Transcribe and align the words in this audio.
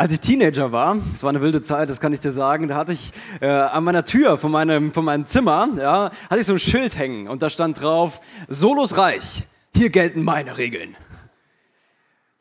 Als 0.00 0.14
ich 0.14 0.20
Teenager 0.22 0.72
war, 0.72 0.96
das 1.12 1.24
war 1.24 1.28
eine 1.28 1.42
wilde 1.42 1.60
Zeit, 1.60 1.90
das 1.90 2.00
kann 2.00 2.14
ich 2.14 2.20
dir 2.20 2.32
sagen, 2.32 2.68
da 2.68 2.76
hatte 2.76 2.92
ich 2.92 3.12
äh, 3.42 3.46
an 3.46 3.84
meiner 3.84 4.02
Tür 4.02 4.38
von 4.38 4.50
meinem, 4.50 4.94
von 4.94 5.04
meinem 5.04 5.26
Zimmer, 5.26 5.68
ja, 5.76 6.10
hatte 6.30 6.40
ich 6.40 6.46
so 6.46 6.54
ein 6.54 6.58
Schild 6.58 6.96
hängen 6.96 7.28
und 7.28 7.42
da 7.42 7.50
stand 7.50 7.82
drauf, 7.82 8.22
Solos 8.48 8.96
reich, 8.96 9.46
hier 9.76 9.90
gelten 9.90 10.22
meine 10.22 10.56
Regeln. 10.56 10.96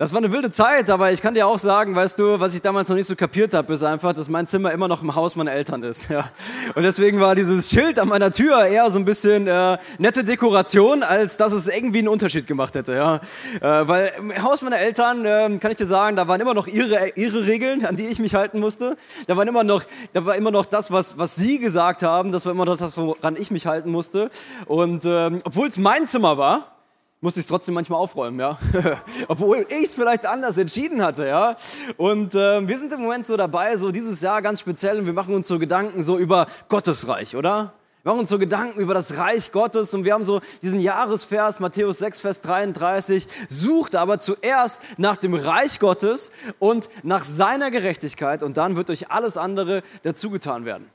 Das 0.02 0.14
war 0.14 0.20
eine 0.20 0.32
wilde 0.32 0.50
Zeit, 0.50 0.90
aber 0.90 1.12
ich 1.12 1.22
kann 1.22 1.34
dir 1.34 1.46
auch 1.46 1.58
sagen, 1.58 1.94
weißt 1.94 2.20
du, 2.20 2.40
was 2.40 2.56
ich 2.56 2.62
damals 2.62 2.88
noch 2.88 2.96
nicht 2.96 3.08
so 3.08 3.18
kapiert 3.18 3.54
habe, 3.54 3.74
ist 3.74 3.84
einfach, 3.84 4.14
dass 4.14 4.30
mein 4.30 4.48
Zimmer 4.48 4.72
immer 4.72 4.88
noch 4.88 5.02
im 5.02 5.14
Haus 5.14 5.36
meiner 5.36 5.52
Eltern 5.52 5.84
ist. 5.84 6.10
Ja. 6.10 6.32
Und 6.74 6.84
deswegen 6.84 7.20
war 7.20 7.36
dieses 7.36 7.70
Schild 7.70 8.00
an 8.00 8.08
meiner 8.08 8.32
Tür 8.32 8.64
eher 8.66 8.90
so 8.92 8.98
ein 8.98 9.04
bisschen 9.04 9.46
äh, 9.48 9.78
nette 9.98 10.24
Dekoration, 10.24 11.04
als 11.04 11.36
dass 11.36 11.52
es 11.52 11.68
irgendwie 11.68 12.00
einen 12.00 12.08
Unterschied 12.08 12.48
gemacht 12.48 12.76
hätte. 12.76 12.94
Ja. 12.94 13.16
Äh, 13.60 13.88
weil 13.90 14.12
im 14.18 14.42
Haus 14.42 14.62
meiner 14.62 14.80
Eltern, 14.80 15.26
äh, 15.26 15.58
kann 15.60 15.72
ich 15.72 15.78
dir 15.78 15.86
sagen, 15.86 16.16
da 16.16 16.30
waren 16.30 16.40
immer 16.40 16.54
noch 16.54 16.68
ihre, 16.68 17.10
ihre 17.16 17.46
Regeln, 17.46 17.86
an 17.86 17.98
die 17.98 18.08
ich 18.08 18.20
mich 18.20 18.36
halten 18.36 18.62
musste. 18.62 18.96
Da, 19.28 19.36
waren 19.36 19.50
immer 19.50 19.66
noch, 19.66 19.84
da 20.14 20.26
war 20.26 20.38
immer 20.38 20.52
noch 20.52 20.66
das, 20.66 20.92
was, 20.92 21.18
was 21.18 21.36
sie 21.36 21.60
gesagt 21.60 22.04
haben, 22.04 22.32
das 22.32 22.46
war 22.46 22.54
immer 22.54 22.64
noch 22.64 22.78
das, 22.78 22.96
woran 22.96 23.36
ich 23.36 23.52
mich 23.52 23.66
halten 23.66 23.92
musste. 23.92 24.30
Und 24.66 25.04
ähm, 25.04 25.42
obwohl 25.44 25.68
es 25.68 25.78
mein 25.78 26.08
Zimmer 26.08 26.38
war, 26.38 26.79
musste 27.22 27.42
ich 27.42 27.48
trotzdem 27.48 27.76
manchmal 27.76 28.00
aufräumen, 28.00 28.40
ja. 28.40 28.58
Obwohl 29.28 29.66
ich 29.70 29.84
es 29.84 29.96
vielleicht 29.96 30.26
anders 30.26 30.58
entschieden 30.58 31.04
hatte, 31.04 31.28
ja. 31.28 31.56
Und 31.98 32.34
äh, 32.36 32.66
wir 32.68 32.78
sind 32.78 32.94
im 32.94 33.02
Moment 33.02 33.26
so 33.26 33.36
dabei, 33.36 33.76
so 33.76 33.92
dieses 33.92 34.22
Jahr 34.22 34.42
ganz 34.42 34.62
speziell, 34.62 35.00
und 35.00 35.06
wir 35.06 35.14
machen 35.14 35.34
uns 35.34 35.48
so 35.48 35.60
Gedanken 35.60 36.02
so 36.02 36.18
über 36.18 36.48
Gottesreich, 36.70 37.36
oder? 37.36 37.74
Wir 38.04 38.14
machen 38.14 38.22
uns 38.22 38.30
so 38.30 38.40
Gedanken 38.40 38.80
über 38.80 38.94
das 38.94 39.18
Reich 39.18 39.52
Gottes 39.52 39.94
und 39.94 40.06
wir 40.06 40.14
haben 40.14 40.24
so 40.24 40.40
diesen 40.62 40.80
Jahresvers, 40.80 41.60
Matthäus 41.60 42.00
6, 42.00 42.22
Vers 42.22 42.40
33, 42.40 43.28
sucht 43.50 43.98
aber 43.98 44.20
zuerst 44.20 44.82
nach 44.98 45.18
dem 45.18 45.34
Reich 45.34 45.80
Gottes 45.80 46.32
und 46.60 46.90
nach 47.04 47.26
seiner 47.26 47.72
Gerechtigkeit 47.72 48.42
und 48.42 48.56
dann 48.56 48.78
wird 48.78 48.90
euch 48.90 49.12
alles 49.12 49.36
andere 49.36 49.84
dazugetan 50.04 50.64
werden. 50.64 50.90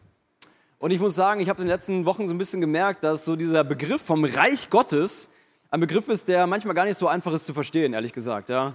Und 0.79 0.93
ich 0.93 1.01
muss 1.01 1.15
sagen, 1.15 1.41
ich 1.41 1.51
habe 1.51 1.61
in 1.61 1.67
den 1.67 1.75
letzten 1.75 2.07
Wochen 2.07 2.27
so 2.27 2.33
ein 2.33 2.39
bisschen 2.39 2.63
gemerkt, 2.63 3.05
dass 3.05 3.27
so 3.27 3.37
dieser 3.37 3.65
Begriff 3.65 4.01
vom 4.01 4.25
Reich 4.25 4.71
Gottes 4.71 5.29
ein 5.75 5.81
Begriff 5.81 6.09
ist, 6.09 6.29
der 6.29 6.47
manchmal 6.47 6.75
gar 6.77 6.85
nicht 6.85 6.97
so 6.97 7.09
einfach 7.09 7.33
ist 7.33 7.47
zu 7.47 7.53
verstehen, 7.53 7.95
ehrlich 7.95 8.13
gesagt. 8.13 8.49
Ja? 8.49 8.75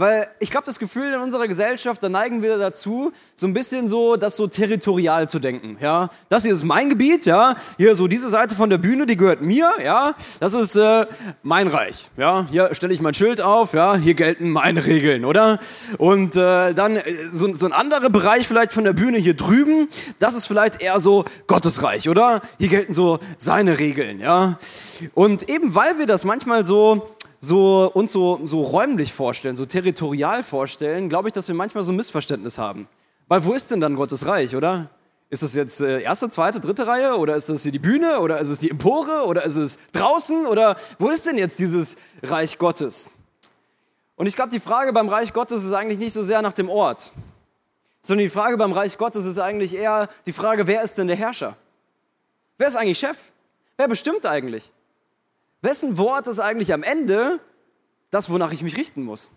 Weil 0.00 0.28
ich 0.38 0.56
habe 0.56 0.64
das 0.64 0.78
Gefühl, 0.78 1.12
in 1.12 1.20
unserer 1.20 1.46
Gesellschaft, 1.46 2.02
da 2.02 2.08
neigen 2.08 2.40
wir 2.40 2.56
dazu, 2.56 3.12
so 3.36 3.46
ein 3.46 3.52
bisschen 3.52 3.86
so, 3.86 4.16
das 4.16 4.34
so 4.34 4.46
territorial 4.46 5.28
zu 5.28 5.38
denken. 5.38 5.76
Ja, 5.78 6.08
das 6.30 6.44
hier 6.44 6.54
ist 6.54 6.64
mein 6.64 6.88
Gebiet, 6.88 7.26
ja. 7.26 7.54
Hier 7.76 7.94
so 7.94 8.08
diese 8.08 8.30
Seite 8.30 8.56
von 8.56 8.70
der 8.70 8.78
Bühne, 8.78 9.04
die 9.04 9.18
gehört 9.18 9.42
mir, 9.42 9.70
ja. 9.84 10.14
Das 10.40 10.54
ist 10.54 10.74
äh, 10.76 11.04
mein 11.42 11.68
Reich, 11.68 12.08
ja. 12.16 12.46
Hier 12.50 12.74
stelle 12.74 12.94
ich 12.94 13.02
mein 13.02 13.12
Schild 13.12 13.42
auf, 13.42 13.74
ja. 13.74 13.94
Hier 13.94 14.14
gelten 14.14 14.48
meine 14.48 14.86
Regeln, 14.86 15.26
oder? 15.26 15.60
Und 15.98 16.34
äh, 16.34 16.72
dann 16.72 16.96
äh, 16.96 17.02
so, 17.30 17.52
so 17.52 17.66
ein 17.66 17.74
anderer 17.74 18.08
Bereich 18.08 18.48
vielleicht 18.48 18.72
von 18.72 18.84
der 18.84 18.94
Bühne 18.94 19.18
hier 19.18 19.34
drüben, 19.34 19.90
das 20.18 20.32
ist 20.32 20.46
vielleicht 20.46 20.80
eher 20.80 20.98
so 20.98 21.26
Gottesreich, 21.46 22.08
oder? 22.08 22.40
Hier 22.58 22.68
gelten 22.68 22.94
so 22.94 23.18
seine 23.36 23.78
Regeln, 23.78 24.18
ja. 24.18 24.58
Und 25.12 25.50
eben 25.50 25.74
weil 25.74 25.98
wir 25.98 26.06
das 26.06 26.24
manchmal 26.24 26.64
so 26.64 27.14
so, 27.40 27.90
uns 27.92 28.12
so, 28.12 28.40
so 28.44 28.62
räumlich 28.62 29.12
vorstellen, 29.12 29.56
so 29.56 29.64
territorial 29.64 30.42
vorstellen, 30.42 31.08
glaube 31.08 31.28
ich, 31.28 31.32
dass 31.32 31.48
wir 31.48 31.54
manchmal 31.54 31.82
so 31.82 31.92
ein 31.92 31.96
Missverständnis 31.96 32.58
haben. 32.58 32.86
Weil 33.28 33.44
wo 33.44 33.52
ist 33.52 33.70
denn 33.70 33.80
dann 33.80 33.96
Gottes 33.96 34.26
Reich, 34.26 34.54
oder? 34.54 34.90
Ist 35.30 35.44
das 35.44 35.54
jetzt 35.54 35.80
äh, 35.80 36.02
erste, 36.02 36.28
zweite, 36.28 36.58
dritte 36.58 36.86
Reihe 36.88 37.16
oder 37.16 37.36
ist 37.36 37.48
das 37.48 37.62
hier 37.62 37.70
die 37.70 37.78
Bühne 37.78 38.18
oder 38.18 38.40
ist 38.40 38.48
es 38.48 38.58
die 38.58 38.68
Empore 38.68 39.26
oder 39.26 39.44
ist 39.44 39.54
es 39.56 39.78
draußen 39.92 40.44
oder 40.46 40.76
wo 40.98 41.08
ist 41.08 41.26
denn 41.26 41.38
jetzt 41.38 41.60
dieses 41.60 41.96
Reich 42.22 42.58
Gottes? 42.58 43.10
Und 44.16 44.26
ich 44.26 44.34
glaube, 44.34 44.50
die 44.50 44.60
Frage 44.60 44.92
beim 44.92 45.08
Reich 45.08 45.32
Gottes 45.32 45.64
ist 45.64 45.72
eigentlich 45.72 46.00
nicht 46.00 46.12
so 46.12 46.22
sehr 46.22 46.42
nach 46.42 46.52
dem 46.52 46.68
Ort, 46.68 47.12
sondern 48.02 48.24
die 48.24 48.30
Frage 48.30 48.56
beim 48.56 48.72
Reich 48.72 48.98
Gottes 48.98 49.24
ist 49.24 49.38
eigentlich 49.38 49.74
eher 49.74 50.08
die 50.26 50.32
Frage, 50.32 50.66
wer 50.66 50.82
ist 50.82 50.98
denn 50.98 51.06
der 51.06 51.16
Herrscher? 51.16 51.56
Wer 52.58 52.66
ist 52.66 52.76
eigentlich 52.76 52.98
Chef? 52.98 53.16
Wer 53.76 53.86
bestimmt 53.86 54.26
eigentlich? 54.26 54.72
Wessen 55.62 55.98
Wort 55.98 56.26
ist 56.26 56.38
eigentlich 56.38 56.72
am 56.72 56.82
Ende 56.82 57.38
das, 58.10 58.30
wonach 58.30 58.52
ich 58.52 58.62
mich 58.62 58.76
richten 58.76 59.02
muss? 59.02 59.30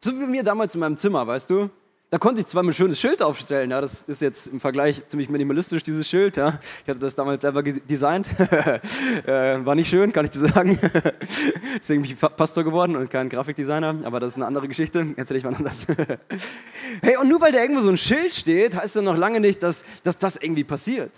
So 0.00 0.12
wie 0.12 0.20
bei 0.20 0.26
mir 0.26 0.42
damals 0.42 0.74
in 0.74 0.80
meinem 0.80 0.96
Zimmer, 0.96 1.26
weißt 1.26 1.50
du? 1.50 1.70
Da 2.10 2.16
konnte 2.16 2.40
ich 2.40 2.46
zwar 2.46 2.62
ein 2.62 2.72
schönes 2.72 2.98
Schild 2.98 3.20
aufstellen, 3.22 3.70
ja, 3.70 3.82
das 3.82 4.00
ist 4.02 4.22
jetzt 4.22 4.46
im 4.46 4.60
Vergleich 4.60 5.06
ziemlich 5.08 5.28
minimalistisch, 5.28 5.82
dieses 5.82 6.08
Schild, 6.08 6.38
ja. 6.38 6.58
Ich 6.82 6.88
hatte 6.88 7.00
das 7.00 7.14
damals 7.14 7.42
selber 7.42 7.62
designt. 7.62 8.28
äh, 9.26 9.64
war 9.64 9.74
nicht 9.74 9.90
schön, 9.90 10.10
kann 10.12 10.24
ich 10.24 10.30
dir 10.30 10.48
sagen. 10.48 10.78
Deswegen 11.78 12.02
bin 12.02 12.12
ich 12.12 12.18
Pastor 12.18 12.64
geworden 12.64 12.96
und 12.96 13.10
kein 13.10 13.28
Grafikdesigner, 13.28 13.96
aber 14.04 14.20
das 14.20 14.30
ist 14.30 14.36
eine 14.36 14.46
andere 14.46 14.68
Geschichte, 14.68 15.14
erzähle 15.16 15.38
ich 15.38 15.44
mal 15.44 15.54
anders. 15.54 15.86
hey, 17.02 17.18
und 17.18 17.28
nur 17.28 17.42
weil 17.42 17.52
da 17.52 17.60
irgendwo 17.60 17.82
so 17.82 17.90
ein 17.90 17.98
Schild 17.98 18.34
steht, 18.34 18.74
heißt 18.74 18.96
das 18.96 19.02
noch 19.02 19.16
lange 19.16 19.40
nicht, 19.40 19.62
dass, 19.62 19.84
dass 20.02 20.16
das 20.16 20.38
irgendwie 20.38 20.64
passiert. 20.64 21.12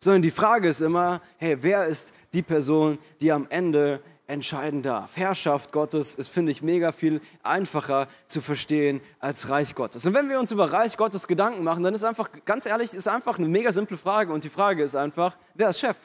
Sondern 0.00 0.22
die 0.22 0.30
Frage 0.30 0.68
ist 0.68 0.80
immer, 0.80 1.20
hey, 1.36 1.58
wer 1.60 1.86
ist 1.86 2.14
die 2.32 2.42
Person, 2.42 2.98
die 3.20 3.30
am 3.30 3.46
Ende 3.50 4.00
entscheiden 4.30 4.80
darf. 4.80 5.16
Herrschaft 5.16 5.72
Gottes 5.72 6.14
ist, 6.14 6.28
finde 6.28 6.52
ich, 6.52 6.62
mega 6.62 6.92
viel 6.92 7.20
einfacher 7.42 8.08
zu 8.26 8.40
verstehen 8.40 9.00
als 9.18 9.50
Reich 9.50 9.74
Gottes. 9.74 10.06
Und 10.06 10.14
wenn 10.14 10.28
wir 10.30 10.38
uns 10.38 10.52
über 10.52 10.72
Reich 10.72 10.96
Gottes 10.96 11.26
Gedanken 11.26 11.64
machen, 11.64 11.82
dann 11.82 11.94
ist 11.94 12.04
einfach, 12.04 12.30
ganz 12.44 12.64
ehrlich, 12.64 12.94
ist 12.94 13.08
einfach 13.08 13.38
eine 13.38 13.48
mega 13.48 13.72
simple 13.72 13.98
Frage. 13.98 14.32
Und 14.32 14.44
die 14.44 14.48
Frage 14.48 14.84
ist 14.84 14.94
einfach, 14.94 15.36
wer 15.54 15.70
ist 15.70 15.80
Chef? 15.80 15.96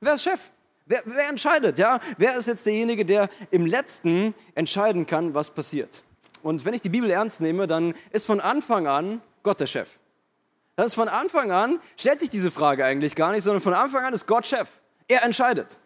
Wer 0.00 0.14
ist 0.14 0.22
Chef? 0.22 0.40
Wer, 0.86 1.02
wer 1.04 1.28
entscheidet? 1.28 1.78
Ja? 1.78 1.98
Wer 2.18 2.36
ist 2.36 2.46
jetzt 2.46 2.66
derjenige, 2.66 3.04
der 3.04 3.28
im 3.50 3.66
Letzten 3.66 4.34
entscheiden 4.54 5.06
kann, 5.06 5.34
was 5.34 5.50
passiert? 5.50 6.04
Und 6.42 6.64
wenn 6.64 6.74
ich 6.74 6.82
die 6.82 6.90
Bibel 6.90 7.10
ernst 7.10 7.40
nehme, 7.40 7.66
dann 7.66 7.94
ist 8.10 8.26
von 8.26 8.40
Anfang 8.40 8.86
an 8.86 9.20
Gott 9.42 9.60
der 9.60 9.66
Chef. 9.66 9.98
Das 10.76 10.86
ist 10.86 10.94
von 10.94 11.08
Anfang 11.08 11.52
an, 11.52 11.78
stellt 11.96 12.20
sich 12.20 12.30
diese 12.30 12.50
Frage 12.50 12.84
eigentlich 12.84 13.14
gar 13.14 13.32
nicht, 13.32 13.44
sondern 13.44 13.62
von 13.62 13.74
Anfang 13.74 14.04
an 14.04 14.12
ist 14.12 14.26
Gott 14.26 14.46
Chef. 14.46 14.68
Er 15.06 15.22
entscheidet. 15.22 15.78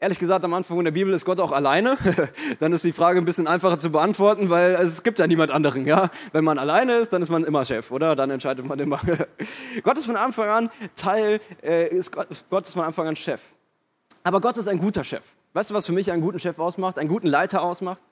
Ehrlich 0.00 0.20
gesagt, 0.20 0.44
am 0.44 0.54
Anfang 0.54 0.84
der 0.84 0.92
Bibel 0.92 1.12
ist 1.12 1.24
Gott 1.24 1.40
auch 1.40 1.50
alleine. 1.50 1.96
dann 2.60 2.72
ist 2.72 2.84
die 2.84 2.92
Frage 2.92 3.18
ein 3.18 3.24
bisschen 3.24 3.48
einfacher 3.48 3.80
zu 3.80 3.90
beantworten, 3.90 4.48
weil 4.48 4.72
es 4.74 5.02
gibt 5.02 5.18
ja 5.18 5.26
niemand 5.26 5.50
anderen. 5.50 5.86
Ja? 5.86 6.10
Wenn 6.32 6.44
man 6.44 6.58
alleine 6.58 6.94
ist, 6.94 7.12
dann 7.12 7.20
ist 7.20 7.30
man 7.30 7.42
immer 7.42 7.64
Chef, 7.64 7.90
oder? 7.90 8.14
Dann 8.14 8.30
entscheidet 8.30 8.64
man 8.64 8.78
immer. 8.78 9.00
Gott 9.82 9.98
ist 9.98 10.06
von 10.06 10.14
Anfang 10.14 10.48
an 10.48 10.70
Teil, 10.94 11.40
äh, 11.64 11.88
ist 11.88 12.12
Gott, 12.12 12.28
Gott 12.48 12.66
ist 12.66 12.74
von 12.74 12.84
Anfang 12.84 13.08
an 13.08 13.16
Chef. 13.16 13.40
Aber 14.22 14.40
Gott 14.40 14.56
ist 14.58 14.68
ein 14.68 14.78
guter 14.78 15.02
Chef. 15.02 15.24
Weißt 15.54 15.70
du, 15.70 15.74
was 15.74 15.86
für 15.86 15.92
mich 15.92 16.12
einen 16.12 16.22
guten 16.22 16.38
Chef 16.38 16.58
ausmacht, 16.60 16.98
einen 16.98 17.08
guten 17.08 17.26
Leiter 17.26 17.62
ausmacht? 17.62 18.02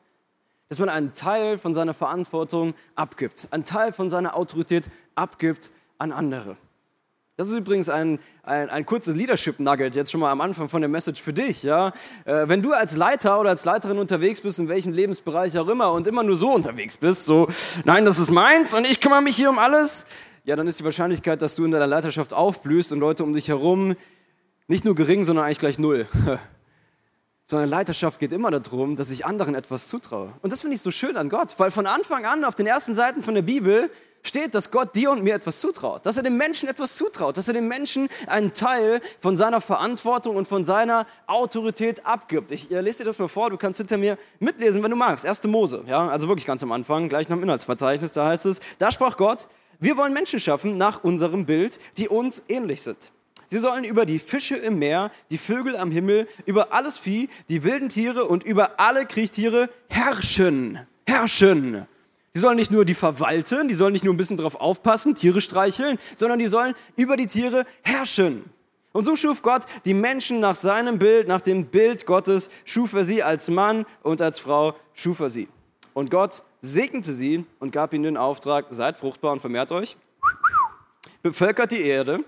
Dass 0.68 0.80
man 0.80 0.88
einen 0.88 1.12
Teil 1.12 1.58
von 1.58 1.72
seiner 1.72 1.94
Verantwortung 1.94 2.74
abgibt, 2.96 3.46
einen 3.52 3.62
Teil 3.62 3.92
von 3.92 4.10
seiner 4.10 4.34
Autorität 4.34 4.88
abgibt 5.14 5.70
an 5.98 6.12
andere. 6.12 6.56
Das 7.36 7.48
ist 7.48 7.54
übrigens 7.54 7.90
ein, 7.90 8.18
ein, 8.44 8.70
ein 8.70 8.86
kurzes 8.86 9.14
Leadership-Nugget, 9.14 9.94
jetzt 9.94 10.10
schon 10.10 10.20
mal 10.20 10.30
am 10.30 10.40
Anfang 10.40 10.70
von 10.70 10.80
der 10.80 10.88
Message 10.88 11.20
für 11.20 11.34
dich. 11.34 11.62
Ja? 11.62 11.88
Äh, 12.24 12.48
wenn 12.48 12.62
du 12.62 12.72
als 12.72 12.96
Leiter 12.96 13.38
oder 13.38 13.50
als 13.50 13.66
Leiterin 13.66 13.98
unterwegs 13.98 14.40
bist, 14.40 14.58
in 14.58 14.68
welchem 14.68 14.94
Lebensbereich 14.94 15.58
auch 15.58 15.68
immer, 15.68 15.92
und 15.92 16.06
immer 16.06 16.22
nur 16.22 16.36
so 16.36 16.54
unterwegs 16.54 16.96
bist, 16.96 17.26
so, 17.26 17.46
nein, 17.84 18.06
das 18.06 18.18
ist 18.18 18.30
meins 18.30 18.72
und 18.72 18.86
ich 18.86 19.02
kümmere 19.02 19.20
mich 19.20 19.36
hier 19.36 19.50
um 19.50 19.58
alles, 19.58 20.06
ja, 20.44 20.56
dann 20.56 20.66
ist 20.66 20.80
die 20.80 20.84
Wahrscheinlichkeit, 20.84 21.42
dass 21.42 21.56
du 21.56 21.66
in 21.66 21.72
deiner 21.72 21.86
Leiterschaft 21.86 22.32
aufblühst 22.32 22.90
und 22.92 23.00
Leute 23.00 23.22
um 23.22 23.34
dich 23.34 23.48
herum 23.48 23.96
nicht 24.66 24.86
nur 24.86 24.94
gering, 24.94 25.24
sondern 25.24 25.44
eigentlich 25.44 25.58
gleich 25.58 25.78
null. 25.78 26.06
sondern 27.46 27.70
Leiterschaft 27.70 28.18
geht 28.18 28.32
immer 28.32 28.50
darum, 28.50 28.96
dass 28.96 29.10
ich 29.10 29.24
anderen 29.24 29.54
etwas 29.54 29.86
zutraue. 29.86 30.32
Und 30.42 30.52
das 30.52 30.60
finde 30.60 30.74
ich 30.74 30.82
so 30.82 30.90
schön 30.90 31.16
an 31.16 31.28
Gott, 31.28 31.54
weil 31.58 31.70
von 31.70 31.86
Anfang 31.86 32.26
an 32.26 32.44
auf 32.44 32.56
den 32.56 32.66
ersten 32.66 32.92
Seiten 32.92 33.22
von 33.22 33.34
der 33.34 33.42
Bibel 33.42 33.88
steht, 34.24 34.56
dass 34.56 34.72
Gott 34.72 34.96
dir 34.96 35.12
und 35.12 35.22
mir 35.22 35.36
etwas 35.36 35.60
zutraut, 35.60 36.04
dass 36.04 36.16
er 36.16 36.24
dem 36.24 36.36
Menschen 36.36 36.68
etwas 36.68 36.96
zutraut, 36.96 37.36
dass 37.36 37.46
er 37.46 37.54
dem 37.54 37.68
Menschen 37.68 38.08
einen 38.26 38.52
Teil 38.52 39.00
von 39.20 39.36
seiner 39.36 39.60
Verantwortung 39.60 40.34
und 40.34 40.48
von 40.48 40.64
seiner 40.64 41.06
Autorität 41.28 42.04
abgibt. 42.04 42.50
Ich 42.50 42.68
äh, 42.72 42.80
lese 42.80 42.98
dir 42.98 43.04
das 43.04 43.20
mal 43.20 43.28
vor, 43.28 43.50
du 43.50 43.56
kannst 43.56 43.78
hinter 43.78 43.96
mir 43.96 44.18
mitlesen, 44.40 44.82
wenn 44.82 44.90
du 44.90 44.96
magst. 44.96 45.24
1. 45.24 45.44
Mose, 45.44 45.84
ja, 45.86 46.08
also 46.08 46.26
wirklich 46.26 46.46
ganz 46.46 46.64
am 46.64 46.72
Anfang, 46.72 47.08
gleich 47.08 47.28
nach 47.28 47.36
dem 47.36 47.44
Inhaltsverzeichnis, 47.44 48.12
da 48.12 48.26
heißt 48.26 48.46
es, 48.46 48.60
da 48.78 48.90
sprach 48.90 49.16
Gott, 49.16 49.46
wir 49.78 49.96
wollen 49.96 50.12
Menschen 50.12 50.40
schaffen 50.40 50.76
nach 50.76 51.04
unserem 51.04 51.46
Bild, 51.46 51.78
die 51.96 52.08
uns 52.08 52.42
ähnlich 52.48 52.82
sind. 52.82 53.12
Sie 53.46 53.58
sollen 53.58 53.84
über 53.84 54.06
die 54.06 54.18
Fische 54.18 54.56
im 54.56 54.78
Meer, 54.78 55.10
die 55.30 55.38
Vögel 55.38 55.76
am 55.76 55.90
Himmel, 55.90 56.26
über 56.46 56.72
alles 56.72 56.98
Vieh, 56.98 57.28
die 57.48 57.64
wilden 57.64 57.88
Tiere 57.88 58.24
und 58.24 58.44
über 58.44 58.80
alle 58.80 59.06
Kriechtiere 59.06 59.68
herrschen. 59.88 60.80
Herrschen. 61.06 61.86
Die 62.34 62.40
sollen 62.40 62.56
nicht 62.56 62.70
nur 62.70 62.84
die 62.84 62.94
verwalten, 62.94 63.68
die 63.68 63.74
sollen 63.74 63.92
nicht 63.92 64.04
nur 64.04 64.12
ein 64.12 64.18
bisschen 64.18 64.36
drauf 64.36 64.56
aufpassen, 64.56 65.14
Tiere 65.14 65.40
streicheln, 65.40 65.98
sondern 66.14 66.38
die 66.38 66.48
sollen 66.48 66.74
über 66.96 67.16
die 67.16 67.26
Tiere 67.26 67.64
herrschen. 67.82 68.44
Und 68.92 69.04
so 69.04 69.16
schuf 69.16 69.42
Gott 69.42 69.64
die 69.84 69.94
Menschen 69.94 70.40
nach 70.40 70.54
seinem 70.54 70.98
Bild, 70.98 71.28
nach 71.28 71.40
dem 71.40 71.66
Bild 71.66 72.06
Gottes, 72.06 72.50
schuf 72.64 72.92
er 72.94 73.04
sie 73.04 73.22
als 73.22 73.48
Mann 73.48 73.86
und 74.02 74.20
als 74.20 74.38
Frau, 74.38 74.74
schuf 74.94 75.20
er 75.20 75.30
sie. 75.30 75.48
Und 75.94 76.10
Gott 76.10 76.42
segnete 76.60 77.12
sie 77.14 77.46
und 77.58 77.72
gab 77.72 77.94
ihnen 77.94 78.04
den 78.04 78.16
Auftrag, 78.16 78.66
seid 78.70 78.96
fruchtbar 78.98 79.32
und 79.32 79.40
vermehrt 79.40 79.72
euch, 79.72 79.96
bevölkert 81.22 81.72
die 81.72 81.82
Erde 81.82 82.20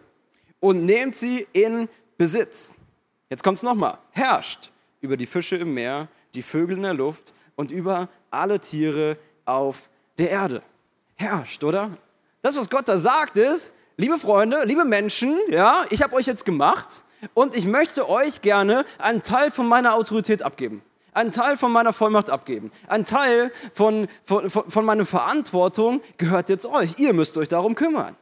und 0.60 0.84
nehmt 0.84 1.16
sie 1.16 1.46
in 1.52 1.88
Besitz. 2.16 2.74
Jetzt 3.30 3.42
kommt 3.44 3.58
es 3.58 3.62
nochmal. 3.62 3.98
Herrscht 4.10 4.70
über 5.00 5.16
die 5.16 5.26
Fische 5.26 5.56
im 5.56 5.74
Meer, 5.74 6.08
die 6.34 6.42
Vögel 6.42 6.76
in 6.76 6.82
der 6.82 6.94
Luft 6.94 7.32
und 7.56 7.70
über 7.70 8.08
alle 8.30 8.60
Tiere 8.60 9.16
auf 9.44 9.88
der 10.18 10.30
Erde. 10.30 10.62
herrscht, 11.16 11.64
oder? 11.64 11.90
Das, 12.42 12.56
was 12.56 12.70
Gott 12.70 12.88
da 12.88 12.98
sagt, 12.98 13.36
ist, 13.36 13.74
liebe 13.96 14.18
Freunde, 14.18 14.62
liebe 14.64 14.84
Menschen, 14.84 15.36
ja, 15.48 15.84
ich 15.90 16.02
habe 16.02 16.14
euch 16.14 16.26
jetzt 16.26 16.44
gemacht 16.44 17.02
und 17.34 17.56
ich 17.56 17.66
möchte 17.66 18.08
euch 18.08 18.42
gerne 18.42 18.84
einen 18.98 19.22
Teil 19.22 19.50
von 19.50 19.66
meiner 19.66 19.94
Autorität 19.94 20.42
abgeben. 20.42 20.82
Einen 21.12 21.32
Teil 21.32 21.56
von 21.56 21.72
meiner 21.72 21.92
Vollmacht 21.92 22.30
abgeben. 22.30 22.70
Ein 22.86 23.04
Teil 23.04 23.50
von, 23.74 24.06
von, 24.24 24.48
von 24.50 24.84
meiner 24.84 25.04
Verantwortung 25.04 26.00
gehört 26.16 26.48
jetzt 26.48 26.66
euch. 26.66 26.98
Ihr 26.98 27.12
müsst 27.12 27.36
euch 27.36 27.48
darum 27.48 27.74
kümmern. 27.74 28.14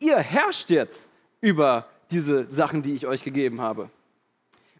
Ihr 0.00 0.18
herrscht 0.18 0.68
jetzt 0.68 1.10
über 1.44 1.86
diese 2.10 2.50
Sachen, 2.50 2.80
die 2.80 2.94
ich 2.94 3.06
euch 3.06 3.22
gegeben 3.22 3.60
habe. 3.60 3.90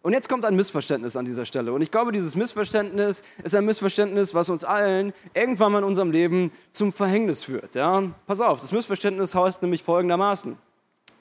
Und 0.01 0.13
jetzt 0.13 0.29
kommt 0.29 0.45
ein 0.45 0.55
Missverständnis 0.55 1.15
an 1.15 1.25
dieser 1.25 1.45
Stelle. 1.45 1.73
Und 1.73 1.81
ich 1.81 1.91
glaube, 1.91 2.11
dieses 2.11 2.35
Missverständnis 2.35 3.23
ist 3.43 3.55
ein 3.55 3.65
Missverständnis, 3.65 4.33
was 4.33 4.49
uns 4.49 4.63
allen 4.63 5.13
irgendwann 5.35 5.71
mal 5.71 5.79
in 5.79 5.83
unserem 5.83 6.11
Leben 6.11 6.51
zum 6.71 6.91
Verhängnis 6.91 7.43
führt. 7.43 7.75
Ja? 7.75 8.03
Pass 8.25 8.41
auf, 8.41 8.59
das 8.59 8.71
Missverständnis 8.71 9.35
heißt 9.35 9.61
nämlich 9.61 9.83
folgendermaßen. 9.83 10.57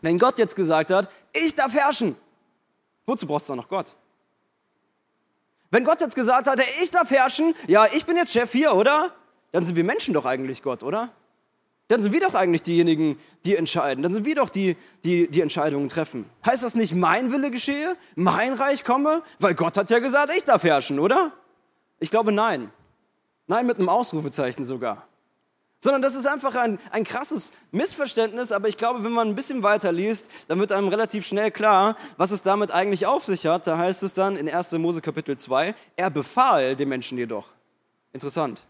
Wenn 0.00 0.19
Gott 0.19 0.38
jetzt 0.38 0.56
gesagt 0.56 0.91
hat, 0.91 1.11
ich 1.32 1.55
darf 1.55 1.73
herrschen, 1.73 2.17
wozu 3.06 3.26
brauchst 3.26 3.49
du 3.49 3.52
dann 3.52 3.58
noch 3.58 3.69
Gott? 3.69 3.94
Wenn 5.70 5.85
Gott 5.85 6.00
jetzt 6.00 6.14
gesagt 6.14 6.46
hat, 6.46 6.58
ich 6.82 6.91
darf 6.91 7.11
herrschen, 7.11 7.55
ja, 7.67 7.87
ich 7.93 8.06
bin 8.06 8.17
jetzt 8.17 8.32
Chef 8.32 8.52
hier, 8.52 8.75
oder? 8.75 9.12
Dann 9.52 9.64
sind 9.64 9.76
wir 9.76 9.85
Menschen 9.85 10.14
doch 10.14 10.25
eigentlich 10.25 10.62
Gott, 10.62 10.82
oder? 10.82 11.11
Dann 11.88 12.00
sind 12.00 12.12
wir 12.12 12.20
doch 12.20 12.34
eigentlich 12.34 12.62
diejenigen, 12.62 13.19
die 13.44 13.56
entscheiden. 13.56 14.02
Dann 14.02 14.12
sind 14.12 14.25
wir 14.25 14.34
doch 14.34 14.48
die, 14.48 14.76
die 15.04 15.28
die 15.28 15.42
Entscheidungen 15.42 15.88
treffen. 15.90 16.25
Heißt 16.46 16.64
das 16.64 16.75
nicht, 16.75 16.94
mein 16.94 17.31
Wille 17.31 17.50
geschehe, 17.50 17.96
mein 18.14 18.54
Reich 18.54 18.84
komme? 18.84 19.22
Weil 19.38 19.54
Gott 19.54 19.76
hat 19.76 19.90
ja 19.90 19.98
gesagt, 19.98 20.32
ich 20.34 20.44
darf 20.44 20.62
herrschen, 20.62 20.98
oder? 20.98 21.32
Ich 22.00 22.10
glaube, 22.10 22.32
nein. 22.32 22.70
Nein, 23.46 23.66
mit 23.66 23.78
einem 23.78 23.90
Ausrufezeichen 23.90 24.64
sogar. 24.64 25.06
Sondern 25.78 26.00
das 26.00 26.14
ist 26.14 26.26
einfach 26.26 26.54
ein, 26.54 26.78
ein 26.90 27.04
krasses 27.04 27.52
Missverständnis, 27.70 28.52
aber 28.52 28.69
ich 28.69 28.78
glaube, 28.78 29.04
wenn 29.04 29.12
man 29.12 29.28
ein 29.28 29.34
bisschen 29.34 29.62
weiter 29.62 29.92
liest, 29.92 30.31
dann 30.48 30.58
wird 30.58 30.72
einem 30.72 30.88
relativ 30.88 31.26
schnell 31.26 31.50
klar, 31.50 31.98
was 32.16 32.31
es 32.31 32.40
damit 32.40 32.72
eigentlich 32.72 33.04
auf 33.04 33.26
sich 33.26 33.44
hat. 33.44 33.66
Da 33.66 33.76
heißt 33.76 34.02
es 34.02 34.14
dann 34.14 34.38
in 34.38 34.48
1. 34.48 34.72
Mose 34.72 35.02
Kapitel 35.02 35.36
2, 35.36 35.75
er 35.96 36.08
befahl 36.08 36.76
den 36.76 36.88
Menschen 36.88 37.19
jedoch. 37.19 37.48
Interessant 38.14 38.62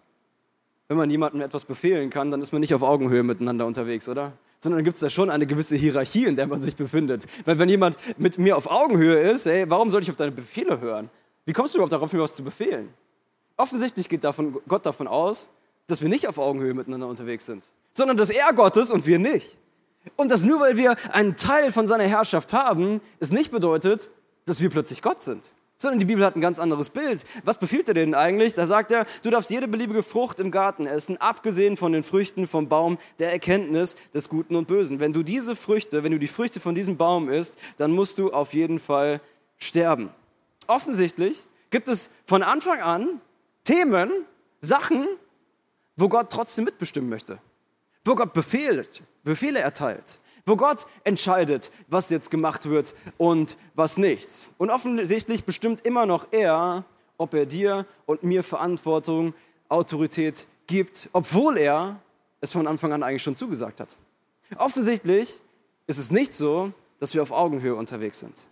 wenn 0.89 0.97
man 0.97 1.11
jemandem 1.11 1.41
etwas 1.41 1.65
befehlen 1.65 2.11
kann, 2.11 2.31
dann 2.31 2.43
ist 2.43 2.53
man 2.53 2.61
nicht 2.61 2.75
auf 2.75 2.83
Augenhöhe 2.83 3.23
miteinander 3.23 3.67
unterwegs, 3.67 4.09
oder? 4.09 4.33
Sondern 4.59 4.85
gibt 4.85 4.95
es 4.95 5.01
da 5.01 5.11
schon 5.11 5.31
eine 5.31 5.47
gewisse 5.47 5.77
Hierarchie, 5.77 6.27
in 6.27 6.37
der 6.37 6.47
man 6.47 6.61
sich 6.61 6.77
befindet. 6.77 7.27
Weil 7.45 7.59
wenn 7.59 7.69
jemand 7.69 7.97
mit 8.19 8.39
mir 8.39 8.57
auf 8.57 8.71
Augenhöhe 8.71 9.19
ist, 9.19 9.47
ey, 9.47 9.69
warum 9.69 9.91
soll 9.91 10.03
ich 10.03 10.11
auf 10.11 10.17
deine 10.17 10.33
Befehle 10.33 10.81
hören? 10.81 11.11
Wie 11.47 11.53
kommst 11.53 11.75
du 11.75 11.79
überhaupt 11.79 11.93
darauf, 11.93 12.13
mir 12.13 12.21
was 12.21 12.35
zu 12.35 12.43
befehlen? 12.43 12.89
Offensichtlich 13.57 14.09
geht 14.09 14.25
davon, 14.25 14.59
Gott 14.67 14.85
davon 14.87 15.07
aus, 15.07 15.51
dass 15.87 16.01
wir 16.01 16.09
nicht 16.09 16.27
auf 16.29 16.39
Augenhöhe 16.39 16.75
miteinander 16.75 17.07
unterwegs 17.09 17.47
sind, 17.47 17.65
sondern 17.93 18.17
dass 18.17 18.31
er 18.31 18.53
Gott 18.55 18.77
ist 18.77 18.91
und 18.91 19.07
wir 19.07 19.19
nicht. 19.19 19.59
Und 20.17 20.31
dass 20.31 20.45
nur 20.45 20.61
weil 20.61 20.77
wir 20.77 20.97
einen 21.13 21.37
Teil 21.37 21.73
von 21.73 21.87
seiner 21.87 22.05
Herrschaft 22.05 22.53
haben, 22.53 23.01
es 23.21 23.31
nicht 23.31 23.51
bedeutet, 23.51 24.11
dass 24.45 24.61
wir 24.61 24.71
plötzlich 24.71 25.03
Gott 25.03 25.21
sind. 25.21 25.53
Sondern 25.76 25.99
die 25.99 26.06
Bibel 26.06 26.25
hat 26.25 26.37
ein 26.37 26.41
ganz 26.41 26.61
anderes 26.61 26.88
Bild. 26.88 27.25
Was 27.44 27.59
befiehlt 27.59 27.88
er 27.88 27.94
denen 27.94 28.15
eigentlich? 28.15 28.55
Da 28.55 28.67
sagt 28.67 28.93
er, 28.93 29.06
du 29.23 29.31
darfst 29.31 29.50
jede 29.50 29.67
beliebige 29.67 30.03
Frucht 30.03 30.38
im 30.38 30.50
Garten 30.50 30.87
essen, 30.87 31.21
abgesehen 31.21 31.76
von 31.76 31.93
den 31.93 32.05
Früchten 32.05 32.47
vom 32.47 32.69
Baum 32.69 32.99
der 33.19 33.32
Erkenntnis 33.32 33.97
des 34.15 34.29
Guten 34.29 34.55
und 34.55 34.69
Bösen. 34.69 35.00
Wenn 35.00 35.12
du 35.12 35.23
diese 35.23 35.56
Früchte, 35.56 36.05
wenn 36.05 36.12
du 36.12 36.19
die 36.19 36.29
Früchte 36.29 36.61
von 36.61 36.75
diesem 36.75 36.97
Baum 36.97 37.29
isst, 37.29 37.59
dann 37.76 37.91
musst 37.91 38.19
du 38.19 38.32
auf 38.32 38.55
jeden 38.55 38.79
Fall 38.79 39.21
sterben. 39.59 40.11
Offensichtlich 40.69 41.47
gibt 41.71 41.88
es 41.88 42.11
von 42.26 42.43
Anfang 42.43 42.81
an 42.81 43.21
Themen, 43.65 44.11
Sachen, 44.61 45.06
wo 45.97 46.09
Gott 46.09 46.31
trotzdem 46.31 46.65
mitbestimmen 46.65 47.11
möchte. 47.11 47.38
Wo 48.05 48.15
Gott 48.15 48.32
befehlt, 48.32 49.03
Befehle 49.25 49.59
erteilt 49.59 50.19
wo 50.46 50.56
Gott 50.56 50.87
entscheidet, 51.05 51.70
was 51.88 52.11
jetzt 52.11 52.31
gemacht 52.31 52.69
wird 52.69 52.94
und 53.17 53.56
was 53.75 53.96
nicht. 53.96 54.50
Und 54.58 54.70
offensichtlich 54.70 55.44
bestimmt 55.44 55.87
immer 55.87 56.06
noch 56.06 56.26
er, 56.32 56.85
ob 57.17 57.35
er 57.35 57.46
dir 57.46 57.87
und 58.06 58.23
mir 58.23 58.43
Verantwortung, 58.43 59.35
Autorität 59.69 60.46
gibt, 60.67 61.08
obwohl 61.12 61.56
er 61.56 62.00
es 62.41 62.52
von 62.52 62.67
Anfang 62.67 62.93
an 62.93 63.02
eigentlich 63.02 63.23
schon 63.23 63.37
zugesagt 63.37 63.81
hat. 63.81 63.96
Offensichtlich 64.58 65.41
ist 65.87 65.99
es 65.99 66.11
nicht 66.11 66.35
so, 66.35 66.73
dass 66.99 67.14
wir 67.14 67.23
auf 67.23 67.32
Augenhöhe 67.32 67.75
unterwegs 67.75 68.20
sind. 68.20 68.47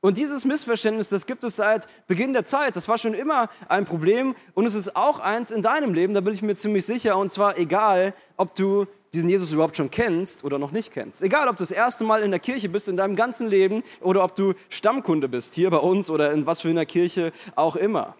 Und 0.00 0.18
dieses 0.18 0.44
Missverständnis, 0.44 1.08
das 1.08 1.26
gibt 1.26 1.42
es 1.42 1.56
seit 1.56 1.88
Beginn 2.06 2.32
der 2.32 2.44
Zeit. 2.44 2.76
Das 2.76 2.88
war 2.88 2.98
schon 2.98 3.14
immer 3.14 3.48
ein 3.68 3.84
Problem 3.86 4.36
und 4.54 4.66
es 4.66 4.74
ist 4.74 4.94
auch 4.94 5.18
eins 5.18 5.50
in 5.50 5.62
deinem 5.62 5.94
Leben, 5.94 6.14
da 6.14 6.20
bin 6.20 6.32
ich 6.32 6.42
mir 6.42 6.54
ziemlich 6.54 6.86
sicher. 6.86 7.16
Und 7.16 7.32
zwar 7.32 7.58
egal, 7.58 8.14
ob 8.36 8.54
du 8.54 8.86
diesen 9.14 9.28
Jesus 9.28 9.52
überhaupt 9.52 9.76
schon 9.76 9.90
kennst 9.90 10.44
oder 10.44 10.58
noch 10.58 10.72
nicht 10.72 10.92
kennst. 10.92 11.22
Egal, 11.22 11.48
ob 11.48 11.56
du 11.56 11.62
das 11.62 11.70
erste 11.70 12.04
Mal 12.04 12.22
in 12.22 12.30
der 12.30 12.40
Kirche 12.40 12.68
bist 12.68 12.88
in 12.88 12.96
deinem 12.96 13.16
ganzen 13.16 13.48
Leben 13.48 13.82
oder 14.00 14.22
ob 14.24 14.34
du 14.34 14.54
Stammkunde 14.68 15.28
bist, 15.28 15.54
hier 15.54 15.70
bei 15.70 15.78
uns 15.78 16.10
oder 16.10 16.32
in 16.32 16.46
was 16.46 16.60
für 16.60 16.68
einer 16.68 16.86
Kirche 16.86 17.32
auch 17.54 17.76
immer. 17.76 18.16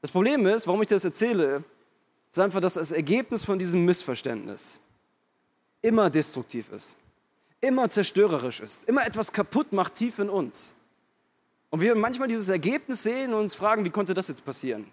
Das 0.00 0.10
Problem 0.10 0.46
ist, 0.46 0.66
warum 0.66 0.80
ich 0.82 0.88
das 0.88 1.04
erzähle, 1.04 1.64
ist 2.30 2.38
einfach, 2.38 2.60
dass 2.60 2.74
das 2.74 2.92
Ergebnis 2.92 3.44
von 3.44 3.58
diesem 3.58 3.84
Missverständnis 3.84 4.80
immer 5.82 6.10
destruktiv 6.10 6.70
ist, 6.72 6.98
immer 7.60 7.88
zerstörerisch 7.88 8.60
ist, 8.60 8.84
immer 8.84 9.06
etwas 9.06 9.32
kaputt 9.32 9.72
macht 9.72 9.94
tief 9.94 10.18
in 10.18 10.28
uns. 10.28 10.74
Und 11.70 11.80
wir 11.80 11.94
manchmal 11.94 12.28
dieses 12.28 12.48
Ergebnis 12.48 13.02
sehen 13.02 13.32
und 13.34 13.40
uns 13.40 13.54
fragen, 13.54 13.84
wie 13.84 13.90
konnte 13.90 14.14
das 14.14 14.28
jetzt 14.28 14.44
passieren? 14.44 14.86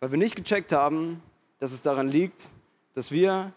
Weil 0.00 0.10
wir 0.12 0.18
nicht 0.18 0.36
gecheckt 0.36 0.72
haben, 0.72 1.22
dass 1.58 1.72
es 1.72 1.82
daran 1.82 2.08
liegt, 2.08 2.50
dass 2.96 3.12
wir 3.12 3.52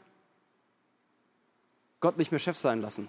Gott 2.01 2.17
nicht 2.17 2.31
mehr 2.31 2.39
Chef 2.39 2.57
sein 2.57 2.81
lassen, 2.81 3.07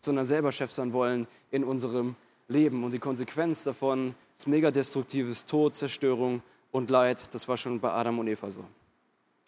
sondern 0.00 0.24
selber 0.24 0.50
Chef 0.50 0.72
sein 0.72 0.92
wollen 0.92 1.28
in 1.52 1.62
unserem 1.62 2.16
Leben. 2.48 2.82
Und 2.82 2.92
die 2.92 2.98
Konsequenz 2.98 3.62
davon 3.62 4.16
ist 4.36 4.48
mega 4.48 4.72
destruktives 4.72 5.46
Tod, 5.46 5.76
Zerstörung 5.76 6.42
und 6.72 6.90
Leid. 6.90 7.32
Das 7.32 7.46
war 7.46 7.56
schon 7.56 7.78
bei 7.78 7.92
Adam 7.92 8.18
und 8.18 8.26
Eva 8.26 8.50
so. 8.50 8.64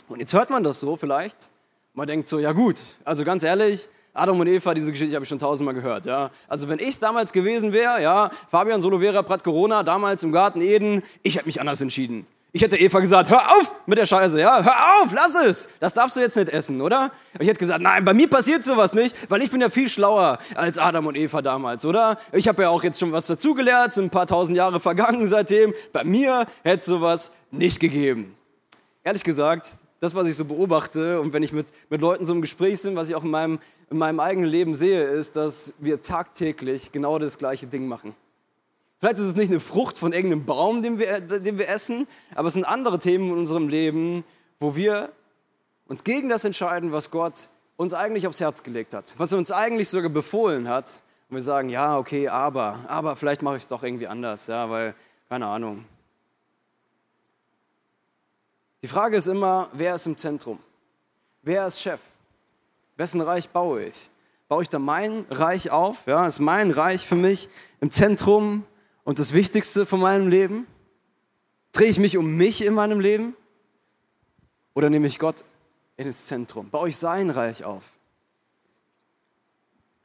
Und 0.09 0.21
jetzt 0.21 0.33
hört 0.33 0.49
man 0.49 0.63
das 0.63 0.79
so 0.79 0.97
vielleicht. 0.97 1.51
Man 1.93 2.07
denkt 2.07 2.29
so, 2.29 2.39
ja 2.39 2.53
gut, 2.53 2.81
also 3.05 3.25
ganz 3.25 3.43
ehrlich, 3.43 3.89
Adam 4.15 4.39
und 4.39 4.47
Eva, 4.47 4.75
diese 4.75 4.93
Geschichte 4.93 5.17
habe 5.17 5.25
ich 5.25 5.29
schon 5.29 5.41
tausendmal 5.41 5.75
gehört. 5.75 6.07
Ja. 6.07 6.31
Also 6.47 6.69
wenn 6.69 6.79
ich 6.79 7.01
damals 7.01 7.33
gewesen 7.33 7.73
wäre, 7.73 8.01
ja, 8.01 8.31
Fabian 8.49 8.81
Solovera 8.81 9.23
Prat 9.23 9.43
Corona, 9.43 9.83
damals 9.83 10.23
im 10.23 10.31
Garten 10.31 10.61
Eden, 10.61 11.03
ich 11.25 11.35
hätte 11.35 11.47
mich 11.47 11.61
anders 11.61 11.81
entschieden. 11.81 12.27
Ich 12.55 12.61
hätte 12.61 12.77
Eva 12.77 13.01
gesagt, 13.01 13.31
hör 13.31 13.51
auf 13.51 13.75
mit 13.87 13.97
der 13.97 14.05
Scheiße, 14.05 14.39
ja, 14.39 14.63
hör 14.63 15.03
auf, 15.03 15.13
lass 15.15 15.35
es. 15.35 15.71
Das 15.81 15.95
darfst 15.95 16.17
du 16.17 16.21
jetzt 16.21 16.37
nicht 16.37 16.51
essen, 16.51 16.83
oder? 16.83 17.11
Ich 17.41 17.49
hätte 17.49 17.59
gesagt, 17.59 17.81
nein, 17.81 18.05
bei 18.05 18.13
mir 18.13 18.29
passiert 18.29 18.63
sowas 18.63 18.93
nicht, 18.93 19.17
weil 19.31 19.43
ich 19.43 19.51
bin 19.51 19.63
ja 19.63 19.71
viel 19.71 19.89
schlauer 19.89 20.39
als 20.55 20.79
Adam 20.79 21.07
und 21.07 21.17
Eva 21.17 21.41
damals, 21.41 21.87
oder? 21.87 22.19
Ich 22.31 22.49
habe 22.49 22.65
ja 22.65 22.69
auch 22.69 22.85
jetzt 22.85 23.01
schon 23.01 23.11
was 23.11 23.27
dazugelernt, 23.27 23.95
sind 23.95 24.07
ein 24.07 24.11
paar 24.11 24.27
tausend 24.27 24.59
Jahre 24.59 24.81
vergangen 24.81 25.27
seitdem. 25.27 25.73
Bei 25.95 26.05
mir 26.05 26.47
hätte 26.63 26.85
sowas 26.85 27.33
nicht 27.51 27.81
gegeben. 27.81 28.37
Ehrlich 29.03 29.25
gesagt, 29.25 29.71
das, 30.01 30.15
was 30.15 30.29
ich 30.29 30.37
so 30.37 30.45
beobachte 30.45 31.23
und 31.23 31.33
wenn 31.33 31.43
ich 31.43 31.53
mit, 31.53 31.69
mit 31.89 32.03
Leuten 32.03 32.27
so 32.27 32.35
im 32.35 32.43
Gespräch 32.43 32.83
bin, 32.83 32.97
was 32.97 33.09
ich 33.09 33.15
auch 33.15 33.25
in 33.25 33.31
meinem, 33.31 33.61
in 33.91 33.97
meinem 33.97 34.21
eigenen 34.21 34.51
Leben 34.51 34.75
sehe, 34.75 35.05
ist, 35.05 35.37
dass 35.37 35.73
wir 35.79 36.03
tagtäglich 36.03 36.93
genau 36.93 37.19
das 37.19 37.39
gleiche 37.39 37.67
Ding 37.67 37.87
machen. 37.87 38.15
Vielleicht 39.03 39.19
ist 39.19 39.27
es 39.27 39.35
nicht 39.35 39.51
eine 39.51 39.59
Frucht 39.59 39.99
von 39.99 40.13
irgendeinem 40.13 40.45
Baum, 40.45 40.81
den 40.81 41.01
wir, 41.01 41.21
den 41.21 41.59
wir 41.59 41.69
essen, 41.69 42.07
aber 42.37 42.47
es 42.47 42.55
sind 42.55 42.65
andere 42.65 43.01
Themen 43.01 43.31
in 43.31 43.37
unserem 43.37 43.67
Leben, 43.67 44.23
wo 44.61 44.77
wir 44.77 45.11
uns 45.89 46.05
gegen 46.05 46.29
das 46.29 46.45
entscheiden, 46.45 46.93
was 46.93 47.11
Gott 47.11 47.49
uns 47.77 47.95
eigentlich 47.95 48.29
aufs 48.29 48.39
Herz 48.39 48.63
gelegt 48.63 48.95
hat, 48.95 49.17
was 49.19 49.33
er 49.33 49.39
uns 49.39 49.51
eigentlich 49.51 49.89
sogar 49.89 50.09
befohlen 50.09 50.69
hat. 50.69 51.01
Und 51.29 51.35
wir 51.35 51.43
sagen, 51.43 51.69
ja, 51.69 51.99
okay, 51.99 52.29
aber, 52.29 52.79
aber 52.87 53.17
vielleicht 53.17 53.43
mache 53.43 53.57
ich 53.57 53.65
es 53.65 53.69
doch 53.69 53.83
irgendwie 53.83 54.07
anders, 54.07 54.47
ja, 54.47 54.71
weil, 54.71 54.95
keine 55.29 55.49
Ahnung. 55.49 55.85
Die 58.83 58.89
Frage 58.89 59.17
ist 59.17 59.27
immer, 59.27 59.69
wer 59.73 59.97
ist 59.97 60.07
im 60.07 60.17
Zentrum? 60.17 60.61
Wer 61.43 61.67
ist 61.67 61.83
Chef? 61.83 61.99
Wessen 62.97 63.21
Reich 63.21 63.49
baue 63.49 63.83
ich? 63.83 64.09
Baue 64.47 64.63
ich 64.63 64.69
da 64.69 64.79
mein 64.79 65.27
Reich 65.29 65.73
auf? 65.73 66.07
Ja, 66.07 66.25
ist 66.25 66.39
mein 66.39 66.71
Reich 66.71 67.05
für 67.05 67.17
mich 67.17 67.49
im 67.81 67.91
Zentrum? 67.91 68.65
Und 69.05 69.19
das 69.19 69.33
Wichtigste 69.33 69.87
von 69.87 70.01
meinem 70.01 70.29
Leben? 70.29 70.67
Drehe 71.73 71.89
ich 71.89 71.99
mich 71.99 72.17
um 72.17 72.37
mich 72.37 72.65
in 72.65 72.75
meinem 72.75 73.01
Leben? 73.01 73.35
Oder 74.75 74.91
nehme 74.91 75.07
ich 75.07 75.19
Gott 75.19 75.45
ins 75.97 76.27
Zentrum? 76.27 76.71
Baue 76.71 76.89
ich 76.89 76.97
sein 76.97 77.31
Reich 77.31 77.65
auf? 77.65 77.85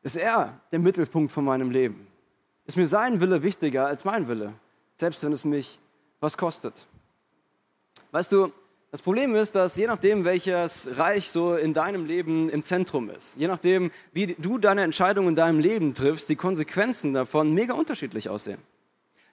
Ist 0.01 0.17
er 0.17 0.59
der 0.71 0.79
Mittelpunkt 0.79 1.31
von 1.31 1.43
meinem 1.43 1.71
Leben? 1.71 2.07
Ist 2.65 2.77
mir 2.77 2.87
sein 2.87 3.19
Wille 3.19 3.43
wichtiger 3.43 3.87
als 3.87 4.05
mein 4.05 4.27
Wille, 4.27 4.53
selbst 4.95 5.23
wenn 5.23 5.31
es 5.31 5.45
mich 5.45 5.79
was 6.19 6.37
kostet? 6.37 6.85
Weißt 8.11 8.31
du, 8.31 8.51
das 8.91 9.01
Problem 9.01 9.35
ist, 9.35 9.55
dass 9.55 9.75
je 9.75 9.85
nachdem, 9.87 10.23
welches 10.23 10.97
Reich 10.97 11.29
so 11.29 11.55
in 11.55 11.73
deinem 11.73 12.05
Leben 12.05 12.49
im 12.49 12.63
Zentrum 12.63 13.09
ist, 13.09 13.35
je 13.37 13.47
nachdem, 13.47 13.91
wie 14.13 14.27
du 14.39 14.57
deine 14.57 14.83
Entscheidung 14.83 15.27
in 15.27 15.35
deinem 15.35 15.59
Leben 15.59 15.93
triffst, 15.93 16.29
die 16.29 16.37
Konsequenzen 16.37 17.13
davon 17.13 17.53
mega 17.53 17.73
unterschiedlich 17.73 18.29
aussehen. 18.29 18.59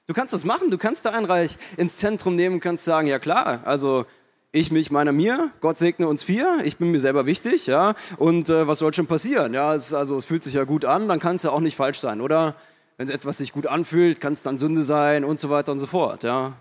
Du 0.06 0.12
kannst 0.12 0.34
das 0.34 0.44
machen, 0.44 0.70
du 0.70 0.76
kannst 0.76 1.06
da 1.06 1.11
ein 1.11 1.25
Reich 1.25 1.56
ins 1.78 1.96
Zentrum 1.96 2.37
nehmen, 2.37 2.61
kannst 2.61 2.84
sagen, 2.84 3.06
ja 3.06 3.18
klar, 3.18 3.61
also 3.64 4.04
ich 4.52 4.70
mich 4.70 4.90
meiner 4.90 5.12
mir, 5.12 5.50
Gott 5.61 5.78
segne 5.78 6.06
uns 6.06 6.23
vier, 6.23 6.58
ich 6.62 6.76
bin 6.76 6.90
mir 6.90 7.00
selber 7.00 7.25
wichtig, 7.25 7.66
ja, 7.66 7.94
und 8.18 8.50
äh, 8.50 8.68
was 8.68 8.80
soll 8.80 8.92
schon 8.92 9.06
passieren? 9.06 9.54
Ja, 9.54 9.75
es, 9.75 9.94
also 9.94 10.18
es 10.18 10.26
fühlt 10.26 10.44
sich 10.44 10.54
ja 10.54 10.64
gut 10.64 10.84
an, 10.84 11.08
dann 11.08 11.20
kann 11.20 11.37
es 11.37 11.42
ja 11.42 11.50
auch 11.50 11.61
nicht 11.61 11.75
falsch 11.75 11.99
sein, 11.99 12.20
oder? 12.20 12.54
Wenn 12.99 13.08
etwas 13.08 13.38
sich 13.38 13.52
gut 13.52 13.66
anfühlt, 13.66 14.20
kann 14.20 14.34
es 14.34 14.42
dann 14.42 14.58
Sünde 14.58 14.84
sein 14.84 15.25
und 15.25 15.40
so 15.40 15.49
weiter 15.49 15.73
und 15.73 15.78
so 15.78 15.87
fort, 15.87 16.23
ja. 16.23 16.52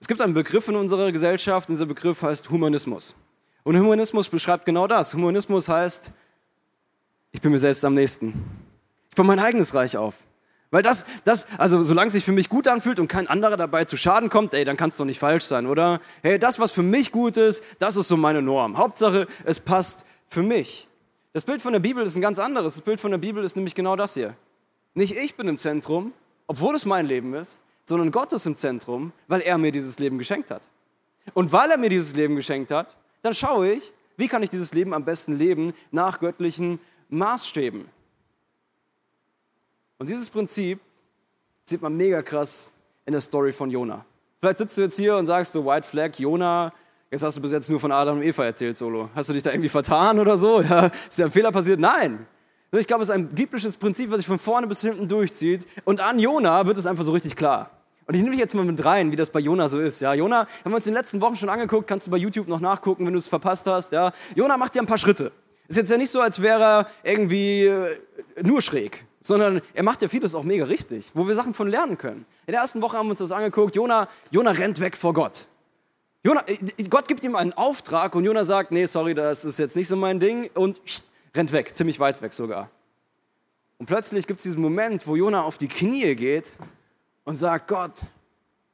Es 0.00 0.08
gibt 0.08 0.20
einen 0.20 0.34
Begriff 0.34 0.66
in 0.68 0.76
unserer 0.76 1.12
Gesellschaft, 1.12 1.68
dieser 1.68 1.86
Begriff 1.86 2.20
heißt 2.20 2.50
Humanismus. 2.50 3.14
Und 3.62 3.78
Humanismus 3.78 4.28
beschreibt 4.28 4.66
genau 4.66 4.86
das. 4.86 5.14
Humanismus 5.14 5.68
heißt, 5.68 6.12
ich 7.32 7.40
bin 7.40 7.52
mir 7.52 7.58
selbst 7.58 7.84
am 7.84 7.94
nächsten. 7.94 8.34
Ich 9.08 9.16
baue 9.16 9.26
mein 9.26 9.38
eigenes 9.38 9.74
Reich 9.74 9.96
auf. 9.96 10.14
Weil 10.70 10.82
das, 10.82 11.06
das, 11.24 11.46
also 11.58 11.82
solange 11.82 12.08
es 12.08 12.12
sich 12.14 12.24
für 12.24 12.32
mich 12.32 12.48
gut 12.48 12.66
anfühlt 12.66 12.98
und 12.98 13.08
kein 13.08 13.28
anderer 13.28 13.56
dabei 13.56 13.84
zu 13.84 13.96
Schaden 13.96 14.30
kommt, 14.30 14.52
ey, 14.52 14.64
dann 14.64 14.76
kann 14.76 14.88
es 14.88 14.96
doch 14.96 15.04
nicht 15.04 15.18
falsch 15.18 15.44
sein, 15.44 15.66
oder? 15.66 16.00
Hey, 16.22 16.38
das, 16.38 16.58
was 16.58 16.72
für 16.72 16.82
mich 16.82 17.12
gut 17.12 17.36
ist, 17.36 17.64
das 17.78 17.96
ist 17.96 18.08
so 18.08 18.16
meine 18.16 18.42
Norm. 18.42 18.76
Hauptsache, 18.76 19.26
es 19.44 19.60
passt 19.60 20.06
für 20.28 20.42
mich. 20.42 20.88
Das 21.32 21.44
Bild 21.44 21.62
von 21.62 21.72
der 21.72 21.80
Bibel 21.80 22.04
ist 22.04 22.16
ein 22.16 22.22
ganz 22.22 22.38
anderes. 22.38 22.74
Das 22.74 22.82
Bild 22.82 22.98
von 22.98 23.10
der 23.10 23.18
Bibel 23.18 23.44
ist 23.44 23.56
nämlich 23.56 23.74
genau 23.74 23.94
das 23.94 24.14
hier. 24.14 24.34
Nicht 24.94 25.16
ich 25.16 25.36
bin 25.36 25.46
im 25.48 25.58
Zentrum, 25.58 26.12
obwohl 26.46 26.74
es 26.74 26.84
mein 26.84 27.06
Leben 27.06 27.34
ist, 27.34 27.60
sondern 27.82 28.10
Gott 28.10 28.32
ist 28.32 28.46
im 28.46 28.56
Zentrum, 28.56 29.12
weil 29.28 29.42
er 29.42 29.58
mir 29.58 29.70
dieses 29.70 29.98
Leben 29.98 30.18
geschenkt 30.18 30.50
hat. 30.50 30.62
Und 31.34 31.52
weil 31.52 31.70
er 31.70 31.78
mir 31.78 31.90
dieses 31.90 32.16
Leben 32.16 32.36
geschenkt 32.36 32.70
hat, 32.70 32.98
dann 33.22 33.34
schaue 33.34 33.70
ich, 33.70 33.92
wie 34.16 34.28
kann 34.28 34.42
ich 34.42 34.50
dieses 34.50 34.72
Leben 34.74 34.94
am 34.94 35.04
besten 35.04 35.36
leben 35.36 35.72
nach 35.90 36.18
göttlichen 36.18 36.80
Maßstäben. 37.08 37.84
Und 39.98 40.08
dieses 40.08 40.28
Prinzip 40.28 40.78
sieht 41.64 41.80
man 41.80 41.96
mega 41.96 42.22
krass 42.22 42.70
in 43.06 43.12
der 43.12 43.20
Story 43.20 43.52
von 43.52 43.70
Jona. 43.70 44.04
Vielleicht 44.40 44.58
sitzt 44.58 44.76
du 44.76 44.82
jetzt 44.82 44.96
hier 44.96 45.16
und 45.16 45.26
sagst 45.26 45.54
du, 45.54 45.64
White 45.64 45.88
Flag, 45.88 46.18
Jona, 46.18 46.72
jetzt 47.10 47.22
hast 47.22 47.38
du 47.38 47.40
bis 47.40 47.52
jetzt 47.52 47.70
nur 47.70 47.80
von 47.80 47.90
Adam 47.90 48.18
und 48.18 48.22
Eva 48.22 48.44
erzählt, 48.44 48.76
Solo. 48.76 49.08
Hast 49.14 49.30
du 49.30 49.32
dich 49.32 49.42
da 49.42 49.50
irgendwie 49.50 49.70
vertan 49.70 50.18
oder 50.18 50.36
so? 50.36 50.60
Ja, 50.68 50.90
ist 51.08 51.18
da 51.18 51.24
ein 51.24 51.30
Fehler 51.30 51.50
passiert? 51.50 51.80
Nein. 51.80 52.26
Ich 52.72 52.86
glaube, 52.86 53.02
es 53.02 53.08
ist 53.08 53.14
ein 53.14 53.28
biblisches 53.28 53.76
Prinzip, 53.76 54.10
was 54.10 54.18
sich 54.18 54.26
von 54.26 54.38
vorne 54.38 54.66
bis 54.66 54.82
hinten 54.82 55.08
durchzieht. 55.08 55.66
Und 55.84 56.00
an 56.00 56.18
Jona 56.18 56.66
wird 56.66 56.76
es 56.76 56.86
einfach 56.86 57.04
so 57.04 57.12
richtig 57.12 57.34
klar. 57.34 57.70
Und 58.06 58.14
ich 58.14 58.20
nehme 58.20 58.32
dich 58.32 58.40
jetzt 58.40 58.54
mal 58.54 58.66
mit 58.66 58.84
rein, 58.84 59.10
wie 59.12 59.16
das 59.16 59.30
bei 59.30 59.40
Jona 59.40 59.68
so 59.70 59.80
ist. 59.80 60.00
Ja, 60.00 60.12
Jona, 60.12 60.40
haben 60.40 60.70
wir 60.70 60.76
uns 60.76 60.86
in 60.86 60.92
den 60.92 60.98
letzten 60.98 61.22
Wochen 61.22 61.36
schon 61.36 61.48
angeguckt, 61.48 61.88
kannst 61.88 62.06
du 62.06 62.10
bei 62.10 62.18
YouTube 62.18 62.48
noch 62.48 62.60
nachgucken, 62.60 63.06
wenn 63.06 63.14
du 63.14 63.18
es 63.18 63.28
verpasst 63.28 63.66
hast. 63.66 63.92
Ja, 63.92 64.12
Jona 64.34 64.58
macht 64.58 64.76
ja 64.76 64.82
ein 64.82 64.86
paar 64.86 64.98
Schritte. 64.98 65.32
Ist 65.68 65.78
jetzt 65.78 65.90
ja 65.90 65.96
nicht 65.96 66.10
so, 66.10 66.20
als 66.20 66.42
wäre 66.42 66.62
er 66.62 66.86
irgendwie 67.02 67.64
äh, 67.64 67.96
nur 68.42 68.60
schräg 68.60 69.05
sondern 69.26 69.60
er 69.74 69.82
macht 69.82 70.02
ja 70.02 70.08
vieles 70.08 70.36
auch 70.36 70.44
mega 70.44 70.66
richtig, 70.66 71.10
wo 71.14 71.26
wir 71.26 71.34
Sachen 71.34 71.52
von 71.52 71.66
lernen 71.66 71.98
können. 71.98 72.24
In 72.46 72.52
der 72.52 72.60
ersten 72.60 72.80
Woche 72.80 72.96
haben 72.96 73.06
wir 73.06 73.10
uns 73.10 73.18
das 73.18 73.32
angeguckt, 73.32 73.74
Jona, 73.74 74.08
Jona 74.30 74.52
rennt 74.52 74.78
weg 74.78 74.96
vor 74.96 75.14
Gott. 75.14 75.48
Jona, 76.22 76.44
äh, 76.46 76.56
Gott 76.88 77.08
gibt 77.08 77.24
ihm 77.24 77.34
einen 77.34 77.52
Auftrag 77.52 78.14
und 78.14 78.24
Jona 78.24 78.44
sagt, 78.44 78.70
nee, 78.70 78.86
sorry, 78.86 79.14
das 79.14 79.44
ist 79.44 79.58
jetzt 79.58 79.74
nicht 79.74 79.88
so 79.88 79.96
mein 79.96 80.20
Ding 80.20 80.48
und 80.54 80.80
rennt 81.34 81.50
weg, 81.50 81.76
ziemlich 81.76 81.98
weit 81.98 82.22
weg 82.22 82.34
sogar. 82.34 82.70
Und 83.78 83.86
plötzlich 83.86 84.28
gibt 84.28 84.38
es 84.38 84.44
diesen 84.44 84.62
Moment, 84.62 85.08
wo 85.08 85.16
Jona 85.16 85.42
auf 85.42 85.58
die 85.58 85.68
Knie 85.68 86.14
geht 86.14 86.52
und 87.24 87.34
sagt, 87.34 87.66
Gott, 87.66 88.02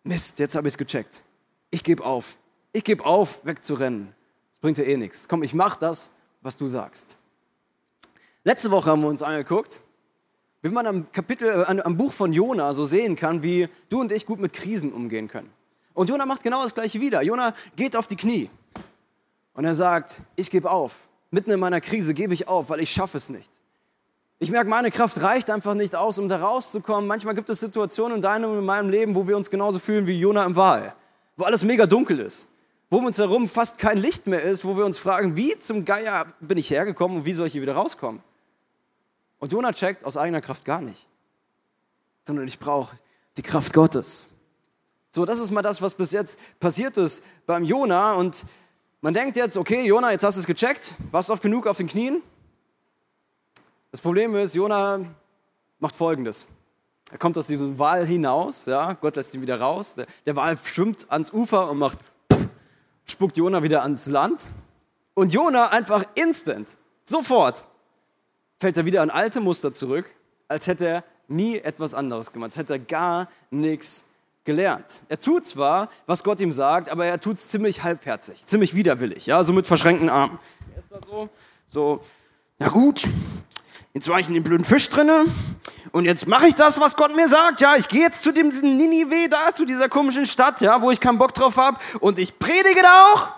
Mist, 0.04 0.38
jetzt 0.38 0.54
habe 0.54 0.68
ich 0.68 0.75
es 0.75 0.78
gecheckt. 0.78 1.23
Ich 1.71 1.82
gebe 1.82 2.04
auf. 2.04 2.37
Ich 2.75 2.85
gebe 2.85 3.06
auf, 3.06 3.42
wegzurennen. 3.47 4.14
Das 4.50 4.61
bringt 4.61 4.76
dir 4.76 4.85
eh 4.85 4.99
nichts. 4.99 5.28
Komm, 5.28 5.42
ich 5.42 5.54
mache 5.54 5.78
das, 5.80 6.12
was 6.42 6.59
du 6.59 6.66
sagst. 6.66 7.16
Letzte 8.44 8.71
Woche 8.71 8.90
haben 8.90 9.00
wir 9.00 9.09
uns 9.09 9.23
angeguckt, 9.23 9.80
wie 10.62 10.71
man 10.71 10.87
am 10.87 11.12
Kapitel, 11.12 11.49
äh, 11.49 11.81
am 11.83 11.97
Buch 11.97 12.12
von 12.12 12.33
Jona 12.33 12.73
so 12.73 12.85
sehen 12.85 13.16
kann, 13.16 13.42
wie 13.42 13.69
du 13.88 14.00
und 14.00 14.12
ich 14.12 14.25
gut 14.25 14.38
mit 14.38 14.52
Krisen 14.52 14.92
umgehen 14.92 15.28
können. 15.28 15.50
Und 15.92 16.09
Jona 16.09 16.25
macht 16.25 16.42
genau 16.42 16.62
das 16.62 16.75
gleiche 16.75 17.00
wieder. 17.00 17.21
Jona 17.23 17.52
geht 17.76 17.97
auf 17.97 18.07
die 18.07 18.16
Knie 18.16 18.49
und 19.54 19.64
er 19.64 19.75
sagt, 19.75 20.23
ich 20.37 20.50
gebe 20.50 20.71
auf. 20.71 20.92
Mitten 21.31 21.50
in 21.50 21.61
meiner 21.61 21.81
Krise 21.81 22.14
gebe 22.14 22.33
ich 22.33 22.49
auf, 22.49 22.71
weil 22.71 22.81
ich 22.81 22.90
schaffe 22.90 23.16
es 23.16 23.28
nicht. 23.28 23.50
Ich 24.38 24.50
merke, 24.50 24.69
meine 24.69 24.90
Kraft 24.90 25.21
reicht 25.23 25.50
einfach 25.50 25.75
nicht 25.75 25.95
aus, 25.95 26.19
um 26.19 26.28
da 26.28 26.37
rauszukommen. 26.37 27.07
Manchmal 27.07 27.35
gibt 27.35 27.49
es 27.50 27.61
Situationen 27.61 28.16
in 28.16 28.23
deinem 28.23 28.50
und 28.50 28.59
in 28.59 28.64
meinem 28.64 28.90
Leben, 28.90 29.14
wo 29.14 29.26
wir 29.28 29.37
uns 29.37 29.50
genauso 29.50 29.78
fühlen 29.78 30.07
wie 30.07 30.19
Jona 30.19 30.45
im 30.45 30.57
Wahl, 30.57 30.95
wo 31.37 31.45
alles 31.45 31.64
mega 31.64 31.87
dunkel 31.87 32.21
ist, 32.21 32.49
wo 32.90 32.99
um 32.99 33.07
uns 33.07 33.19
herum 33.19 33.49
fast 33.49 33.78
kein 33.78 33.99
Licht 33.99 34.26
mehr 34.26 34.42
ist, 34.42 34.64
wo 34.64 34.76
wir 34.76 34.85
uns 34.85 34.99
fragen, 34.99 35.37
wie 35.37 35.59
zum 35.59 35.85
Geier 35.85 36.26
bin 36.40 36.59
ich 36.59 36.71
hergekommen 36.71 37.19
und 37.19 37.25
wie 37.25 37.33
soll 37.33 37.47
ich 37.47 37.52
hier 37.52 37.62
wieder 37.62 37.75
rauskommen? 37.75 38.21
Und 39.42 39.50
Jonah 39.52 39.72
checkt 39.72 40.04
aus 40.04 40.16
eigener 40.16 40.40
Kraft 40.40 40.64
gar 40.64 40.80
nicht, 40.80 41.08
sondern 42.22 42.46
ich 42.46 42.61
brauche 42.61 42.96
die 43.37 43.42
Kraft 43.42 43.72
Gottes. 43.72 44.28
So, 45.11 45.25
das 45.25 45.40
ist 45.40 45.50
mal 45.50 45.62
das, 45.62 45.82
was 45.82 45.96
bis 45.96 46.12
jetzt 46.12 46.38
passiert 46.61 46.96
ist 46.96 47.25
beim 47.44 47.64
Jonah. 47.64 48.12
Und 48.12 48.46
man 49.00 49.12
denkt 49.12 49.37
jetzt, 49.37 49.56
okay, 49.56 49.84
Jonah, 49.84 50.12
jetzt 50.12 50.22
hast 50.22 50.37
du 50.37 50.42
es 50.42 50.46
gecheckt, 50.46 50.94
warst 51.11 51.28
oft 51.28 51.42
genug 51.42 51.66
auf 51.66 51.78
den 51.78 51.88
Knien. 51.88 52.22
Das 53.90 54.00
Problem 54.00 54.37
ist, 54.37 54.54
Jonah 54.54 55.00
macht 55.80 55.96
Folgendes. 55.96 56.46
Er 57.11 57.18
kommt 57.18 57.37
aus 57.37 57.49
diesem 57.49 57.76
Wal 57.80 58.06
hinaus, 58.06 58.66
ja, 58.66 58.92
Gott 58.92 59.16
lässt 59.16 59.34
ihn 59.34 59.42
wieder 59.42 59.61
raus. 59.61 59.96
Der, 59.96 60.06
der 60.25 60.37
Wal 60.37 60.56
schwimmt 60.56 61.11
ans 61.11 61.32
Ufer 61.32 61.68
und 61.68 61.78
macht, 61.78 61.99
spuckt 63.06 63.37
Jonah 63.37 63.64
wieder 63.64 63.82
ans 63.82 64.06
Land. 64.06 64.44
Und 65.14 65.32
Jonah 65.32 65.72
einfach 65.72 66.04
instant, 66.14 66.76
sofort, 67.04 67.66
fällt 68.62 68.76
er 68.76 68.85
wieder 68.87 69.02
an 69.02 69.11
alte 69.11 69.40
Muster 69.40 69.73
zurück, 69.73 70.07
als 70.47 70.69
hätte 70.69 70.87
er 70.87 71.04
nie 71.26 71.59
etwas 71.59 71.95
anderes 71.95 72.33
gemacht, 72.33 72.52
als 72.52 72.59
hätte 72.59 72.75
er 72.75 72.78
gar 72.78 73.28
nichts 73.50 74.04
gelernt. 74.45 75.02
Er 75.09 75.19
tut 75.19 75.47
zwar, 75.47 75.88
was 76.07 76.23
Gott 76.23 76.40
ihm 76.40 76.52
sagt, 76.52 76.88
aber 76.88 77.04
er 77.04 77.21
tut 77.21 77.35
es 77.35 77.49
ziemlich 77.49 77.83
halbherzig, 77.83 78.47
ziemlich 78.47 78.75
widerwillig, 78.75 79.26
ja, 79.26 79.42
so 79.42 79.52
mit 79.52 79.66
verschränkten 79.66 80.09
Armen. 80.09 80.38
Er 80.75 80.78
ist 80.78 80.92
da 80.92 81.00
so, 81.04 81.28
so, 81.69 82.00
na 82.61 82.69
gut, 82.69 83.02
jetzt 83.95 84.07
war 84.07 84.21
ich 84.21 84.28
in 84.28 84.35
dem 84.35 84.45
blöden 84.45 84.64
Fisch 84.64 84.88
drinne 84.88 85.25
und 85.90 86.04
jetzt 86.04 86.28
mache 86.28 86.47
ich 86.47 86.54
das, 86.54 86.78
was 86.78 86.95
Gott 86.95 87.16
mir 87.16 87.28
sagt. 87.28 87.61
Ja, 87.61 87.75
ich 87.75 87.88
gehe 87.88 88.02
jetzt 88.02 88.23
zu 88.23 88.33
dem 88.33 88.50
Ninive 88.50 89.28
da, 89.28 89.52
zu 89.52 89.64
dieser 89.64 89.88
komischen 89.88 90.26
Stadt, 90.26 90.61
ja, 90.61 90.81
wo 90.81 90.92
ich 90.92 91.00
keinen 91.00 91.19
Bock 91.19 91.35
drauf 91.35 91.57
habe 91.57 91.78
und 91.99 92.21
ich 92.21 92.38
predige 92.38 92.81
da 92.81 93.12
auch, 93.12 93.28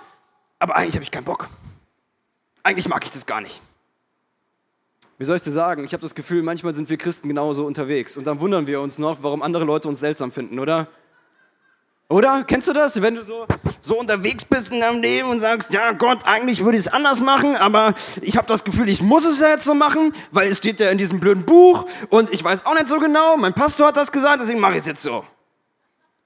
aber 0.59 0.77
eigentlich 0.77 0.97
habe 0.97 1.05
ich 1.05 1.11
keinen 1.11 1.25
Bock. 1.25 1.49
Eigentlich 2.63 2.89
mag 2.89 3.03
ich 3.05 3.11
das 3.11 3.25
gar 3.25 3.41
nicht 3.41 3.63
wie 5.19 5.25
soll 5.25 5.37
ich 5.37 5.43
dir 5.43 5.51
sagen? 5.51 5.85
Ich 5.85 5.93
habe 5.93 6.03
das 6.03 6.15
Gefühl, 6.15 6.43
manchmal 6.43 6.75
sind 6.75 6.91
wir 6.91 6.97
Christen 6.97 7.29
genauso 7.29 7.65
unterwegs 7.65 8.17
und 8.17 8.27
dann 8.27 8.41
wundern 8.41 8.67
wir 8.67 8.81
uns 8.81 8.99
noch, 8.99 9.23
warum 9.23 9.43
andere 9.43 9.65
Leute 9.65 9.89
uns 9.89 10.01
seltsam 10.01 10.33
finden, 10.33 10.59
oder? 10.59 10.89
Oder? 12.09 12.45
Kennst 12.45 12.69
du 12.69 12.73
das? 12.73 13.01
Wenn 13.01 13.15
du 13.15 13.23
so, 13.23 13.47
so 13.81 13.99
unterwegs 13.99 14.45
bist 14.45 14.73
in 14.73 14.81
deinem 14.81 15.01
Leben 15.01 15.31
und 15.31 15.41
sagst, 15.41 15.73
ja 15.73 15.93
Gott, 15.93 16.27
eigentlich 16.27 16.65
würde 16.65 16.77
ich 16.77 16.87
es 16.87 16.93
anders 16.93 17.21
machen, 17.21 17.57
aber 17.57 17.95
ich 18.21 18.37
habe 18.37 18.47
das 18.47 18.65
Gefühl, 18.65 18.89
ich 18.89 19.01
muss 19.01 19.25
es 19.25 19.41
ja 19.41 19.49
jetzt 19.49 19.65
so 19.65 19.75
machen, 19.75 20.13
weil 20.31 20.49
es 20.49 20.59
steht 20.59 20.81
ja 20.81 20.91
in 20.91 20.99
diesem 20.99 21.21
blöden 21.21 21.45
Buch 21.45 21.87
und 22.11 22.33
ich 22.33 22.45
weiß 22.45 22.67
auch 22.67 22.75
nicht 22.75 22.89
so 22.89 22.99
genau, 22.99 23.37
mein 23.37 23.55
Pastor 23.55 23.89
hat 23.89 23.97
das 23.97 24.13
gesagt, 24.13 24.43
deswegen 24.43 24.61
mache 24.61 24.73
ich 24.73 24.79
es 24.79 24.87
jetzt 24.87 25.03
so. 25.03 25.25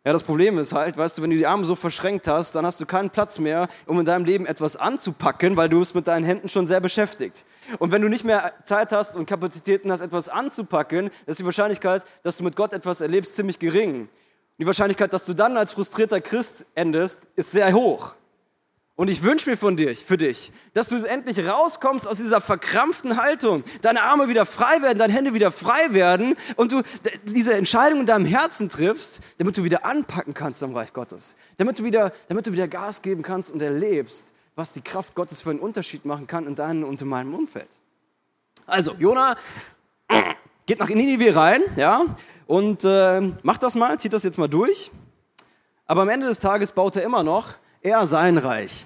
Ja, 0.09 0.13
das 0.13 0.23
Problem 0.23 0.57
ist 0.57 0.73
halt, 0.73 0.97
weißt 0.97 1.19
du, 1.19 1.23
wenn 1.23 1.29
du 1.29 1.37
die 1.37 1.47
Arme 1.47 1.67
so 1.67 1.75
verschränkt 1.75 2.29
hast, 2.29 2.55
dann 2.55 2.65
hast 2.65 2.81
du 2.81 2.87
keinen 2.87 3.11
Platz 3.11 3.39
mehr, 3.39 3.69
um 3.85 4.01
in 4.01 4.07
deinem 4.07 4.25
Leben 4.25 4.47
etwas 4.47 4.79
anzupacken, 4.79 5.55
weil 5.59 5.69
du 5.69 5.81
bist 5.81 5.95
mit 5.95 6.09
deinen 6.09 6.25
Händen 6.25 6.49
schon 6.49 6.67
sehr 6.67 6.81
beschäftigt. 6.81 7.45
Und 7.79 7.93
wenn 7.93 8.01
du 8.01 8.09
nicht 8.09 8.25
mehr 8.25 8.55
Zeit 8.65 8.93
hast 8.93 9.17
und 9.17 9.27
Kapazitäten 9.27 9.93
hast, 9.93 10.01
etwas 10.01 10.31
anzupacken, 10.31 11.11
ist 11.27 11.41
die 11.41 11.45
Wahrscheinlichkeit, 11.45 12.07
dass 12.23 12.39
du 12.39 12.45
mit 12.45 12.57
Gott 12.57 12.73
etwas 12.73 13.03
erlebst, 13.03 13.37
ziemlich 13.37 13.59
gering. 13.59 14.09
Die 14.57 14.67
Wahrscheinlichkeit, 14.67 15.13
dass 15.13 15.27
du 15.27 15.35
dann 15.35 15.59
als 15.59 15.73
frustrierter 15.73 16.23
Christ 16.23 16.65
endest, 16.75 17.27
ist 17.37 17.51
sehr 17.51 17.71
hoch. 17.75 18.15
Und 18.99 19.09
ich 19.11 19.23
wünsche 19.23 19.49
mir 19.49 19.57
von 19.57 19.77
dir, 19.77 19.95
für 19.95 20.19
dich, 20.19 20.53
dass 20.75 20.89
du 20.89 20.97
endlich 20.97 21.47
rauskommst 21.47 22.09
aus 22.09 22.17
dieser 22.17 22.41
verkrampften 22.41 23.17
Haltung, 23.17 23.63
deine 23.81 24.03
Arme 24.03 24.27
wieder 24.27 24.45
frei 24.45 24.83
werden, 24.83 24.99
deine 24.99 25.13
Hände 25.13 25.35
wieder 25.35 25.53
frei 25.53 25.95
werden 25.95 26.35
und 26.57 26.73
du 26.73 26.83
diese 27.23 27.55
Entscheidung 27.55 28.01
in 28.01 28.07
deinem 28.07 28.27
Herzen 28.27 28.69
triffst, 28.69 29.21
damit 29.39 29.57
du 29.57 29.63
wieder 29.63 29.85
anpacken 29.85 30.35
kannst 30.35 30.65
am 30.65 30.75
Reich 30.75 30.93
Gottes. 30.93 31.37
Damit 31.59 31.79
du 31.79 31.85
wieder, 31.85 32.13
damit 32.27 32.49
du 32.49 32.53
wieder 32.53 32.67
Gas 32.67 33.01
geben 33.01 33.23
kannst 33.23 33.53
und 33.53 33.63
erlebst, 33.63 34.35
was 34.57 34.73
die 34.73 34.81
Kraft 34.81 35.15
Gottes 35.15 35.43
für 35.43 35.51
einen 35.51 35.61
Unterschied 35.61 36.05
machen 36.05 36.27
kann 36.27 36.49
in 36.49 36.57
deinem 36.57 36.83
und 36.83 37.01
in 37.01 37.07
meinem 37.07 37.33
Umfeld. 37.37 37.69
Also, 38.67 38.95
Jona 38.99 39.37
geht 40.67 40.81
nach 40.81 40.89
Ninive 40.89 41.37
rein, 41.37 41.63
ja, 41.77 42.05
und 42.49 42.85
äh, 42.85 43.21
macht 43.45 43.63
das 43.63 43.77
mal, 43.77 43.97
zieht 44.01 44.13
das 44.13 44.25
jetzt 44.25 44.39
mal 44.39 44.49
durch. 44.49 44.91
Aber 45.87 46.03
am 46.03 46.09
Ende 46.09 46.27
des 46.27 46.41
Tages 46.41 46.73
baut 46.73 46.97
er 46.97 47.05
immer 47.05 47.23
noch 47.23 47.55
eher 47.83 48.07
sein 48.07 48.39
Reich 48.39 48.85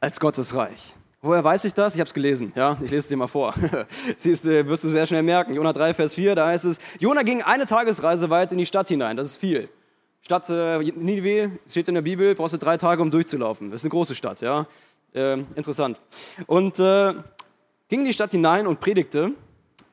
als 0.00 0.20
Gottes 0.20 0.54
Reich. 0.54 0.94
Woher 1.22 1.42
weiß 1.42 1.64
ich 1.64 1.72
das? 1.72 1.94
Ich 1.94 2.00
habe 2.00 2.08
es 2.08 2.12
gelesen. 2.12 2.52
Ja, 2.54 2.72
ich 2.74 2.90
lese 2.90 2.96
es 2.96 3.08
dir 3.08 3.16
mal 3.16 3.28
vor. 3.28 3.54
Siehst, 4.18 4.44
äh, 4.46 4.68
wirst 4.68 4.84
du 4.84 4.88
sehr 4.90 5.06
schnell 5.06 5.22
merken. 5.22 5.54
Jona 5.54 5.72
3, 5.72 5.94
Vers 5.94 6.14
4, 6.14 6.34
da 6.34 6.48
heißt 6.48 6.66
es, 6.66 6.78
Jona 6.98 7.22
ging 7.22 7.42
eine 7.42 7.64
Tagesreise 7.64 8.28
weit 8.28 8.52
in 8.52 8.58
die 8.58 8.66
Stadt 8.66 8.88
hinein. 8.88 9.16
Das 9.16 9.28
ist 9.28 9.36
viel. 9.38 9.70
Stadt 10.20 10.50
äh, 10.50 10.78
Ninive, 10.78 11.52
steht 11.66 11.88
in 11.88 11.94
der 11.94 12.02
Bibel, 12.02 12.34
brauchst 12.34 12.52
du 12.52 12.58
drei 12.58 12.76
Tage, 12.76 13.00
um 13.00 13.10
durchzulaufen. 13.10 13.70
Das 13.70 13.80
ist 13.80 13.84
eine 13.84 13.90
große 13.90 14.14
Stadt, 14.14 14.42
ja. 14.42 14.66
Äh, 15.14 15.38
interessant. 15.54 16.00
Und 16.46 16.78
äh, 16.78 17.14
ging 17.88 18.00
in 18.00 18.04
die 18.04 18.12
Stadt 18.12 18.32
hinein 18.32 18.66
und 18.66 18.80
predigte. 18.80 19.32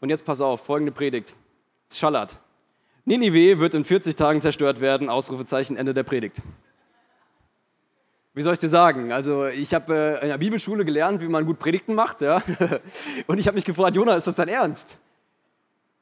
Und 0.02 0.10
jetzt 0.10 0.26
pass 0.26 0.42
auf, 0.42 0.66
folgende 0.66 0.92
Predigt. 0.92 1.36
Schallert. 1.90 2.42
Ninive 3.06 3.60
wird 3.60 3.74
in 3.74 3.86
40 3.86 4.18
Tagen 4.18 4.42
zerstört 4.42 4.82
werden, 4.82 5.10
Ausrufezeichen, 5.10 5.78
Ende 5.78 5.94
der 5.94 6.04
Predigt. 6.04 6.42
Wie 8.34 8.42
soll 8.42 8.54
ich 8.54 8.60
dir 8.60 8.70
sagen? 8.70 9.12
Also 9.12 9.48
ich 9.48 9.74
habe 9.74 9.94
äh, 9.94 10.24
in 10.24 10.30
der 10.30 10.38
Bibelschule 10.38 10.86
gelernt, 10.86 11.20
wie 11.22 11.28
man 11.28 11.46
gut 11.46 11.60
Predigten 11.60 11.94
macht, 11.96 12.22
ja. 12.22 12.42
Und 13.28 13.40
ich 13.40 13.48
habe 13.48 13.56
mich 13.56 13.66
gefragt, 13.66 13.96
Jona, 13.96 14.16
ist 14.16 14.26
das 14.26 14.36
dein 14.36 14.48
Ernst? 14.48 14.98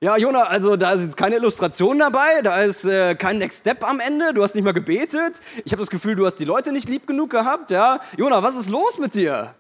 Ja, 0.02 0.16
Jona, 0.16 0.44
also 0.44 0.78
da 0.78 0.94
ist 0.94 1.02
jetzt 1.02 1.18
keine 1.18 1.38
Illustration 1.38 1.98
dabei, 2.00 2.42
da 2.44 2.62
ist 2.62 2.86
äh, 2.86 3.16
kein 3.16 3.40
Next 3.40 3.62
Step 3.62 3.84
am 3.84 4.00
Ende, 4.00 4.34
du 4.34 4.44
hast 4.44 4.54
nicht 4.54 4.64
mal 4.64 4.74
gebetet. 4.74 5.42
Ich 5.66 5.72
habe 5.72 5.82
das 5.82 5.90
Gefühl, 5.90 6.16
du 6.16 6.26
hast 6.26 6.36
die 6.36 6.46
Leute 6.46 6.72
nicht 6.72 6.88
lieb 6.88 7.08
genug 7.08 7.32
gehabt, 7.32 7.72
ja. 7.72 8.00
Jona, 8.16 8.44
was 8.44 8.56
ist 8.56 8.70
los 8.70 9.00
mit 9.00 9.16
dir? 9.16 9.56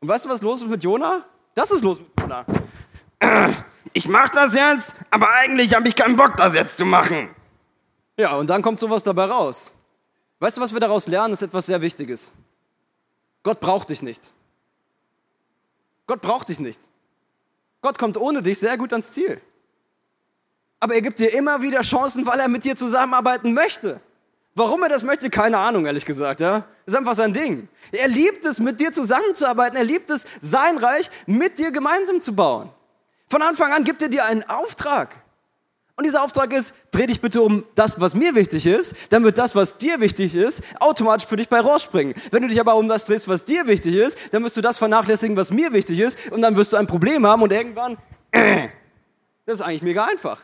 Und 0.00 0.08
weißt 0.08 0.26
du, 0.26 0.28
was 0.28 0.42
los 0.42 0.62
ist 0.62 0.68
mit 0.68 0.84
Jona? 0.84 1.24
Das 1.54 1.70
ist 1.70 1.82
los 1.82 2.00
mit 2.00 2.08
Jona. 2.20 2.44
Ich 3.94 4.06
mach 4.06 4.28
das 4.28 4.54
jetzt, 4.54 4.94
aber 5.10 5.30
eigentlich 5.30 5.74
habe 5.74 5.88
ich 5.88 5.96
keinen 5.96 6.14
Bock, 6.14 6.36
das 6.36 6.54
jetzt 6.54 6.76
zu 6.76 6.84
machen. 6.84 7.30
Ja, 8.18 8.34
und 8.36 8.48
dann 8.50 8.60
kommt 8.60 8.78
sowas 8.78 9.02
dabei 9.02 9.24
raus. 9.24 9.72
Weißt 10.40 10.56
du, 10.56 10.60
was 10.60 10.72
wir 10.72 10.80
daraus 10.80 11.08
lernen, 11.08 11.34
ist 11.34 11.42
etwas 11.42 11.66
sehr 11.66 11.80
Wichtiges. 11.80 12.32
Gott 13.42 13.60
braucht 13.60 13.90
dich 13.90 14.02
nicht. 14.02 14.32
Gott 16.06 16.20
braucht 16.20 16.48
dich 16.48 16.60
nicht. 16.60 16.80
Gott 17.80 17.98
kommt 17.98 18.16
ohne 18.16 18.42
dich 18.42 18.58
sehr 18.58 18.76
gut 18.76 18.92
ans 18.92 19.12
Ziel. 19.12 19.40
Aber 20.80 20.94
er 20.94 21.02
gibt 21.02 21.18
dir 21.18 21.32
immer 21.34 21.60
wieder 21.62 21.80
Chancen, 21.82 22.24
weil 22.26 22.38
er 22.40 22.48
mit 22.48 22.64
dir 22.64 22.76
zusammenarbeiten 22.76 23.52
möchte. 23.52 24.00
Warum 24.54 24.82
er 24.82 24.88
das 24.88 25.02
möchte, 25.02 25.30
keine 25.30 25.58
Ahnung, 25.58 25.86
ehrlich 25.86 26.04
gesagt. 26.04 26.40
Ja? 26.40 26.64
Ist 26.86 26.96
einfach 26.96 27.14
sein 27.14 27.32
Ding. 27.32 27.68
Er 27.92 28.08
liebt 28.08 28.44
es, 28.44 28.58
mit 28.58 28.80
dir 28.80 28.92
zusammenzuarbeiten. 28.92 29.76
Er 29.76 29.84
liebt 29.84 30.10
es, 30.10 30.26
sein 30.40 30.78
Reich 30.78 31.10
mit 31.26 31.58
dir 31.58 31.70
gemeinsam 31.70 32.20
zu 32.20 32.34
bauen. 32.34 32.70
Von 33.28 33.42
Anfang 33.42 33.72
an 33.72 33.84
gibt 33.84 34.02
er 34.02 34.08
dir 34.08 34.24
einen 34.24 34.42
Auftrag. 34.44 35.22
Und 35.98 36.04
dieser 36.04 36.22
Auftrag 36.22 36.52
ist, 36.52 36.74
dreh 36.92 37.08
dich 37.08 37.20
bitte 37.20 37.42
um 37.42 37.64
das, 37.74 38.00
was 38.00 38.14
mir 38.14 38.36
wichtig 38.36 38.66
ist, 38.66 38.94
dann 39.10 39.24
wird 39.24 39.36
das, 39.36 39.56
was 39.56 39.78
dir 39.78 39.98
wichtig 39.98 40.36
ist, 40.36 40.62
automatisch 40.78 41.26
für 41.26 41.34
dich 41.34 41.48
bei 41.48 41.58
rausspringen. 41.58 42.14
Wenn 42.30 42.42
du 42.42 42.48
dich 42.48 42.60
aber 42.60 42.76
um 42.76 42.86
das 42.86 43.04
drehst, 43.06 43.26
was 43.26 43.44
dir 43.44 43.66
wichtig 43.66 43.96
ist, 43.96 44.16
dann 44.30 44.44
wirst 44.44 44.56
du 44.56 44.60
das 44.60 44.78
vernachlässigen, 44.78 45.36
was 45.36 45.50
mir 45.50 45.72
wichtig 45.72 45.98
ist, 45.98 46.30
und 46.30 46.40
dann 46.40 46.54
wirst 46.54 46.72
du 46.72 46.76
ein 46.76 46.86
Problem 46.86 47.26
haben 47.26 47.42
und 47.42 47.52
irgendwann, 47.52 47.98
äh, 48.30 48.68
das 49.44 49.56
ist 49.56 49.62
eigentlich 49.62 49.82
mega 49.82 50.04
einfach. 50.04 50.40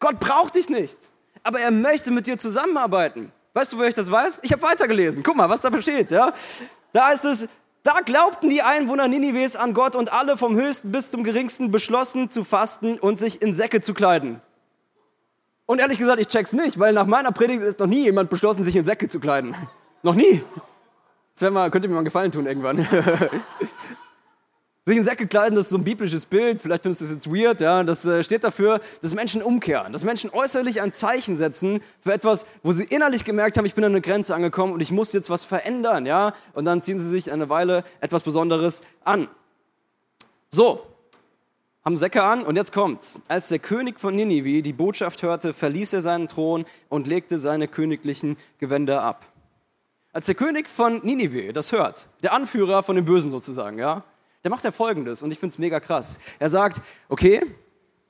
Gott 0.00 0.20
braucht 0.20 0.54
dich 0.54 0.68
nicht, 0.68 0.98
aber 1.44 1.60
er 1.60 1.70
möchte 1.70 2.10
mit 2.10 2.26
dir 2.26 2.36
zusammenarbeiten. 2.36 3.32
Weißt 3.54 3.72
du, 3.72 3.78
wo 3.78 3.84
ich 3.84 3.94
das 3.94 4.10
weiß? 4.10 4.40
Ich 4.42 4.52
habe 4.52 4.60
weitergelesen. 4.60 5.22
Guck 5.22 5.36
mal, 5.36 5.48
was 5.48 5.62
da 5.62 5.70
steht. 5.80 6.10
Ja? 6.10 6.34
Da 6.92 7.06
heißt 7.06 7.24
es, 7.24 7.48
da 7.84 8.00
glaubten 8.00 8.50
die 8.50 8.60
Einwohner 8.60 9.08
Ninives 9.08 9.56
an 9.56 9.72
Gott 9.72 9.96
und 9.96 10.12
alle 10.12 10.36
vom 10.36 10.56
höchsten 10.56 10.92
bis 10.92 11.10
zum 11.10 11.24
geringsten 11.24 11.70
beschlossen 11.70 12.30
zu 12.30 12.44
fasten 12.44 12.98
und 12.98 13.18
sich 13.18 13.40
in 13.40 13.54
Säcke 13.54 13.80
zu 13.80 13.94
kleiden. 13.94 14.42
Und 15.66 15.80
ehrlich 15.80 15.98
gesagt, 15.98 16.20
ich 16.20 16.28
check's 16.28 16.52
nicht, 16.52 16.78
weil 16.78 16.92
nach 16.92 17.06
meiner 17.06 17.32
Predigt 17.32 17.62
ist 17.62 17.78
noch 17.78 17.86
nie 17.86 18.04
jemand 18.04 18.28
beschlossen, 18.30 18.64
sich 18.64 18.76
in 18.76 18.84
Säcke 18.84 19.08
zu 19.08 19.18
kleiden. 19.18 19.54
noch 20.02 20.14
nie. 20.14 20.42
Das 21.38 21.50
mal, 21.50 21.70
könnte 21.70 21.88
mir 21.88 21.94
mal 21.94 22.00
einen 22.00 22.04
Gefallen 22.04 22.30
tun 22.30 22.46
irgendwann. 22.46 22.78
Sich 24.86 24.98
in 24.98 25.04
Säcke 25.04 25.26
kleiden, 25.26 25.56
das 25.56 25.64
ist 25.64 25.70
so 25.70 25.78
ein 25.78 25.84
biblisches 25.84 26.26
Bild, 26.26 26.60
vielleicht 26.60 26.82
findest 26.82 27.00
du 27.00 27.06
es 27.06 27.10
jetzt 27.10 27.32
weird, 27.32 27.62
ja, 27.62 27.82
das 27.82 28.04
äh, 28.04 28.22
steht 28.22 28.44
dafür, 28.44 28.80
dass 29.00 29.14
Menschen 29.14 29.40
umkehren, 29.40 29.94
dass 29.94 30.04
Menschen 30.04 30.28
äußerlich 30.28 30.82
ein 30.82 30.92
Zeichen 30.92 31.38
setzen 31.38 31.80
für 32.02 32.12
etwas, 32.12 32.44
wo 32.62 32.70
sie 32.72 32.84
innerlich 32.84 33.24
gemerkt 33.24 33.56
haben, 33.56 33.64
ich 33.64 33.74
bin 33.74 33.82
an 33.82 33.92
eine 33.92 34.02
Grenze 34.02 34.34
angekommen 34.34 34.74
und 34.74 34.80
ich 34.80 34.92
muss 34.92 35.14
jetzt 35.14 35.30
was 35.30 35.46
verändern, 35.46 36.04
ja, 36.04 36.34
und 36.52 36.66
dann 36.66 36.82
ziehen 36.82 36.98
sie 36.98 37.08
sich 37.08 37.32
eine 37.32 37.48
Weile 37.48 37.82
etwas 38.02 38.24
Besonderes 38.24 38.82
an. 39.04 39.28
So, 40.50 40.82
haben 41.84 41.96
Säcke 41.98 42.22
an 42.22 42.42
und 42.42 42.56
jetzt 42.56 42.72
kommt's. 42.72 43.20
Als 43.28 43.48
der 43.48 43.58
König 43.58 44.00
von 44.00 44.16
Ninive 44.16 44.62
die 44.62 44.72
Botschaft 44.72 45.22
hörte, 45.22 45.52
verließ 45.52 45.92
er 45.92 46.02
seinen 46.02 46.28
Thron 46.28 46.64
und 46.88 47.06
legte 47.06 47.38
seine 47.38 47.68
königlichen 47.68 48.36
Gewänder 48.58 49.02
ab. 49.02 49.26
Als 50.12 50.26
der 50.26 50.34
König 50.34 50.68
von 50.68 51.04
Ninive 51.04 51.52
das 51.52 51.72
hört, 51.72 52.08
der 52.22 52.32
Anführer 52.32 52.82
von 52.82 52.96
den 52.96 53.04
Bösen 53.04 53.30
sozusagen, 53.30 53.78
ja, 53.78 54.02
der 54.44 54.50
macht 54.50 54.64
ja 54.64 54.70
Folgendes 54.70 55.22
und 55.22 55.30
ich 55.30 55.38
finde 55.38 55.52
es 55.52 55.58
mega 55.58 55.78
krass. 55.80 56.20
Er 56.38 56.48
sagt, 56.48 56.80
okay, 57.08 57.42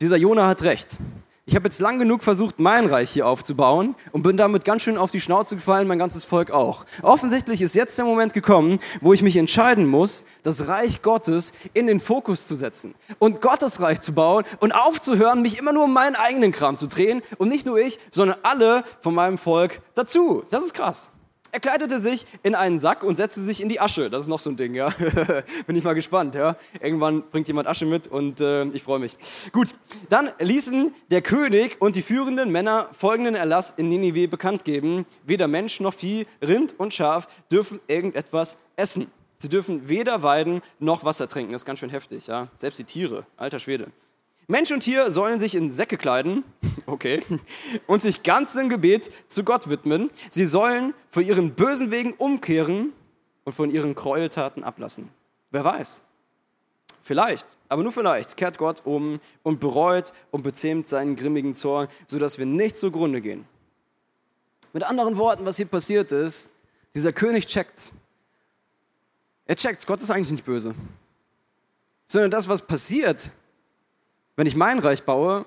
dieser 0.01 0.17
Jona 0.17 0.47
hat 0.47 0.63
recht. 0.63 0.99
Ich 1.47 1.55
habe 1.55 1.67
jetzt 1.67 1.79
lang 1.79 1.99
genug 1.99 2.23
versucht, 2.23 2.59
mein 2.59 2.87
Reich 2.87 3.11
hier 3.11 3.27
aufzubauen 3.27 3.97
und 4.13 4.23
bin 4.23 4.39
damit 4.39 4.65
ganz 4.65 4.81
schön 4.81 4.97
auf 4.97 5.11
die 5.11 5.21
Schnauze 5.21 5.57
gefallen, 5.57 5.87
mein 5.87 5.99
ganzes 5.99 6.25
Volk 6.25 6.51
auch. 6.51 6.87
Offensichtlich 7.03 7.61
ist 7.61 7.75
jetzt 7.75 7.99
der 7.99 8.07
Moment 8.07 8.33
gekommen, 8.33 8.79
wo 9.03 9.13
ich 9.13 9.21
mich 9.21 9.37
entscheiden 9.37 9.87
muss, 9.87 10.25
das 10.43 10.69
Reich 10.69 11.03
Gottes 11.03 11.53
in 11.75 11.87
den 11.87 12.01
Fokus 12.01 12.49
zu 12.49 12.55
setzen 12.55 12.95
und 13.19 13.43
Gottes 13.43 13.83
Reich 13.83 14.01
zu 14.01 14.15
bauen 14.15 14.45
und 14.61 14.73
aufzuhören, 14.73 15.43
mich 15.43 15.59
immer 15.59 15.75
nur 15.75 15.85
um 15.85 15.93
meinen 15.93 16.17
eigenen 16.17 16.51
Kram 16.51 16.79
zu 16.79 16.87
drehen 16.87 17.21
und 17.37 17.51
nicht 17.51 17.67
nur 17.67 17.79
ich, 17.79 17.99
sondern 18.11 18.39
alle 18.43 18.83
von 19.03 19.15
meinem 19.15 19.37
Volk 19.37 19.83
dazu. 19.95 20.45
Das 20.49 20.65
ist 20.65 20.73
krass. 20.73 21.11
Er 21.55 21.61
kleidete 21.61 22.01
sich 22.01 22.27
in 22.43 22.57
einen 22.57 22.81
Sack 22.81 23.05
und 23.05 23.15
setzte 23.15 23.41
sich 23.41 23.63
in 23.63 23.69
die 23.69 23.79
Asche. 23.79 24.11
Das 24.11 24.23
ist 24.23 24.29
noch 24.29 24.41
so 24.41 24.51
ein 24.51 24.57
Ding, 24.57 24.75
ja. 24.75 24.89
Bin 25.69 25.77
ich 25.77 25.85
mal 25.85 25.93
gespannt, 25.93 26.35
ja. 26.35 26.57
Irgendwann 26.81 27.23
bringt 27.31 27.47
jemand 27.47 27.69
Asche 27.69 27.87
mit 27.87 28.09
und 28.09 28.41
äh, 28.41 28.65
ich 28.71 28.83
freue 28.83 28.99
mich. 28.99 29.17
Gut, 29.53 29.69
dann 30.09 30.31
ließen 30.41 30.93
der 31.13 31.23
König 31.23 31.77
und 31.81 31.95
die 31.95 32.03
führenden 32.03 32.51
Männer 32.51 32.89
folgenden 32.99 33.37
Erlass 33.37 33.71
in 33.71 33.89
Ninive 33.89 34.27
bekannt 34.27 34.65
geben. 34.65 35.07
Weder 35.23 35.47
Mensch 35.47 35.79
noch 35.79 35.95
Vieh, 35.95 36.27
Rind 36.43 36.75
und 36.77 36.93
Schaf 36.93 37.29
dürfen 37.53 37.79
irgendetwas 37.87 38.59
essen. 38.75 39.09
Sie 39.39 39.49
dürfen 39.49 39.89
weder 39.89 40.25
weiden 40.25 40.61
noch 40.81 41.05
Wasser 41.05 41.29
trinken. 41.29 41.53
Das 41.53 41.63
ist 41.63 41.67
ganz 41.67 41.79
schön 41.79 41.91
heftig, 41.91 42.27
ja. 42.27 42.49
Selbst 42.57 42.81
die 42.81 42.85
Tiere, 42.85 43.27
alter 43.37 43.61
Schwede. 43.61 43.93
Mensch 44.47 44.71
und 44.73 44.81
Tier 44.81 45.11
sollen 45.11 45.41
sich 45.41 45.55
in 45.55 45.71
Säcke 45.71 45.97
kleiden, 45.97 46.45
okay, 46.87 47.23
und 47.87 48.03
sich 48.03 48.23
ganz 48.23 48.55
im 48.55 48.69
Gebet 48.69 49.11
zu 49.27 49.45
Gott 49.45 49.69
widmen. 49.69 50.11
Sie 50.31 50.45
sollen 50.45 50.95
von 51.09 51.25
ihren 51.25 51.55
bösen 51.55 51.91
Wegen 51.91 52.13
umkehren 52.13 52.93
und 53.45 53.55
von 53.55 53.71
ihren 53.71 53.95
Gräueltaten 53.95 54.63
ablassen. 54.63 55.09
Wer 55.51 55.65
weiß? 55.65 56.03
Vielleicht, 57.03 57.59
aber 57.69 57.83
nur 57.83 57.93
vielleicht, 57.93 58.37
kehrt 58.37 58.57
Gott 58.57 58.83
um 58.85 59.21
und 59.43 59.61
bereut 59.61 60.13
und 60.31 60.43
bezähmt 60.43 60.89
seinen 60.89 61.17
grimmigen 61.17 61.55
Zorn, 61.55 61.89
sodass 62.07 62.39
wir 62.39 62.47
nicht 62.47 62.77
zugrunde 62.77 63.21
gehen. 63.21 63.45
Mit 64.73 64.85
anderen 64.85 65.17
Worten, 65.19 65.45
was 65.45 65.59
hier 65.59 65.67
passiert 65.67 66.13
ist, 66.13 66.51
dieser 66.95 67.13
König 67.13 67.47
checkt. 67.47 67.93
Er 69.47 69.57
checkt, 69.57 69.87
Gott 69.87 70.01
ist 70.01 70.11
eigentlich 70.11 70.31
nicht 70.31 70.45
böse. 70.45 70.75
Sondern 72.07 72.31
das, 72.31 72.49
was 72.49 72.67
passiert, 72.67 73.31
wenn 74.37 74.47
ich 74.47 74.57
mein 74.57 74.79
Reich 74.79 75.05
baue, 75.05 75.47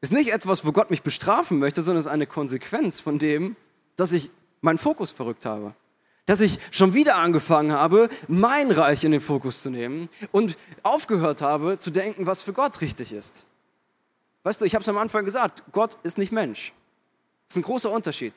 ist 0.00 0.12
nicht 0.12 0.32
etwas, 0.32 0.66
wo 0.66 0.72
Gott 0.72 0.90
mich 0.90 1.02
bestrafen 1.02 1.58
möchte, 1.58 1.82
sondern 1.82 2.00
ist 2.00 2.06
eine 2.06 2.26
Konsequenz 2.26 3.00
von 3.00 3.18
dem, 3.18 3.56
dass 3.96 4.12
ich 4.12 4.30
meinen 4.60 4.78
Fokus 4.78 5.12
verrückt 5.12 5.46
habe. 5.46 5.74
Dass 6.26 6.40
ich 6.40 6.58
schon 6.70 6.94
wieder 6.94 7.16
angefangen 7.16 7.72
habe, 7.72 8.08
mein 8.28 8.70
Reich 8.70 9.04
in 9.04 9.12
den 9.12 9.20
Fokus 9.20 9.62
zu 9.62 9.70
nehmen 9.70 10.08
und 10.32 10.56
aufgehört 10.82 11.42
habe 11.42 11.78
zu 11.78 11.90
denken, 11.90 12.26
was 12.26 12.42
für 12.42 12.52
Gott 12.52 12.80
richtig 12.80 13.12
ist. 13.12 13.46
Weißt 14.42 14.60
du, 14.60 14.64
ich 14.64 14.74
habe 14.74 14.82
es 14.82 14.88
am 14.88 14.98
Anfang 14.98 15.24
gesagt, 15.24 15.62
Gott 15.72 15.98
ist 16.02 16.18
nicht 16.18 16.32
Mensch. 16.32 16.72
Das 17.46 17.56
ist 17.56 17.62
ein 17.62 17.66
großer 17.66 17.90
Unterschied. 17.90 18.34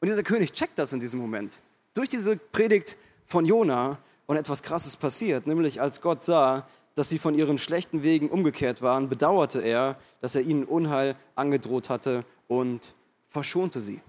Und 0.00 0.08
dieser 0.08 0.22
König 0.22 0.52
checkt 0.52 0.78
das 0.78 0.92
in 0.92 1.00
diesem 1.00 1.20
Moment. 1.20 1.60
Durch 1.94 2.08
diese 2.08 2.36
Predigt 2.36 2.96
von 3.26 3.44
Jona 3.44 3.98
und 4.26 4.36
etwas 4.36 4.62
Krasses 4.62 4.96
passiert, 4.96 5.46
nämlich 5.46 5.80
als 5.80 6.00
Gott 6.00 6.22
sah, 6.22 6.68
dass 6.98 7.08
sie 7.08 7.18
von 7.18 7.34
ihren 7.34 7.58
schlechten 7.58 8.02
Wegen 8.02 8.28
umgekehrt 8.28 8.82
waren, 8.82 9.08
bedauerte 9.08 9.60
er, 9.60 9.96
dass 10.20 10.34
er 10.34 10.42
ihnen 10.42 10.64
Unheil 10.64 11.14
angedroht 11.36 11.88
hatte 11.88 12.24
und 12.48 12.96
verschonte 13.28 13.80
sie. 13.80 14.00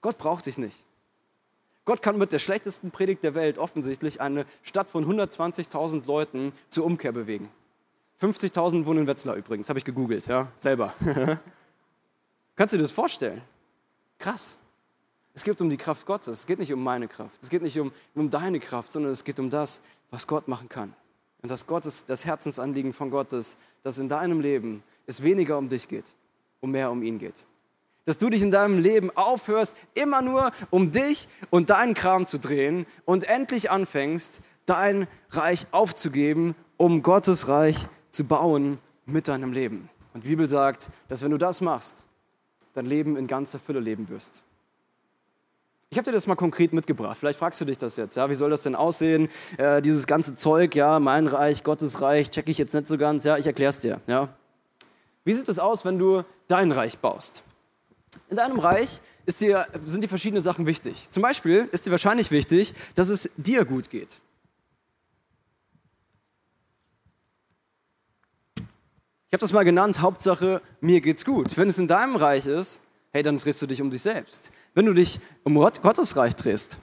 Gott 0.00 0.18
braucht 0.18 0.46
dich 0.46 0.58
nicht. 0.58 0.84
Gott 1.84 2.02
kann 2.02 2.18
mit 2.18 2.32
der 2.32 2.40
schlechtesten 2.40 2.90
Predigt 2.90 3.22
der 3.22 3.36
Welt 3.36 3.58
offensichtlich 3.58 4.20
eine 4.20 4.44
Stadt 4.62 4.90
von 4.90 5.06
120.000 5.06 6.04
Leuten 6.06 6.52
zur 6.68 6.84
Umkehr 6.84 7.12
bewegen. 7.12 7.48
50.000 8.20 8.84
wohnen 8.86 9.00
in 9.00 9.06
Wetzlar 9.06 9.36
übrigens, 9.36 9.68
habe 9.68 9.78
ich 9.78 9.84
gegoogelt, 9.84 10.26
ja, 10.26 10.48
selber. 10.56 10.94
Kannst 12.56 12.74
du 12.74 12.78
dir 12.78 12.82
das 12.82 12.92
vorstellen? 12.92 13.40
Krass. 14.18 14.58
Es 15.34 15.44
geht 15.44 15.60
um 15.60 15.70
die 15.70 15.76
Kraft 15.76 16.06
Gottes. 16.06 16.40
Es 16.40 16.46
geht 16.46 16.58
nicht 16.58 16.72
um 16.72 16.82
meine 16.82 17.06
Kraft. 17.06 17.40
Es 17.40 17.50
geht 17.50 17.62
nicht 17.62 17.78
um, 17.78 17.92
um 18.16 18.30
deine 18.30 18.58
Kraft, 18.58 18.90
sondern 18.90 19.12
es 19.12 19.22
geht 19.22 19.38
um 19.40 19.48
das, 19.48 19.82
was 20.10 20.26
Gott 20.26 20.46
machen 20.46 20.68
kann. 20.68 20.94
Und 21.42 21.50
dass 21.50 21.66
Gottes, 21.66 22.04
das 22.04 22.24
Herzensanliegen 22.24 22.92
von 22.92 23.10
Gott 23.10 23.32
ist, 23.32 23.58
dass 23.82 23.98
in 23.98 24.08
deinem 24.08 24.40
Leben 24.40 24.82
es 25.06 25.22
weniger 25.22 25.58
um 25.58 25.68
dich 25.68 25.88
geht, 25.88 26.14
um 26.60 26.70
mehr 26.70 26.90
um 26.90 27.02
ihn 27.02 27.18
geht. 27.18 27.46
Dass 28.04 28.18
du 28.18 28.30
dich 28.30 28.42
in 28.42 28.50
deinem 28.50 28.78
Leben 28.78 29.10
aufhörst, 29.16 29.76
immer 29.94 30.22
nur 30.22 30.52
um 30.70 30.90
dich 30.92 31.28
und 31.50 31.70
deinen 31.70 31.94
Kram 31.94 32.26
zu 32.26 32.38
drehen 32.38 32.86
und 33.04 33.24
endlich 33.24 33.70
anfängst, 33.70 34.40
dein 34.66 35.08
Reich 35.30 35.66
aufzugeben, 35.72 36.54
um 36.76 37.02
Gottes 37.02 37.48
Reich 37.48 37.76
zu 38.10 38.24
bauen 38.24 38.78
mit 39.06 39.28
deinem 39.28 39.52
Leben. 39.52 39.88
Und 40.14 40.24
die 40.24 40.28
Bibel 40.28 40.46
sagt, 40.46 40.90
dass 41.08 41.22
wenn 41.22 41.30
du 41.30 41.38
das 41.38 41.60
machst, 41.60 42.04
dein 42.74 42.86
Leben 42.86 43.16
in 43.16 43.26
ganzer 43.26 43.58
Fülle 43.58 43.80
leben 43.80 44.08
wirst. 44.08 44.42
Ich 45.92 45.98
habe 45.98 46.06
dir 46.06 46.12
das 46.12 46.26
mal 46.26 46.36
konkret 46.36 46.72
mitgebracht. 46.72 47.18
Vielleicht 47.18 47.38
fragst 47.38 47.60
du 47.60 47.66
dich 47.66 47.76
das 47.76 47.96
jetzt. 47.96 48.16
Ja, 48.16 48.30
wie 48.30 48.34
soll 48.34 48.48
das 48.48 48.62
denn 48.62 48.74
aussehen? 48.74 49.28
Äh, 49.58 49.82
dieses 49.82 50.06
ganze 50.06 50.34
Zeug, 50.34 50.74
ja, 50.74 50.98
mein 50.98 51.26
Reich, 51.26 51.64
Gottes 51.64 52.00
Reich, 52.00 52.30
checke 52.30 52.50
ich 52.50 52.56
jetzt 52.56 52.72
nicht 52.72 52.88
so 52.88 52.96
ganz. 52.96 53.24
Ja, 53.24 53.36
ich 53.36 53.46
erkläre 53.46 53.68
es 53.68 53.80
dir. 53.80 54.00
Ja. 54.06 54.30
Wie 55.26 55.34
sieht 55.34 55.50
es 55.50 55.58
aus, 55.58 55.84
wenn 55.84 55.98
du 55.98 56.22
dein 56.48 56.72
Reich 56.72 57.00
baust? 57.00 57.44
In 58.30 58.36
deinem 58.36 58.58
Reich 58.58 59.02
dir, 59.38 59.66
sind 59.84 60.02
dir 60.02 60.08
verschiedene 60.08 60.40
Sachen 60.40 60.64
wichtig. 60.64 61.10
Zum 61.10 61.22
Beispiel 61.22 61.68
ist 61.72 61.84
dir 61.84 61.90
wahrscheinlich 61.90 62.30
wichtig, 62.30 62.72
dass 62.94 63.10
es 63.10 63.30
dir 63.36 63.66
gut 63.66 63.90
geht. 63.90 64.22
Ich 68.56 69.34
habe 69.34 69.40
das 69.42 69.52
mal 69.52 69.64
genannt, 69.64 70.00
Hauptsache, 70.00 70.62
mir 70.80 71.02
geht's 71.02 71.26
gut. 71.26 71.54
Wenn 71.58 71.68
es 71.68 71.78
in 71.78 71.86
deinem 71.86 72.16
Reich 72.16 72.46
ist, 72.46 72.80
hey, 73.10 73.22
dann 73.22 73.36
drehst 73.36 73.60
du 73.60 73.66
dich 73.66 73.82
um 73.82 73.90
dich 73.90 74.00
selbst. 74.00 74.52
Wenn 74.74 74.86
du 74.86 74.94
dich 74.94 75.20
um 75.44 75.54
Gottes 75.54 76.16
Reich 76.16 76.34
drehst, 76.36 76.78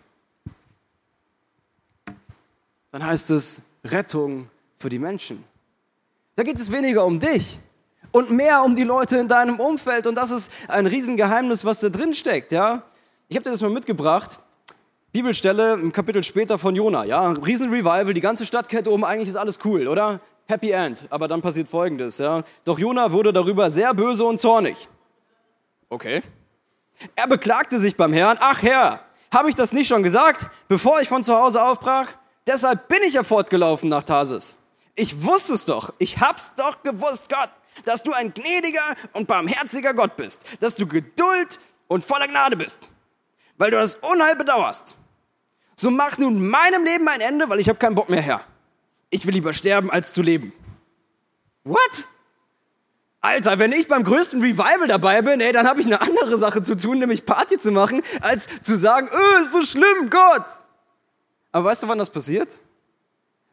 dann 2.91 3.05
heißt 3.05 3.31
es 3.31 3.63
Rettung 3.83 4.49
für 4.77 4.89
die 4.89 4.99
Menschen. 4.99 5.43
Da 6.35 6.43
geht 6.43 6.57
es 6.57 6.71
weniger 6.71 7.05
um 7.05 7.19
dich 7.19 7.59
und 8.11 8.31
mehr 8.31 8.63
um 8.63 8.75
die 8.75 8.83
Leute 8.83 9.17
in 9.17 9.27
deinem 9.27 9.59
Umfeld. 9.59 10.07
Und 10.07 10.15
das 10.15 10.31
ist 10.31 10.51
ein 10.67 10.87
Riesengeheimnis, 10.87 11.65
was 11.65 11.79
da 11.79 11.89
drin 11.89 12.13
steckt. 12.13 12.51
Ja? 12.51 12.83
Ich 13.27 13.35
habe 13.35 13.43
dir 13.43 13.51
das 13.51 13.61
mal 13.61 13.69
mitgebracht. 13.69 14.39
Bibelstelle 15.11 15.73
ein 15.73 15.91
Kapitel 15.91 16.23
später 16.23 16.57
von 16.57 16.75
Jona. 16.75 17.05
Ja? 17.05 17.31
Riesenrevival, 17.31 18.13
die 18.13 18.21
ganze 18.21 18.45
Stadtkette 18.45 18.91
oben, 18.91 19.03
eigentlich 19.03 19.29
ist 19.29 19.35
alles 19.35 19.59
cool, 19.65 19.87
oder? 19.87 20.19
Happy 20.47 20.71
End. 20.71 21.05
Aber 21.09 21.27
dann 21.27 21.41
passiert 21.41 21.67
Folgendes. 21.67 22.17
Ja? 22.19 22.43
Doch 22.63 22.79
Jona 22.79 23.11
wurde 23.11 23.33
darüber 23.33 23.69
sehr 23.69 23.93
böse 23.93 24.23
und 24.23 24.39
zornig. 24.39 24.87
Okay. 25.89 26.21
Er 27.15 27.27
beklagte 27.27 27.79
sich 27.79 27.95
beim 27.95 28.13
Herrn. 28.13 28.37
Ach 28.39 28.61
Herr, 28.61 29.01
habe 29.33 29.49
ich 29.49 29.55
das 29.55 29.73
nicht 29.73 29.87
schon 29.87 30.03
gesagt, 30.03 30.47
bevor 30.67 31.01
ich 31.01 31.09
von 31.09 31.23
zu 31.23 31.35
Hause 31.35 31.63
aufbrach? 31.63 32.07
Deshalb 32.47 32.87
bin 32.87 32.99
ich 33.03 33.13
ja 33.13 33.23
fortgelaufen 33.23 33.89
nach 33.89 34.03
Tarsis. 34.03 34.57
Ich 34.95 35.23
wusste 35.23 35.53
es 35.53 35.65
doch. 35.65 35.93
Ich 35.97 36.19
hab's 36.19 36.55
doch 36.55 36.83
gewusst, 36.83 37.29
Gott 37.29 37.49
dass 37.85 38.03
du 38.03 38.13
ein 38.13 38.33
gnädiger 38.33 38.95
und 39.13 39.27
barmherziger 39.27 39.93
Gott 39.93 40.17
bist, 40.17 40.45
dass 40.59 40.75
du 40.75 40.87
Geduld 40.87 41.59
und 41.87 42.05
voller 42.05 42.27
Gnade 42.27 42.57
bist, 42.57 42.91
weil 43.57 43.71
du 43.71 43.77
das 43.77 43.95
Unheil 43.95 44.35
bedauerst. 44.35 44.95
So 45.75 45.91
mach 45.91 46.17
nun 46.17 46.47
meinem 46.47 46.83
Leben 46.83 47.07
ein 47.07 47.21
Ende, 47.21 47.49
weil 47.49 47.59
ich 47.59 47.69
habe 47.69 47.79
keinen 47.79 47.95
Bock 47.95 48.09
mehr 48.09 48.21
her. 48.21 48.41
Ich 49.09 49.25
will 49.25 49.33
lieber 49.33 49.53
sterben, 49.53 49.89
als 49.89 50.13
zu 50.13 50.21
leben. 50.21 50.53
What? 51.63 52.05
Alter, 53.21 53.59
wenn 53.59 53.73
ich 53.73 53.87
beim 53.87 54.03
größten 54.03 54.41
Revival 54.41 54.87
dabei 54.87 55.21
bin, 55.21 55.41
ey, 55.41 55.51
dann 55.51 55.67
habe 55.67 55.81
ich 55.81 55.85
eine 55.85 55.99
andere 56.01 56.37
Sache 56.37 56.63
zu 56.63 56.75
tun, 56.75 56.99
nämlich 56.99 57.25
Party 57.25 57.57
zu 57.57 57.71
machen, 57.71 58.01
als 58.21 58.47
zu 58.61 58.77
sagen, 58.77 59.09
öh, 59.11 59.41
ist 59.41 59.51
so 59.51 59.61
schlimm, 59.61 60.09
Gott. 60.09 60.45
Aber 61.51 61.65
weißt 61.65 61.83
du, 61.83 61.87
wann 61.87 61.97
das 61.97 62.09
passiert? 62.09 62.61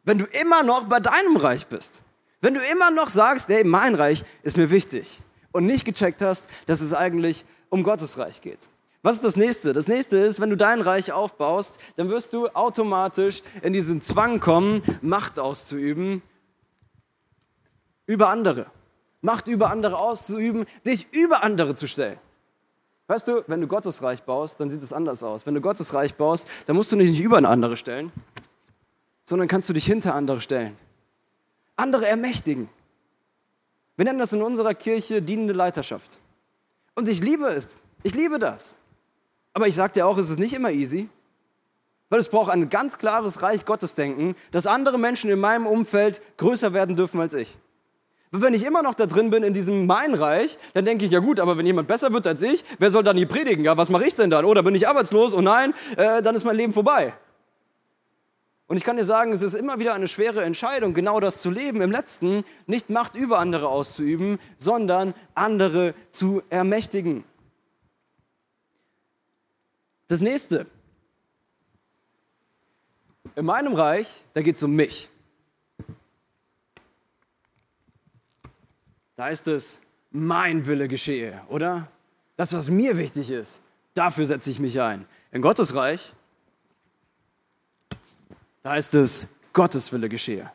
Wenn 0.03 0.19
du 0.19 0.25
immer 0.25 0.63
noch 0.63 0.85
bei 0.85 0.99
deinem 1.01 1.35
Reich 1.35 1.67
bist. 1.67 2.03
Wenn 2.39 2.53
du 2.53 2.61
immer 2.71 2.91
noch 2.91 3.09
sagst, 3.09 3.49
hey, 3.49 3.63
mein 3.63 3.95
Reich 3.95 4.23
ist 4.43 4.55
mir 4.55 4.69
wichtig 4.69 5.21
und 5.51 5.65
nicht 5.65 5.83
gecheckt 5.83 6.21
hast, 6.21 6.49
dass 6.65 6.81
es 6.81 6.93
eigentlich 6.93 7.45
um 7.69 7.83
Gottes 7.83 8.17
Reich 8.17 8.41
geht. 8.41 8.69
Was 9.01 9.15
ist 9.15 9.25
das 9.25 9.35
nächste? 9.35 9.73
Das 9.73 9.87
nächste 9.87 10.17
ist, 10.17 10.39
wenn 10.39 10.49
du 10.49 10.57
dein 10.57 10.81
Reich 10.81 11.11
aufbaust, 11.11 11.79
dann 11.97 12.09
wirst 12.09 12.33
du 12.33 12.47
automatisch 12.49 13.41
in 13.61 13.73
diesen 13.73 14.01
Zwang 14.01 14.39
kommen, 14.39 14.81
Macht 15.01 15.39
auszuüben 15.39 16.21
über 18.05 18.29
andere. 18.29 18.67
Macht 19.21 19.47
über 19.47 19.71
andere 19.71 19.97
auszuüben, 19.97 20.65
dich 20.85 21.11
über 21.13 21.43
andere 21.43 21.75
zu 21.75 21.87
stellen. 21.87 22.17
Weißt 23.07 23.27
du, 23.27 23.43
wenn 23.47 23.61
du 23.61 23.67
Gottes 23.67 24.03
Reich 24.03 24.23
baust, 24.23 24.59
dann 24.59 24.69
sieht 24.69 24.83
es 24.83 24.93
anders 24.93 25.23
aus. 25.23 25.45
Wenn 25.45 25.53
du 25.53 25.61
Gottes 25.61 25.93
Reich 25.93 26.15
baust, 26.15 26.47
dann 26.65 26.75
musst 26.75 26.91
du 26.91 26.95
dich 26.97 27.09
nicht 27.09 27.21
über 27.21 27.37
eine 27.37 27.47
andere 27.47 27.77
stellen, 27.77 28.11
sondern 29.23 29.47
kannst 29.47 29.69
du 29.69 29.73
dich 29.73 29.85
hinter 29.85 30.13
andere 30.13 30.41
stellen 30.41 30.77
andere 31.77 32.07
ermächtigen. 32.07 32.69
Wir 33.95 34.05
nennen 34.05 34.19
das 34.19 34.33
in 34.33 34.41
unserer 34.41 34.73
Kirche 34.73 35.21
dienende 35.21 35.53
Leiterschaft. 35.53 36.19
Und 36.95 37.07
ich 37.07 37.21
liebe 37.21 37.45
es. 37.45 37.79
Ich 38.03 38.13
liebe 38.13 38.39
das. 38.39 38.77
Aber 39.53 39.67
ich 39.67 39.75
sage 39.75 39.93
dir 39.93 40.07
auch, 40.07 40.17
es 40.17 40.29
ist 40.29 40.39
nicht 40.39 40.53
immer 40.53 40.71
easy, 40.71 41.09
weil 42.09 42.19
es 42.19 42.29
braucht 42.29 42.51
ein 42.51 42.69
ganz 42.69 42.97
klares 42.97 43.41
Reich 43.41 43.65
Gottes 43.65 43.95
denken, 43.95 44.35
dass 44.51 44.67
andere 44.67 44.99
Menschen 44.99 45.29
in 45.29 45.39
meinem 45.39 45.65
Umfeld 45.65 46.21
größer 46.37 46.73
werden 46.73 46.95
dürfen 46.95 47.19
als 47.21 47.33
ich. 47.33 47.57
Wenn 48.31 48.53
ich 48.53 48.65
immer 48.65 48.83
noch 48.83 48.93
da 48.93 49.05
drin 49.05 49.29
bin 49.29 49.43
in 49.43 49.53
diesem 49.53 49.85
mein 49.85 50.13
Reich, 50.13 50.57
dann 50.73 50.83
denke 50.83 51.05
ich, 51.05 51.11
ja 51.11 51.19
gut, 51.19 51.39
aber 51.39 51.57
wenn 51.57 51.65
jemand 51.65 51.87
besser 51.87 52.11
wird 52.11 52.27
als 52.27 52.41
ich, 52.41 52.65
wer 52.77 52.91
soll 52.91 53.03
dann 53.03 53.15
hier 53.15 53.27
predigen? 53.27 53.63
Ja, 53.63 53.77
was 53.77 53.89
mache 53.89 54.05
ich 54.05 54.15
denn 54.15 54.29
dann? 54.29 54.43
Oder 54.43 54.63
bin 54.63 54.75
ich 54.75 54.87
arbeitslos? 54.87 55.33
Oh 55.33 55.41
nein, 55.41 55.73
äh, 55.95 56.21
dann 56.21 56.35
ist 56.35 56.43
mein 56.43 56.57
Leben 56.57 56.73
vorbei. 56.73 57.13
Und 58.67 58.75
ich 58.75 58.83
kann 58.83 58.97
dir 58.97 59.05
sagen, 59.05 59.31
es 59.31 59.41
ist 59.41 59.53
immer 59.53 59.79
wieder 59.79 59.93
eine 59.93 60.09
schwere 60.09 60.43
Entscheidung, 60.43 60.93
genau 60.93 61.21
das 61.21 61.41
zu 61.41 61.49
leben. 61.49 61.79
Im 61.79 61.91
letzten 61.91 62.43
nicht 62.65 62.89
Macht 62.89 63.15
über 63.15 63.39
andere 63.39 63.69
auszuüben, 63.69 64.39
sondern 64.57 65.13
andere 65.35 65.93
zu 66.11 66.43
ermächtigen. 66.49 67.23
Das 70.09 70.19
nächste. 70.19 70.65
In 73.35 73.45
meinem 73.45 73.73
Reich, 73.73 74.25
da 74.33 74.41
geht 74.41 74.57
es 74.57 74.63
um 74.63 74.75
mich. 74.75 75.09
Da 79.17 79.29
ist 79.29 79.47
es, 79.47 79.81
mein 80.11 80.67
Wille 80.67 80.87
geschehe, 80.87 81.41
oder? 81.49 81.87
Das, 82.37 82.53
was 82.53 82.69
mir 82.69 82.97
wichtig 82.97 83.31
ist, 83.31 83.63
dafür 83.95 84.27
setze 84.27 84.51
ich 84.51 84.59
mich 84.59 84.79
ein. 84.79 85.05
In 85.31 85.41
Gottes 85.41 85.73
Reich, 85.73 86.13
da 88.61 88.71
heißt 88.71 88.93
es, 88.93 89.35
Gottes 89.53 89.91
Wille 89.91 90.07
geschehe. 90.07 90.51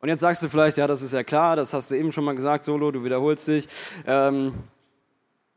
Und 0.00 0.08
jetzt 0.08 0.22
sagst 0.22 0.42
du 0.42 0.48
vielleicht, 0.48 0.78
ja, 0.78 0.86
das 0.86 1.02
ist 1.02 1.12
ja 1.12 1.22
klar, 1.22 1.56
das 1.56 1.74
hast 1.74 1.90
du 1.90 1.94
eben 1.94 2.10
schon 2.10 2.24
mal 2.24 2.34
gesagt, 2.34 2.64
Solo, 2.64 2.90
du 2.90 3.04
wiederholst 3.04 3.46
dich. 3.48 3.68
Ähm, 4.06 4.54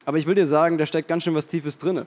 aber 0.04 0.18
ich 0.18 0.28
will 0.28 0.36
dir 0.36 0.46
sagen, 0.46 0.78
da 0.78 0.86
steckt 0.86 1.08
ganz 1.08 1.24
schön 1.24 1.36
was 1.36 1.48
Tiefes 1.48 1.78
drin. 1.78 2.06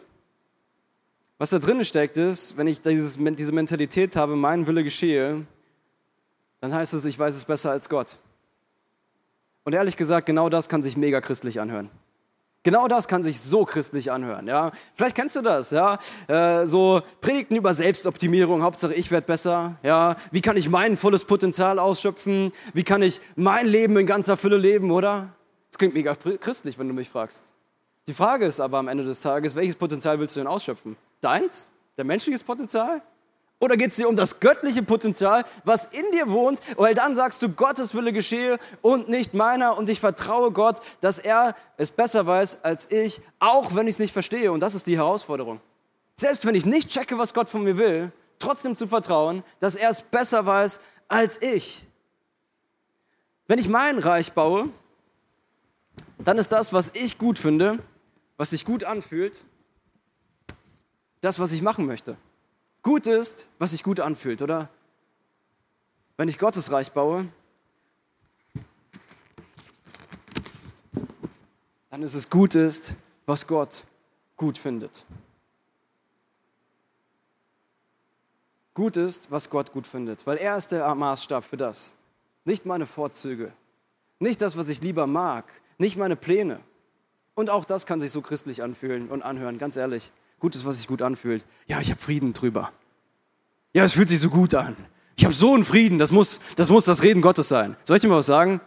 Was 1.38 1.48
da 1.48 1.58
drin 1.58 1.82
steckt, 1.86 2.18
ist, 2.18 2.58
wenn 2.58 2.66
ich 2.66 2.82
dieses, 2.82 3.16
diese 3.16 3.52
Mentalität 3.52 4.16
habe, 4.16 4.36
mein 4.36 4.66
Wille 4.66 4.84
geschehe, 4.84 5.46
dann 6.60 6.74
heißt 6.74 6.92
es, 6.92 7.06
ich 7.06 7.18
weiß 7.18 7.34
es 7.34 7.46
besser 7.46 7.70
als 7.70 7.88
Gott. 7.88 8.18
Und 9.66 9.72
ehrlich 9.72 9.96
gesagt, 9.96 10.26
genau 10.26 10.48
das 10.48 10.68
kann 10.68 10.84
sich 10.84 10.96
mega 10.96 11.20
christlich 11.20 11.60
anhören. 11.60 11.90
Genau 12.62 12.86
das 12.86 13.08
kann 13.08 13.24
sich 13.24 13.40
so 13.40 13.64
christlich 13.64 14.12
anhören. 14.12 14.46
Ja? 14.46 14.70
Vielleicht 14.94 15.16
kennst 15.16 15.34
du 15.34 15.42
das, 15.42 15.72
ja? 15.72 15.98
Äh, 16.28 16.68
so 16.68 17.02
Predigten 17.20 17.56
über 17.56 17.74
Selbstoptimierung, 17.74 18.62
Hauptsache 18.62 18.94
ich 18.94 19.10
werde 19.10 19.26
besser. 19.26 19.74
Ja? 19.82 20.14
Wie 20.30 20.40
kann 20.40 20.56
ich 20.56 20.68
mein 20.68 20.96
volles 20.96 21.24
Potenzial 21.24 21.80
ausschöpfen? 21.80 22.52
Wie 22.74 22.84
kann 22.84 23.02
ich 23.02 23.20
mein 23.34 23.66
Leben 23.66 23.96
in 23.96 24.06
ganzer 24.06 24.36
Fülle 24.36 24.56
leben, 24.56 24.92
oder? 24.92 25.30
Das 25.68 25.78
klingt 25.78 25.94
mega 25.94 26.14
christlich, 26.14 26.78
wenn 26.78 26.86
du 26.86 26.94
mich 26.94 27.08
fragst. 27.08 27.50
Die 28.06 28.14
Frage 28.14 28.46
ist 28.46 28.60
aber 28.60 28.78
am 28.78 28.86
Ende 28.86 29.02
des 29.02 29.18
Tages, 29.18 29.56
welches 29.56 29.74
Potenzial 29.74 30.20
willst 30.20 30.36
du 30.36 30.40
denn 30.40 30.46
ausschöpfen? 30.46 30.96
Deins? 31.20 31.72
Der 31.96 32.04
menschliches 32.04 32.44
Potenzial? 32.44 33.02
Oder 33.58 33.78
geht 33.78 33.90
es 33.90 33.96
dir 33.96 34.08
um 34.08 34.16
das 34.16 34.40
göttliche 34.40 34.82
Potenzial, 34.82 35.44
was 35.64 35.86
in 35.86 36.04
dir 36.12 36.28
wohnt? 36.30 36.60
Weil 36.76 36.94
dann 36.94 37.16
sagst 37.16 37.40
du, 37.40 37.48
Gottes 37.48 37.94
Wille 37.94 38.12
geschehe 38.12 38.58
und 38.82 39.08
nicht 39.08 39.32
meiner. 39.32 39.78
Und 39.78 39.88
ich 39.88 39.98
vertraue 39.98 40.52
Gott, 40.52 40.80
dass 41.00 41.18
er 41.18 41.56
es 41.78 41.90
besser 41.90 42.26
weiß 42.26 42.64
als 42.64 42.90
ich, 42.90 43.22
auch 43.38 43.74
wenn 43.74 43.86
ich 43.86 43.94
es 43.94 43.98
nicht 43.98 44.12
verstehe. 44.12 44.52
Und 44.52 44.60
das 44.60 44.74
ist 44.74 44.86
die 44.86 44.98
Herausforderung. 44.98 45.60
Selbst 46.16 46.44
wenn 46.44 46.54
ich 46.54 46.66
nicht 46.66 46.90
checke, 46.90 47.16
was 47.16 47.32
Gott 47.32 47.48
von 47.48 47.64
mir 47.64 47.78
will, 47.78 48.12
trotzdem 48.38 48.76
zu 48.76 48.86
vertrauen, 48.86 49.42
dass 49.58 49.74
er 49.74 49.88
es 49.88 50.02
besser 50.02 50.44
weiß 50.44 50.80
als 51.08 51.40
ich. 51.40 51.82
Wenn 53.46 53.58
ich 53.58 53.68
mein 53.68 53.98
Reich 53.98 54.32
baue, 54.32 54.68
dann 56.18 56.36
ist 56.36 56.52
das, 56.52 56.74
was 56.74 56.90
ich 56.94 57.16
gut 57.16 57.38
finde, 57.38 57.78
was 58.36 58.50
sich 58.50 58.66
gut 58.66 58.84
anfühlt, 58.84 59.42
das, 61.22 61.38
was 61.38 61.52
ich 61.52 61.62
machen 61.62 61.86
möchte 61.86 62.18
gut 62.86 63.08
ist, 63.08 63.48
was 63.58 63.72
sich 63.72 63.82
gut 63.82 63.98
anfühlt, 63.98 64.42
oder? 64.42 64.68
Wenn 66.16 66.28
ich 66.28 66.38
Gottes 66.38 66.70
Reich 66.70 66.92
baue, 66.92 67.26
dann 71.90 72.04
ist 72.04 72.14
es 72.14 72.30
gut 72.30 72.54
ist, 72.54 72.94
was 73.26 73.48
Gott 73.48 73.82
gut 74.36 74.56
findet. 74.56 75.04
Gut 78.72 78.96
ist, 78.96 79.32
was 79.32 79.50
Gott 79.50 79.72
gut 79.72 79.88
findet, 79.88 80.24
weil 80.24 80.36
er 80.36 80.56
ist 80.56 80.70
der 80.70 80.94
Maßstab 80.94 81.42
für 81.42 81.56
das. 81.56 81.92
Nicht 82.44 82.66
meine 82.66 82.86
Vorzüge, 82.86 83.52
nicht 84.20 84.40
das, 84.40 84.56
was 84.56 84.68
ich 84.68 84.80
lieber 84.80 85.08
mag, 85.08 85.52
nicht 85.78 85.96
meine 85.96 86.14
Pläne. 86.14 86.60
Und 87.34 87.50
auch 87.50 87.64
das 87.64 87.84
kann 87.84 88.00
sich 88.00 88.12
so 88.12 88.22
christlich 88.22 88.62
anfühlen 88.62 89.08
und 89.08 89.22
anhören, 89.22 89.58
ganz 89.58 89.74
ehrlich. 89.74 90.12
Gutes, 90.38 90.66
was 90.66 90.76
sich 90.76 90.86
gut 90.86 91.02
anfühlt. 91.02 91.44
Ja, 91.66 91.80
ich 91.80 91.90
habe 91.90 92.00
Frieden 92.00 92.32
drüber. 92.32 92.72
Ja, 93.72 93.84
es 93.84 93.94
fühlt 93.94 94.08
sich 94.08 94.20
so 94.20 94.28
gut 94.28 94.54
an. 94.54 94.76
Ich 95.16 95.24
habe 95.24 95.34
so 95.34 95.54
einen 95.54 95.64
Frieden, 95.64 95.98
das 95.98 96.12
muss, 96.12 96.40
das 96.56 96.68
muss 96.68 96.84
das 96.84 97.02
Reden 97.02 97.22
Gottes 97.22 97.48
sein. 97.48 97.76
Soll 97.84 97.96
ich 97.96 98.02
dir 98.02 98.08
mal 98.08 98.18
was 98.18 98.26
sagen? 98.26 98.60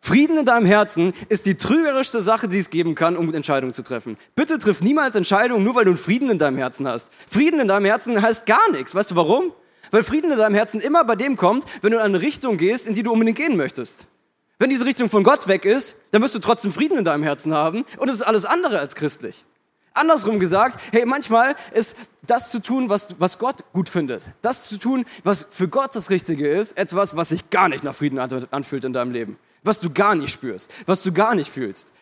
Frieden 0.00 0.38
in 0.38 0.46
deinem 0.46 0.66
Herzen 0.66 1.12
ist 1.28 1.46
die 1.46 1.56
trügerischste 1.56 2.22
Sache, 2.22 2.46
die 2.46 2.58
es 2.58 2.70
geben 2.70 2.94
kann, 2.94 3.16
um 3.16 3.34
Entscheidungen 3.34 3.74
zu 3.74 3.82
treffen. 3.82 4.16
Bitte 4.36 4.60
triff 4.60 4.80
niemals 4.80 5.16
Entscheidungen, 5.16 5.64
nur 5.64 5.74
weil 5.74 5.84
du 5.84 5.90
einen 5.90 5.98
Frieden 5.98 6.30
in 6.30 6.38
deinem 6.38 6.56
Herzen 6.56 6.86
hast. 6.86 7.10
Frieden 7.28 7.58
in 7.58 7.68
deinem 7.68 7.84
Herzen 7.84 8.22
heißt 8.22 8.46
gar 8.46 8.70
nichts. 8.70 8.94
Weißt 8.94 9.10
du 9.10 9.16
warum? 9.16 9.52
Weil 9.90 10.04
Frieden 10.04 10.30
in 10.30 10.38
deinem 10.38 10.54
Herzen 10.54 10.80
immer 10.80 11.04
bei 11.04 11.16
dem 11.16 11.36
kommt, 11.36 11.64
wenn 11.82 11.90
du 11.90 11.98
in 11.98 12.04
eine 12.04 12.20
Richtung 12.20 12.58
gehst, 12.58 12.86
in 12.86 12.94
die 12.94 13.02
du 13.02 13.12
unbedingt 13.12 13.38
gehen 13.38 13.56
möchtest. 13.56 14.06
Wenn 14.58 14.70
diese 14.70 14.84
Richtung 14.84 15.08
von 15.10 15.24
Gott 15.24 15.48
weg 15.48 15.64
ist, 15.64 15.96
dann 16.10 16.22
wirst 16.22 16.34
du 16.34 16.40
trotzdem 16.40 16.72
Frieden 16.72 16.98
in 16.98 17.04
deinem 17.04 17.22
Herzen 17.22 17.54
haben 17.54 17.84
und 17.98 18.08
es 18.08 18.16
ist 18.16 18.22
alles 18.22 18.44
andere 18.44 18.78
als 18.78 18.94
christlich. 18.94 19.44
Andersrum 19.98 20.38
gesagt, 20.38 20.80
hey, 20.92 21.04
manchmal 21.04 21.54
ist 21.72 21.96
das 22.26 22.50
zu 22.50 22.60
tun, 22.60 22.88
was, 22.88 23.20
was 23.20 23.38
Gott 23.38 23.64
gut 23.72 23.88
findet. 23.88 24.30
Das 24.42 24.68
zu 24.68 24.78
tun, 24.78 25.04
was 25.24 25.42
für 25.42 25.68
Gott 25.68 25.94
das 25.94 26.10
Richtige 26.10 26.48
ist, 26.48 26.76
etwas, 26.78 27.16
was 27.16 27.30
sich 27.30 27.50
gar 27.50 27.68
nicht 27.68 27.84
nach 27.84 27.94
Frieden 27.94 28.18
anfühlt 28.18 28.84
in 28.84 28.92
deinem 28.92 29.12
Leben. 29.12 29.38
Was 29.62 29.80
du 29.80 29.90
gar 29.90 30.14
nicht 30.14 30.32
spürst, 30.32 30.72
was 30.86 31.02
du 31.02 31.12
gar 31.12 31.34
nicht 31.34 31.52
fühlst. 31.52 31.92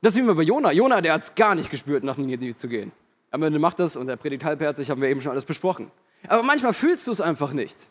Das 0.00 0.14
sehen 0.14 0.26
wir 0.26 0.34
bei 0.34 0.42
Jona. 0.42 0.72
Jona, 0.72 1.00
der 1.00 1.14
hat 1.14 1.22
es 1.22 1.34
gar 1.34 1.54
nicht 1.54 1.70
gespürt, 1.70 2.04
nach 2.04 2.16
Ninive 2.16 2.56
zu 2.56 2.68
gehen. 2.68 2.92
Am 3.30 3.42
Ende 3.42 3.58
macht 3.58 3.80
das 3.80 3.96
und 3.96 4.08
er 4.08 4.16
predigt 4.16 4.44
halbherzig, 4.44 4.90
haben 4.90 5.00
wir 5.00 5.08
eben 5.08 5.20
schon 5.20 5.32
alles 5.32 5.44
besprochen. 5.44 5.90
Aber 6.28 6.42
manchmal 6.42 6.72
fühlst 6.72 7.06
du 7.06 7.12
es 7.12 7.20
einfach 7.20 7.52
nicht. 7.52 7.88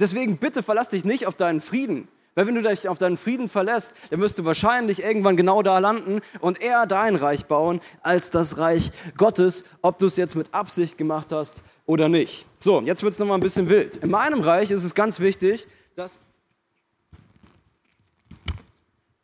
Deswegen 0.00 0.38
bitte 0.38 0.62
verlass 0.62 0.88
dich 0.88 1.04
nicht 1.04 1.26
auf 1.26 1.36
deinen 1.36 1.60
Frieden. 1.60 2.08
Weil 2.34 2.46
wenn 2.46 2.54
du 2.54 2.62
dich 2.62 2.88
auf 2.88 2.98
deinen 2.98 3.18
Frieden 3.18 3.48
verlässt, 3.48 3.94
dann 4.10 4.20
wirst 4.20 4.38
du 4.38 4.44
wahrscheinlich 4.44 5.02
irgendwann 5.02 5.36
genau 5.36 5.62
da 5.62 5.78
landen 5.78 6.20
und 6.40 6.60
eher 6.62 6.86
dein 6.86 7.16
Reich 7.16 7.44
bauen 7.44 7.80
als 8.02 8.30
das 8.30 8.56
Reich 8.56 8.90
Gottes, 9.18 9.64
ob 9.82 9.98
du 9.98 10.06
es 10.06 10.16
jetzt 10.16 10.34
mit 10.34 10.52
Absicht 10.54 10.96
gemacht 10.96 11.30
hast 11.30 11.62
oder 11.84 12.08
nicht. 12.08 12.46
So, 12.58 12.80
jetzt 12.80 13.02
wird 13.02 13.12
es 13.12 13.18
nochmal 13.18 13.36
ein 13.36 13.42
bisschen 13.42 13.68
wild. 13.68 13.96
In 13.96 14.10
meinem 14.10 14.40
Reich 14.40 14.70
ist 14.70 14.84
es 14.84 14.94
ganz 14.94 15.20
wichtig, 15.20 15.66
dass, 15.94 16.20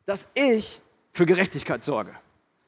dass 0.04 0.28
ich 0.34 0.82
für 1.12 1.24
Gerechtigkeit 1.24 1.82
sorge. 1.82 2.12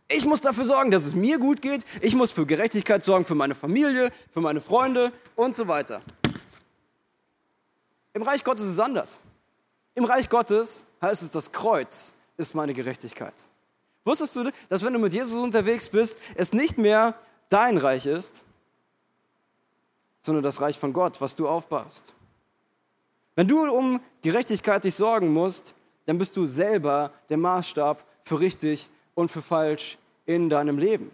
Ich 0.08 0.24
muss 0.24 0.40
dafür 0.40 0.64
sorgen, 0.64 0.90
dass 0.90 1.04
es 1.04 1.14
mir 1.14 1.38
gut 1.38 1.60
geht. 1.62 1.84
Ich 2.00 2.14
muss 2.14 2.32
für 2.32 2.46
Gerechtigkeit 2.46 3.04
sorgen 3.04 3.24
für 3.24 3.34
meine 3.34 3.54
Familie, 3.54 4.10
für 4.32 4.40
meine 4.40 4.60
Freunde 4.60 5.12
und 5.36 5.54
so 5.54 5.68
weiter. 5.68 6.00
Im 8.14 8.22
Reich 8.22 8.42
Gottes 8.42 8.64
ist 8.64 8.72
es 8.72 8.80
anders. 8.80 9.20
Im 9.94 10.04
Reich 10.04 10.28
Gottes 10.28 10.86
heißt 11.02 11.22
es, 11.22 11.30
das 11.30 11.52
Kreuz 11.52 12.14
ist 12.36 12.54
meine 12.54 12.74
Gerechtigkeit. 12.74 13.34
Wusstest 14.04 14.36
du, 14.36 14.50
dass 14.68 14.82
wenn 14.82 14.92
du 14.92 14.98
mit 14.98 15.12
Jesus 15.12 15.40
unterwegs 15.40 15.88
bist, 15.88 16.18
es 16.34 16.52
nicht 16.52 16.78
mehr 16.78 17.14
dein 17.48 17.76
Reich 17.76 18.06
ist, 18.06 18.44
sondern 20.20 20.42
das 20.42 20.60
Reich 20.60 20.78
von 20.78 20.92
Gott, 20.92 21.20
was 21.20 21.36
du 21.36 21.48
aufbaust? 21.48 22.14
Wenn 23.34 23.48
du 23.48 23.70
um 23.70 24.00
Gerechtigkeit 24.22 24.84
dich 24.84 24.94
sorgen 24.94 25.32
musst, 25.32 25.74
dann 26.06 26.18
bist 26.18 26.36
du 26.36 26.46
selber 26.46 27.12
der 27.28 27.36
Maßstab 27.36 28.04
für 28.24 28.40
richtig 28.40 28.88
und 29.14 29.30
für 29.30 29.42
falsch 29.42 29.98
in 30.26 30.48
deinem 30.48 30.78
Leben. 30.78 31.10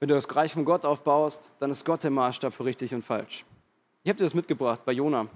Wenn 0.00 0.08
du 0.08 0.14
das 0.14 0.34
Reich 0.34 0.52
von 0.52 0.64
Gott 0.64 0.84
aufbaust, 0.84 1.52
dann 1.60 1.70
ist 1.70 1.84
Gott 1.84 2.04
der 2.04 2.10
Maßstab 2.10 2.52
für 2.52 2.64
richtig 2.64 2.94
und 2.94 3.02
falsch. 3.02 3.44
Ich 4.02 4.10
habe 4.10 4.18
dir 4.18 4.24
das 4.24 4.34
mitgebracht 4.34 4.84
bei 4.84 4.92
Jona. 4.92 5.28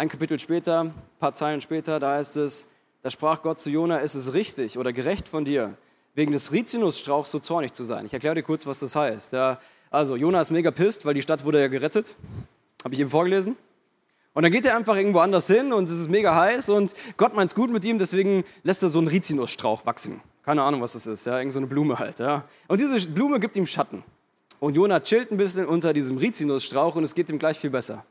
Ein 0.00 0.08
Kapitel 0.08 0.38
später, 0.38 0.84
ein 0.84 0.94
paar 1.18 1.34
Zeilen 1.34 1.60
später, 1.60 1.98
da 1.98 2.12
heißt 2.12 2.36
es, 2.36 2.68
da 3.02 3.10
sprach 3.10 3.42
Gott 3.42 3.58
zu 3.58 3.68
Jona, 3.68 3.98
ist 3.98 4.14
es 4.14 4.32
richtig 4.32 4.78
oder 4.78 4.92
gerecht 4.92 5.26
von 5.26 5.44
dir, 5.44 5.76
wegen 6.14 6.30
des 6.30 6.52
Rizinusstrauchs 6.52 7.32
so 7.32 7.40
zornig 7.40 7.72
zu 7.72 7.82
sein? 7.82 8.06
Ich 8.06 8.12
erkläre 8.14 8.36
dir 8.36 8.44
kurz, 8.44 8.64
was 8.64 8.78
das 8.78 8.94
heißt. 8.94 9.32
Ja, 9.32 9.58
also, 9.90 10.14
Jona 10.14 10.40
ist 10.40 10.52
mega 10.52 10.70
pisst, 10.70 11.04
weil 11.04 11.14
die 11.14 11.22
Stadt 11.22 11.44
wurde 11.44 11.60
ja 11.60 11.66
gerettet. 11.66 12.14
Habe 12.84 12.94
ich 12.94 13.00
eben 13.00 13.10
vorgelesen. 13.10 13.56
Und 14.34 14.44
dann 14.44 14.52
geht 14.52 14.64
er 14.66 14.76
einfach 14.76 14.94
irgendwo 14.94 15.18
anders 15.18 15.48
hin 15.48 15.72
und 15.72 15.88
es 15.88 15.98
ist 15.98 16.08
mega 16.08 16.32
heiß 16.32 16.68
und 16.68 16.94
Gott 17.16 17.34
meint 17.34 17.50
es 17.50 17.56
gut 17.56 17.70
mit 17.70 17.84
ihm, 17.84 17.98
deswegen 17.98 18.44
lässt 18.62 18.84
er 18.84 18.90
so 18.90 19.00
einen 19.00 19.08
Rizinusstrauch 19.08 19.84
wachsen. 19.84 20.20
Keine 20.44 20.62
Ahnung, 20.62 20.80
was 20.80 20.92
das 20.92 21.08
ist, 21.08 21.24
ja, 21.26 21.38
irgend 21.38 21.54
so 21.54 21.58
eine 21.58 21.66
Blume 21.66 21.98
halt. 21.98 22.20
Ja. 22.20 22.44
Und 22.68 22.80
diese 22.80 23.04
Blume 23.08 23.40
gibt 23.40 23.56
ihm 23.56 23.66
Schatten. 23.66 24.04
Und 24.60 24.76
Jona 24.76 25.00
chillt 25.00 25.32
ein 25.32 25.38
bisschen 25.38 25.66
unter 25.66 25.92
diesem 25.92 26.18
Rizinusstrauch 26.18 26.94
und 26.94 27.02
es 27.02 27.16
geht 27.16 27.30
ihm 27.30 27.40
gleich 27.40 27.58
viel 27.58 27.70
besser. 27.70 28.04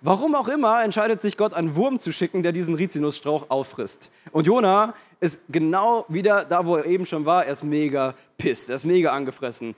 Warum 0.00 0.34
auch 0.34 0.48
immer 0.48 0.82
entscheidet 0.84 1.20
sich 1.22 1.36
Gott, 1.36 1.54
einen 1.54 1.74
Wurm 1.74 1.98
zu 1.98 2.12
schicken, 2.12 2.42
der 2.42 2.52
diesen 2.52 2.74
Rizinusstrauch 2.74 3.46
auffrisst. 3.48 4.10
Und 4.30 4.46
Jona 4.46 4.94
ist 5.20 5.42
genau 5.48 6.04
wieder 6.08 6.44
da, 6.44 6.66
wo 6.66 6.76
er 6.76 6.86
eben 6.86 7.06
schon 7.06 7.24
war. 7.24 7.44
Er 7.46 7.52
ist 7.52 7.64
mega 7.64 8.14
pisst, 8.38 8.70
er 8.70 8.76
ist 8.76 8.84
mega 8.84 9.12
angefressen. 9.12 9.74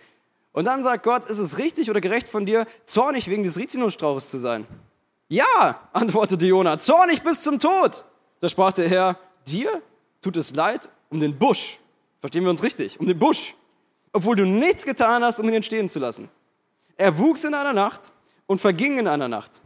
Und 0.52 0.64
dann 0.64 0.82
sagt 0.82 1.04
Gott, 1.04 1.24
ist 1.24 1.38
es 1.38 1.58
richtig 1.58 1.90
oder 1.90 2.00
gerecht 2.00 2.28
von 2.28 2.46
dir, 2.46 2.66
zornig 2.84 3.28
wegen 3.28 3.44
des 3.44 3.58
Rizinusstrauches 3.58 4.28
zu 4.28 4.38
sein? 4.38 4.66
Ja, 5.28 5.80
antwortete 5.92 6.46
Jona, 6.46 6.78
zornig 6.78 7.22
bis 7.22 7.42
zum 7.42 7.60
Tod. 7.60 8.04
Da 8.40 8.48
sprach 8.48 8.72
der 8.72 8.88
Herr, 8.88 9.18
dir 9.46 9.82
tut 10.20 10.36
es 10.36 10.54
leid 10.54 10.88
um 11.10 11.20
den 11.20 11.38
Busch. 11.38 11.78
Verstehen 12.20 12.42
wir 12.42 12.50
uns 12.50 12.62
richtig, 12.62 12.98
um 12.98 13.06
den 13.06 13.18
Busch 13.18 13.54
obwohl 14.12 14.36
du 14.36 14.44
nichts 14.44 14.84
getan 14.84 15.22
hast, 15.22 15.38
um 15.38 15.48
ihn 15.48 15.54
entstehen 15.54 15.88
zu 15.88 15.98
lassen. 15.98 16.28
Er 16.96 17.18
wuchs 17.18 17.44
in 17.44 17.54
einer 17.54 17.72
Nacht 17.72 18.12
und 18.46 18.60
verging 18.60 18.98
in 18.98 19.06
einer 19.06 19.28
Nacht. 19.28 19.60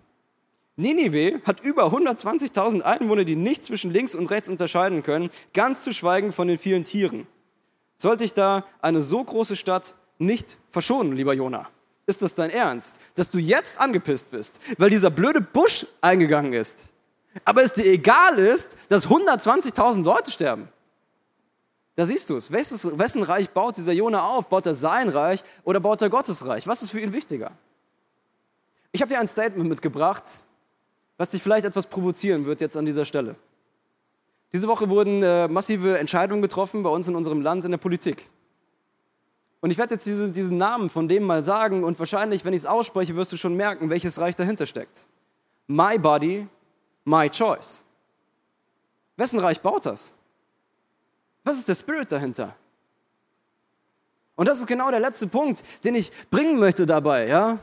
Ninive 0.77 1.41
hat 1.45 1.63
über 1.63 1.87
120.000 1.87 2.81
Einwohner, 2.81 3.25
die 3.25 3.37
nicht 3.37 3.65
zwischen 3.65 3.93
links 3.93 4.15
und 4.15 4.31
rechts 4.31 4.49
unterscheiden 4.49 5.03
können, 5.03 5.31
ganz 5.53 5.83
zu 5.83 5.93
schweigen 5.93 6.33
von 6.33 6.49
den 6.49 6.59
vielen 6.59 6.85
Tieren. 6.85 7.27
Sollte 7.97 8.25
ich 8.25 8.35
da 8.35 8.65
eine 8.81 9.03
so 9.03 9.23
große 9.23 9.57
Stadt 9.57 9.95
nicht 10.19 10.59
verschonen, 10.71 11.13
lieber 11.13 11.35
Jona? 11.35 11.69
Ist 12.07 12.23
das 12.23 12.35
dein 12.35 12.51
Ernst, 12.51 12.99
dass 13.15 13.31
du 13.31 13.39
jetzt 13.39 13.81
angepisst 13.81 14.31
bist, 14.31 14.61
weil 14.79 14.91
dieser 14.91 15.11
blöde 15.11 15.41
Busch 15.41 15.87
eingegangen 16.01 16.53
ist? 16.53 16.87
Aber 17.45 17.63
es 17.63 17.75
dir 17.75 17.87
egal 17.87 18.39
ist, 18.39 18.77
dass 18.89 19.07
120.000 19.07 20.03
Leute 20.03 20.31
sterben? 20.31 20.69
Da 21.95 22.07
siehst 22.07 22.31
du 22.31 22.37
es. 22.37 22.51
Wessen 22.51 23.23
Reich 23.23 23.51
baut 23.51 23.77
dieser 23.77 23.93
Jona 23.93 24.27
auf? 24.27 24.49
Baut 24.49 24.67
er 24.67 24.75
sein 24.75 25.11
Reich 25.11 25.45
oder 25.63 25.79
baut 25.79 26.01
er 26.03 26.09
Gottes 26.09 26.47
Reich? 26.47 26.67
Was 26.67 26.83
ist 26.83 26.91
für 26.91 27.01
ihn 27.01 27.13
wichtiger? 27.13 27.53
Ich 28.91 29.01
habe 29.03 29.11
dir 29.11 29.21
ein 29.21 29.29
Statement 29.29 29.69
mitgebracht, 29.69 30.25
was 31.23 31.31
dich 31.31 31.41
vielleicht 31.41 31.65
etwas 31.65 31.87
provozieren 31.87 32.47
wird 32.47 32.61
jetzt 32.61 32.77
an 32.77 32.85
dieser 32.85 33.05
Stelle. 33.05 33.37
Diese 34.53 34.67
Woche 34.67 34.89
wurden 34.89 35.23
äh, 35.23 35.47
massive 35.47 35.97
Entscheidungen 35.97 36.43
getroffen 36.43 36.83
bei 36.83 36.91
uns 36.91 37.07
in 37.07 37.15
unserem 37.15 37.43
Land 37.43 37.65
in 37.65 37.71
der 37.71 37.79
Politik. 37.79 38.29
Und 39.61 39.71
ich 39.71 39.79
werde 39.79 39.95
jetzt 39.95 40.05
diese, 40.05 40.33
diesen 40.33 40.59
Namen 40.59 40.91
von 40.91 41.07
dem 41.07 41.23
mal 41.23 41.45
sagen 41.45 41.85
und 41.85 41.97
wahrscheinlich, 42.01 42.45
wenn 42.45 42.55
ich 42.55 42.63
es 42.63 42.67
ausspreche, 42.67 43.15
wirst 43.15 43.31
du 43.31 43.37
schon 43.37 43.55
merken, 43.55 43.89
welches 43.89 44.19
Reich 44.19 44.35
dahinter 44.35 44.67
steckt. 44.67 45.07
My 45.69 45.97
Body, 45.97 46.49
My 47.05 47.31
Choice. 47.31 47.85
Wessen 49.17 49.39
Reich 49.39 49.61
baut 49.61 49.87
das? 49.87 50.13
Was 51.45 51.57
ist 51.57 51.69
der 51.69 51.77
Spirit 51.77 52.11
dahinter? 52.11 52.57
Und 54.35 54.49
das 54.49 54.59
ist 54.59 54.67
genau 54.67 54.91
der 54.91 54.99
letzte 54.99 55.29
Punkt, 55.29 55.63
den 55.85 55.95
ich 55.95 56.11
bringen 56.33 56.59
möchte 56.59 56.85
dabei. 56.85 57.29
Ja? 57.29 57.61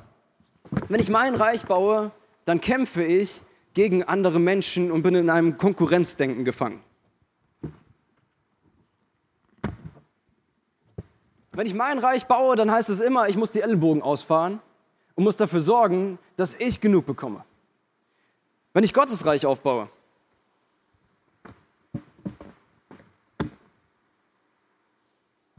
Wenn 0.87 1.01
ich 1.01 1.09
mein 1.09 1.35
Reich 1.35 1.65
baue, 1.65 2.11
dann 2.45 2.61
kämpfe 2.61 3.03
ich 3.03 3.43
gegen 3.73 4.03
andere 4.03 4.39
Menschen 4.39 4.91
und 4.91 5.03
bin 5.03 5.15
in 5.15 5.29
einem 5.29 5.57
Konkurrenzdenken 5.57 6.45
gefangen. 6.45 6.81
Wenn 11.51 11.67
ich 11.67 11.73
mein 11.73 11.99
Reich 11.99 12.25
baue, 12.27 12.55
dann 12.55 12.71
heißt 12.71 12.89
es 12.89 13.01
immer, 13.01 13.27
ich 13.27 13.35
muss 13.35 13.51
die 13.51 13.61
Ellenbogen 13.61 14.01
ausfahren 14.01 14.61
und 15.15 15.25
muss 15.25 15.35
dafür 15.35 15.59
sorgen, 15.59 16.17
dass 16.37 16.55
ich 16.55 16.79
genug 16.79 17.05
bekomme. 17.05 17.43
Wenn 18.73 18.85
ich 18.85 18.93
Gottes 18.93 19.25
Reich 19.25 19.45
aufbaue, 19.45 19.89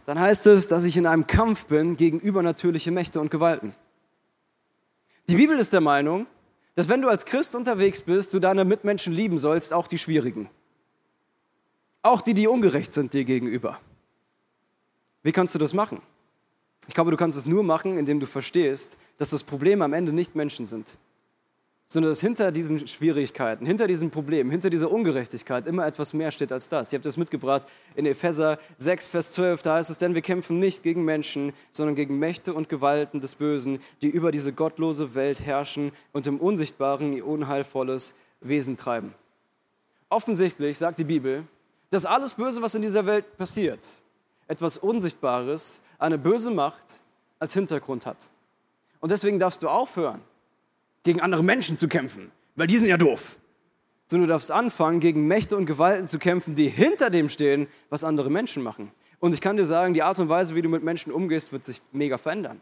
dann 0.06 0.18
heißt 0.18 0.46
es, 0.46 0.68
dass 0.68 0.84
ich 0.84 0.96
in 0.96 1.06
einem 1.06 1.26
Kampf 1.26 1.66
bin 1.66 1.96
gegen 1.96 2.18
übernatürliche 2.18 2.90
Mächte 2.90 3.20
und 3.20 3.30
Gewalten. 3.30 3.74
Die 5.28 5.36
Bibel 5.36 5.58
ist 5.58 5.72
der 5.72 5.80
Meinung, 5.80 6.26
dass 6.80 6.88
wenn 6.88 7.02
du 7.02 7.10
als 7.10 7.26
Christ 7.26 7.54
unterwegs 7.54 8.00
bist, 8.00 8.32
du 8.32 8.38
deine 8.38 8.64
Mitmenschen 8.64 9.12
lieben 9.12 9.36
sollst, 9.36 9.74
auch 9.74 9.86
die 9.86 9.98
Schwierigen. 9.98 10.48
Auch 12.00 12.22
die, 12.22 12.32
die 12.32 12.48
ungerecht 12.48 12.94
sind 12.94 13.12
dir 13.12 13.26
gegenüber. 13.26 13.78
Wie 15.22 15.30
kannst 15.30 15.54
du 15.54 15.58
das 15.58 15.74
machen? 15.74 16.00
Ich 16.88 16.94
glaube, 16.94 17.10
du 17.10 17.18
kannst 17.18 17.36
es 17.36 17.44
nur 17.44 17.62
machen, 17.64 17.98
indem 17.98 18.18
du 18.18 18.26
verstehst, 18.26 18.96
dass 19.18 19.28
das 19.28 19.44
Problem 19.44 19.82
am 19.82 19.92
Ende 19.92 20.14
nicht 20.14 20.34
Menschen 20.34 20.64
sind, 20.64 20.96
sondern 21.92 22.12
dass 22.12 22.20
hinter 22.20 22.52
diesen 22.52 22.86
Schwierigkeiten, 22.86 23.66
hinter 23.66 23.88
diesen 23.88 24.10
Problemen, 24.10 24.52
hinter 24.52 24.70
dieser 24.70 24.92
Ungerechtigkeit 24.92 25.66
immer 25.66 25.84
etwas 25.84 26.12
mehr 26.12 26.30
steht 26.30 26.52
als 26.52 26.68
das. 26.68 26.92
Ihr 26.92 26.98
habt 26.98 27.04
das 27.04 27.16
mitgebracht 27.16 27.66
in 27.96 28.06
Epheser 28.06 28.58
6, 28.78 29.08
Vers 29.08 29.32
12, 29.32 29.62
da 29.62 29.74
heißt 29.74 29.90
es, 29.90 29.98
denn 29.98 30.14
wir 30.14 30.22
kämpfen 30.22 30.60
nicht 30.60 30.84
gegen 30.84 31.04
Menschen, 31.04 31.52
sondern 31.72 31.96
gegen 31.96 32.20
Mächte 32.20 32.54
und 32.54 32.68
Gewalten 32.68 33.20
des 33.20 33.34
Bösen, 33.34 33.80
die 34.02 34.08
über 34.08 34.30
diese 34.30 34.52
gottlose 34.52 35.16
Welt 35.16 35.40
herrschen 35.40 35.90
und 36.12 36.28
im 36.28 36.38
Unsichtbaren 36.38 37.12
ihr 37.12 37.26
unheilvolles 37.26 38.14
Wesen 38.40 38.76
treiben. 38.76 39.12
Offensichtlich 40.08 40.78
sagt 40.78 41.00
die 41.00 41.04
Bibel, 41.04 41.42
dass 41.90 42.06
alles 42.06 42.34
Böse, 42.34 42.62
was 42.62 42.76
in 42.76 42.82
dieser 42.82 43.04
Welt 43.04 43.36
passiert, 43.36 43.80
etwas 44.46 44.78
Unsichtbares, 44.78 45.82
eine 45.98 46.18
böse 46.18 46.52
Macht 46.52 47.00
als 47.40 47.52
Hintergrund 47.52 48.06
hat. 48.06 48.30
Und 49.00 49.10
deswegen 49.10 49.40
darfst 49.40 49.62
du 49.64 49.68
aufhören, 49.68 50.20
gegen 51.02 51.20
andere 51.20 51.42
Menschen 51.42 51.76
zu 51.76 51.88
kämpfen, 51.88 52.30
weil 52.56 52.66
die 52.66 52.78
sind 52.78 52.88
ja 52.88 52.96
doof. 52.96 53.36
Sondern 54.06 54.28
du 54.28 54.32
darfst 54.32 54.50
anfangen, 54.50 55.00
gegen 55.00 55.26
Mächte 55.26 55.56
und 55.56 55.66
Gewalten 55.66 56.06
zu 56.06 56.18
kämpfen, 56.18 56.54
die 56.54 56.68
hinter 56.68 57.10
dem 57.10 57.28
stehen, 57.28 57.68
was 57.90 58.02
andere 58.04 58.30
Menschen 58.30 58.62
machen. 58.62 58.90
Und 59.20 59.34
ich 59.34 59.40
kann 59.40 59.56
dir 59.56 59.66
sagen, 59.66 59.94
die 59.94 60.02
Art 60.02 60.18
und 60.18 60.28
Weise, 60.28 60.54
wie 60.54 60.62
du 60.62 60.68
mit 60.68 60.82
Menschen 60.82 61.12
umgehst, 61.12 61.52
wird 61.52 61.64
sich 61.64 61.80
mega 61.92 62.18
verändern. 62.18 62.60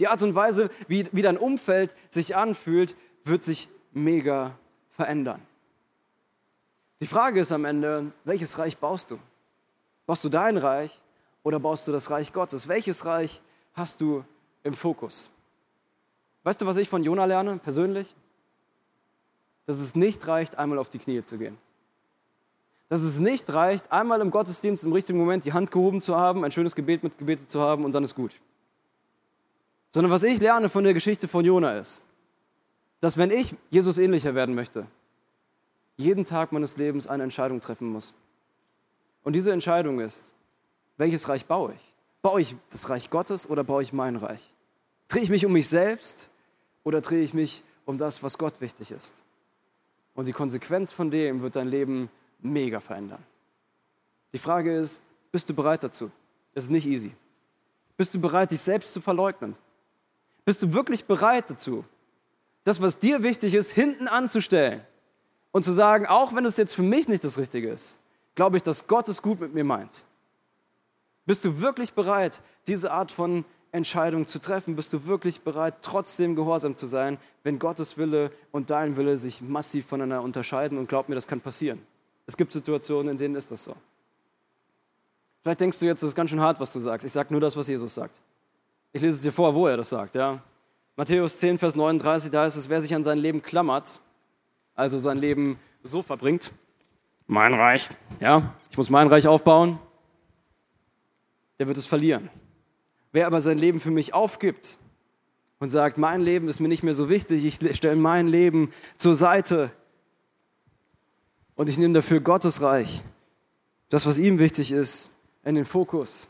Die 0.00 0.08
Art 0.08 0.22
und 0.22 0.34
Weise, 0.34 0.70
wie, 0.88 1.04
wie 1.12 1.22
dein 1.22 1.36
Umfeld 1.36 1.94
sich 2.08 2.34
anfühlt, 2.34 2.96
wird 3.24 3.42
sich 3.42 3.68
mega 3.92 4.58
verändern. 4.90 5.42
Die 7.00 7.06
Frage 7.06 7.40
ist 7.40 7.52
am 7.52 7.64
Ende, 7.64 8.12
welches 8.24 8.58
Reich 8.58 8.78
baust 8.78 9.10
du? 9.10 9.18
Baust 10.06 10.24
du 10.24 10.28
dein 10.28 10.56
Reich 10.56 10.98
oder 11.42 11.60
baust 11.60 11.86
du 11.86 11.92
das 11.92 12.10
Reich 12.10 12.32
Gottes? 12.32 12.68
Welches 12.68 13.04
Reich 13.04 13.40
hast 13.74 14.00
du 14.00 14.24
im 14.62 14.74
Fokus? 14.74 15.30
Weißt 16.42 16.60
du, 16.60 16.66
was 16.66 16.76
ich 16.76 16.88
von 16.88 17.04
Jona 17.04 17.24
lerne, 17.24 17.58
persönlich? 17.58 18.14
Dass 19.66 19.80
es 19.80 19.94
nicht 19.94 20.26
reicht, 20.26 20.58
einmal 20.58 20.78
auf 20.78 20.88
die 20.88 20.98
Knie 20.98 21.22
zu 21.22 21.38
gehen. 21.38 21.58
Dass 22.88 23.02
es 23.02 23.20
nicht 23.20 23.52
reicht, 23.52 23.92
einmal 23.92 24.20
im 24.20 24.30
Gottesdienst 24.30 24.84
im 24.84 24.92
richtigen 24.92 25.18
Moment 25.18 25.44
die 25.44 25.52
Hand 25.52 25.70
gehoben 25.70 26.02
zu 26.02 26.16
haben, 26.16 26.44
ein 26.44 26.52
schönes 26.52 26.74
Gebet 26.74 27.02
mitgebetet 27.02 27.50
zu 27.50 27.60
haben 27.60 27.84
und 27.84 27.94
dann 27.94 28.02
ist 28.02 28.14
gut. 28.14 28.40
Sondern 29.90 30.10
was 30.10 30.22
ich 30.22 30.40
lerne 30.40 30.68
von 30.68 30.84
der 30.84 30.94
Geschichte 30.94 31.28
von 31.28 31.44
Jona 31.44 31.78
ist, 31.78 32.02
dass 33.00 33.16
wenn 33.16 33.30
ich 33.30 33.54
Jesus 33.70 33.98
ähnlicher 33.98 34.34
werden 34.34 34.54
möchte, 34.54 34.86
jeden 35.96 36.24
Tag 36.24 36.52
meines 36.52 36.76
Lebens 36.76 37.06
eine 37.06 37.22
Entscheidung 37.22 37.60
treffen 37.60 37.88
muss. 37.88 38.14
Und 39.22 39.34
diese 39.34 39.52
Entscheidung 39.52 40.00
ist, 40.00 40.32
welches 40.96 41.28
Reich 41.28 41.46
baue 41.46 41.74
ich? 41.74 41.94
Baue 42.22 42.40
ich 42.40 42.56
das 42.70 42.88
Reich 42.90 43.10
Gottes 43.10 43.48
oder 43.48 43.64
baue 43.64 43.82
ich 43.82 43.92
mein 43.92 44.16
Reich? 44.16 44.54
Drehe 45.10 45.22
ich 45.22 45.28
mich 45.28 45.44
um 45.44 45.52
mich 45.52 45.68
selbst 45.68 46.28
oder 46.84 47.00
drehe 47.00 47.22
ich 47.22 47.34
mich 47.34 47.64
um 47.84 47.98
das, 47.98 48.22
was 48.22 48.38
Gott 48.38 48.60
wichtig 48.60 48.92
ist? 48.92 49.22
Und 50.14 50.28
die 50.28 50.32
Konsequenz 50.32 50.92
von 50.92 51.10
dem 51.10 51.42
wird 51.42 51.56
dein 51.56 51.66
Leben 51.66 52.08
mega 52.38 52.78
verändern. 52.78 53.22
Die 54.32 54.38
Frage 54.38 54.72
ist, 54.72 55.02
bist 55.32 55.50
du 55.50 55.54
bereit 55.54 55.82
dazu? 55.82 56.12
Es 56.54 56.64
ist 56.64 56.70
nicht 56.70 56.86
easy. 56.86 57.12
Bist 57.96 58.14
du 58.14 58.20
bereit, 58.20 58.52
dich 58.52 58.60
selbst 58.60 58.92
zu 58.92 59.00
verleugnen? 59.00 59.56
Bist 60.44 60.62
du 60.62 60.72
wirklich 60.72 61.04
bereit 61.04 61.50
dazu, 61.50 61.84
das, 62.62 62.80
was 62.80 63.00
dir 63.00 63.24
wichtig 63.24 63.54
ist, 63.54 63.72
hinten 63.72 64.06
anzustellen 64.06 64.80
und 65.50 65.64
zu 65.64 65.72
sagen, 65.72 66.06
auch 66.06 66.36
wenn 66.36 66.44
es 66.44 66.56
jetzt 66.56 66.74
für 66.74 66.82
mich 66.82 67.08
nicht 67.08 67.24
das 67.24 67.36
Richtige 67.36 67.68
ist, 67.70 67.98
glaube 68.36 68.56
ich, 68.56 68.62
dass 68.62 68.86
Gott 68.86 69.08
es 69.08 69.22
gut 69.22 69.40
mit 69.40 69.54
mir 69.54 69.64
meint. 69.64 70.04
Bist 71.26 71.44
du 71.44 71.60
wirklich 71.60 71.94
bereit, 71.94 72.42
diese 72.68 72.92
Art 72.92 73.10
von 73.10 73.44
Entscheidung 73.72 74.26
zu 74.26 74.38
treffen? 74.38 74.76
Bist 74.76 74.92
du 74.92 75.06
wirklich 75.06 75.40
bereit, 75.42 75.74
trotzdem 75.82 76.34
gehorsam 76.34 76.76
zu 76.76 76.86
sein, 76.86 77.18
wenn 77.44 77.58
Gottes 77.58 77.98
Wille 77.98 78.30
und 78.52 78.70
dein 78.70 78.96
Wille 78.96 79.16
sich 79.16 79.40
massiv 79.42 79.86
voneinander 79.86 80.22
unterscheiden? 80.22 80.78
Und 80.78 80.88
glaub 80.88 81.08
mir, 81.08 81.14
das 81.14 81.26
kann 81.26 81.40
passieren. 81.40 81.80
Es 82.26 82.36
gibt 82.36 82.52
Situationen, 82.52 83.12
in 83.12 83.18
denen 83.18 83.34
ist 83.36 83.50
das 83.50 83.64
so. 83.64 83.74
Vielleicht 85.42 85.60
denkst 85.60 85.78
du 85.78 85.86
jetzt, 85.86 86.02
das 86.02 86.10
ist 86.10 86.14
ganz 86.16 86.30
schön 86.30 86.40
hart, 86.40 86.60
was 86.60 86.72
du 86.72 86.80
sagst. 86.80 87.04
Ich 87.06 87.12
sage 87.12 87.32
nur 87.32 87.40
das, 87.40 87.56
was 87.56 87.66
Jesus 87.66 87.94
sagt. 87.94 88.20
Ich 88.92 89.00
lese 89.00 89.16
es 89.16 89.22
dir 89.22 89.32
vor, 89.32 89.54
wo 89.54 89.66
er 89.66 89.76
das 89.76 89.88
sagt. 89.88 90.14
Ja? 90.14 90.42
Matthäus 90.96 91.38
10, 91.38 91.58
Vers 91.58 91.76
39, 91.76 92.30
da 92.30 92.42
heißt 92.42 92.56
es, 92.56 92.68
wer 92.68 92.80
sich 92.80 92.94
an 92.94 93.04
sein 93.04 93.18
Leben 93.18 93.40
klammert, 93.40 94.00
also 94.74 94.98
sein 94.98 95.18
Leben 95.18 95.58
so 95.82 96.02
verbringt, 96.02 96.52
Mein 97.26 97.54
Reich. 97.54 97.88
ja, 98.18 98.54
ich 98.70 98.76
muss 98.76 98.90
mein 98.90 99.06
Reich 99.08 99.26
aufbauen, 99.26 99.78
der 101.58 101.68
wird 101.68 101.78
es 101.78 101.86
verlieren. 101.86 102.28
Wer 103.12 103.26
aber 103.26 103.40
sein 103.40 103.58
Leben 103.58 103.80
für 103.80 103.90
mich 103.90 104.14
aufgibt 104.14 104.78
und 105.58 105.70
sagt, 105.70 105.98
mein 105.98 106.20
Leben 106.20 106.48
ist 106.48 106.60
mir 106.60 106.68
nicht 106.68 106.82
mehr 106.82 106.94
so 106.94 107.08
wichtig, 107.08 107.44
ich 107.44 107.76
stelle 107.76 107.96
mein 107.96 108.28
Leben 108.28 108.70
zur 108.96 109.14
Seite 109.14 109.70
und 111.56 111.68
ich 111.68 111.78
nehme 111.78 111.94
dafür 111.94 112.20
Gottes 112.20 112.62
Reich, 112.62 113.02
das, 113.88 114.06
was 114.06 114.18
ihm 114.18 114.38
wichtig 114.38 114.72
ist, 114.72 115.10
in 115.44 115.56
den 115.56 115.64
Fokus, 115.64 116.28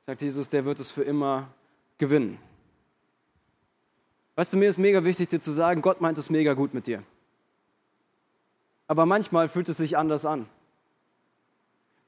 sagt 0.00 0.22
Jesus, 0.22 0.48
der 0.48 0.64
wird 0.64 0.80
es 0.80 0.90
für 0.90 1.02
immer 1.02 1.48
gewinnen. 1.98 2.38
Weißt 4.34 4.52
du, 4.52 4.56
mir 4.58 4.68
ist 4.68 4.78
mega 4.78 5.02
wichtig, 5.04 5.28
dir 5.28 5.40
zu 5.40 5.50
sagen, 5.50 5.80
Gott 5.80 6.00
meint 6.00 6.18
es 6.18 6.28
mega 6.28 6.52
gut 6.52 6.74
mit 6.74 6.86
dir. 6.86 7.02
Aber 8.86 9.06
manchmal 9.06 9.48
fühlt 9.48 9.68
es 9.68 9.78
sich 9.78 9.96
anders 9.96 10.26
an. 10.26 10.46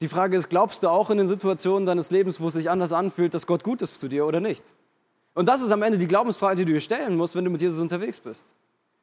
Die 0.01 0.07
Frage 0.07 0.37
ist, 0.37 0.49
glaubst 0.49 0.83
du 0.83 0.87
auch 0.87 1.09
in 1.09 1.17
den 1.17 1.27
Situationen 1.27 1.85
deines 1.85 2.09
Lebens, 2.09 2.39
wo 2.39 2.47
es 2.47 2.53
sich 2.53 2.69
anders 2.69 2.93
anfühlt, 2.93 3.33
dass 3.33 3.47
Gott 3.47 3.63
gut 3.63 3.81
ist 3.81 3.99
zu 3.99 4.07
dir 4.07 4.25
oder 4.25 4.39
nicht? 4.39 4.63
Und 5.33 5.47
das 5.47 5.61
ist 5.61 5.71
am 5.71 5.81
Ende 5.81 5.97
die 5.97 6.07
Glaubensfrage, 6.07 6.55
die 6.57 6.65
du 6.65 6.73
dir 6.73 6.81
stellen 6.81 7.17
musst, 7.17 7.35
wenn 7.35 7.43
du 7.43 7.51
mit 7.51 7.61
Jesus 7.61 7.79
unterwegs 7.79 8.19
bist. 8.19 8.53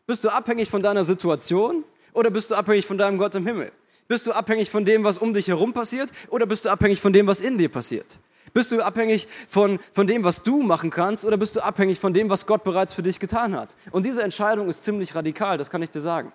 Bist 0.06 0.24
du 0.24 0.30
abhängig 0.30 0.70
von 0.70 0.82
deiner 0.82 1.04
Situation 1.04 1.84
oder 2.14 2.30
bist 2.30 2.50
du 2.50 2.54
abhängig 2.54 2.86
von 2.86 2.96
deinem 2.96 3.18
Gott 3.18 3.34
im 3.34 3.46
Himmel? 3.46 3.72
Bist 4.08 4.26
du 4.26 4.32
abhängig 4.32 4.70
von 4.70 4.84
dem, 4.84 5.04
was 5.04 5.18
um 5.18 5.32
dich 5.32 5.48
herum 5.48 5.72
passiert 5.72 6.10
oder 6.28 6.46
bist 6.46 6.64
du 6.64 6.70
abhängig 6.70 7.00
von 7.00 7.12
dem, 7.12 7.26
was 7.26 7.40
in 7.40 7.58
dir 7.58 7.68
passiert? 7.68 8.18
Bist 8.54 8.72
du 8.72 8.80
abhängig 8.80 9.28
von, 9.48 9.78
von 9.92 10.06
dem, 10.06 10.24
was 10.24 10.44
du 10.44 10.62
machen 10.62 10.90
kannst 10.90 11.26
oder 11.26 11.36
bist 11.36 11.56
du 11.56 11.60
abhängig 11.60 11.98
von 11.98 12.14
dem, 12.14 12.30
was 12.30 12.46
Gott 12.46 12.64
bereits 12.64 12.94
für 12.94 13.02
dich 13.02 13.20
getan 13.20 13.54
hat? 13.54 13.76
Und 13.90 14.06
diese 14.06 14.22
Entscheidung 14.22 14.68
ist 14.68 14.84
ziemlich 14.84 15.14
radikal, 15.14 15.58
das 15.58 15.70
kann 15.70 15.82
ich 15.82 15.90
dir 15.90 16.00
sagen. 16.00 16.32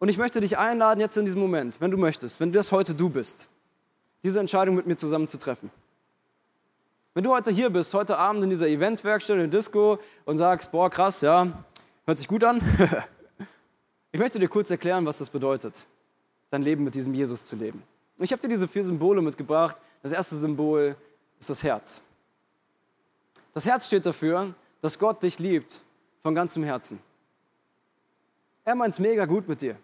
Und 0.00 0.08
ich 0.08 0.16
möchte 0.16 0.40
dich 0.40 0.56
einladen, 0.56 0.98
jetzt 0.98 1.16
in 1.18 1.26
diesem 1.26 1.42
Moment, 1.42 1.78
wenn 1.80 1.90
du 1.90 1.98
möchtest, 1.98 2.40
wenn 2.40 2.52
das 2.52 2.72
heute 2.72 2.94
du 2.94 3.10
bist, 3.10 3.48
diese 4.22 4.40
Entscheidung 4.40 4.74
mit 4.74 4.86
mir 4.86 4.96
zusammen 4.96 5.28
zu 5.28 5.38
treffen. 5.38 5.70
Wenn 7.12 7.22
du 7.22 7.30
heute 7.30 7.50
hier 7.50 7.68
bist, 7.68 7.92
heute 7.92 8.16
Abend 8.16 8.42
in 8.42 8.48
dieser 8.48 8.66
Eventwerkstatt, 8.66 9.36
in 9.36 9.50
der 9.50 9.60
Disco 9.60 9.98
und 10.24 10.38
sagst, 10.38 10.72
boah, 10.72 10.88
krass, 10.88 11.20
ja, 11.20 11.64
hört 12.06 12.16
sich 12.16 12.28
gut 12.28 12.42
an. 12.44 12.62
ich 14.12 14.18
möchte 14.18 14.38
dir 14.38 14.48
kurz 14.48 14.70
erklären, 14.70 15.04
was 15.04 15.18
das 15.18 15.28
bedeutet, 15.28 15.84
dein 16.48 16.62
Leben 16.62 16.82
mit 16.82 16.94
diesem 16.94 17.12
Jesus 17.12 17.44
zu 17.44 17.56
leben. 17.56 17.82
Ich 18.18 18.32
habe 18.32 18.40
dir 18.40 18.48
diese 18.48 18.68
vier 18.68 18.84
Symbole 18.84 19.20
mitgebracht. 19.20 19.76
Das 20.02 20.12
erste 20.12 20.36
Symbol 20.36 20.96
ist 21.38 21.50
das 21.50 21.62
Herz. 21.62 22.00
Das 23.52 23.66
Herz 23.66 23.84
steht 23.86 24.06
dafür, 24.06 24.54
dass 24.80 24.98
Gott 24.98 25.22
dich 25.22 25.38
liebt 25.38 25.82
von 26.22 26.34
ganzem 26.34 26.62
Herzen. 26.62 27.00
Er 28.64 28.74
meint 28.74 28.94
es 28.94 28.98
mega 28.98 29.26
gut 29.26 29.46
mit 29.46 29.60
dir. 29.60 29.76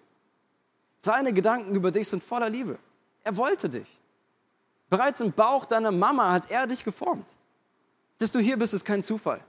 Seine 1.06 1.32
Gedanken 1.32 1.76
über 1.76 1.92
dich 1.92 2.08
sind 2.08 2.24
voller 2.24 2.50
Liebe. 2.50 2.80
Er 3.22 3.36
wollte 3.36 3.68
dich. 3.68 3.86
Bereits 4.90 5.20
im 5.20 5.30
Bauch 5.30 5.64
deiner 5.64 5.92
Mama 5.92 6.32
hat 6.32 6.50
er 6.50 6.66
dich 6.66 6.82
geformt. 6.82 7.36
Dass 8.18 8.32
du 8.32 8.40
hier 8.40 8.58
bist, 8.58 8.74
ist 8.74 8.84
kein 8.84 9.04
Zufall. 9.04 9.40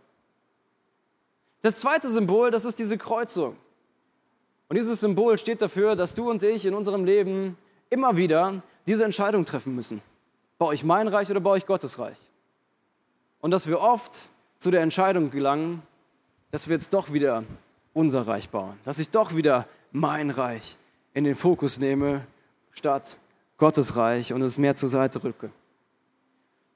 Das 1.64 1.78
zweite 1.78 2.10
Symbol, 2.12 2.52
das 2.52 2.64
ist 2.64 2.78
diese 2.78 3.00
Kreuzung. 3.00 3.58
Und 4.70 4.76
dieses 4.76 5.00
Symbol 5.00 5.40
steht 5.40 5.64
dafür, 5.64 5.96
dass 5.96 6.14
du 6.14 6.30
und 6.30 6.44
ich 6.44 6.64
in 6.64 6.76
unserem 6.76 7.06
Leben 7.06 7.58
immer 7.90 8.18
wieder 8.18 8.62
diese 8.86 9.04
Entscheidung 9.04 9.44
treffen 9.44 9.74
müssen. 9.74 10.04
Baue 10.60 10.76
ich 10.76 10.84
mein 10.84 11.08
Reich 11.08 11.32
oder 11.32 11.40
baue 11.40 11.58
ich 11.58 11.66
Gottes 11.66 11.98
Reich? 11.98 12.20
Und 13.42 13.50
dass 13.50 13.66
wir 13.66 13.82
oft 13.82 14.30
zu 14.60 14.70
der 14.70 14.82
Entscheidung 14.82 15.32
gelangen, 15.32 15.82
dass 16.52 16.68
wir 16.68 16.76
jetzt 16.76 16.94
doch 16.94 17.14
wieder 17.14 17.46
unser 17.96 18.28
Reich 18.28 18.50
bauen. 18.50 18.78
Dass 18.84 19.00
ich 19.00 19.10
doch 19.10 19.36
wieder 19.36 19.68
mein 19.92 20.30
Reich 20.30 20.78
in 21.18 21.24
den 21.24 21.34
Fokus 21.34 21.80
nehme, 21.80 22.28
statt 22.74 23.18
Gottes 23.58 23.96
Reich 23.96 24.34
und 24.34 24.44
es 24.44 24.60
mehr 24.60 24.76
zur 24.76 24.88
Seite 24.88 25.24
rücke. 25.24 25.50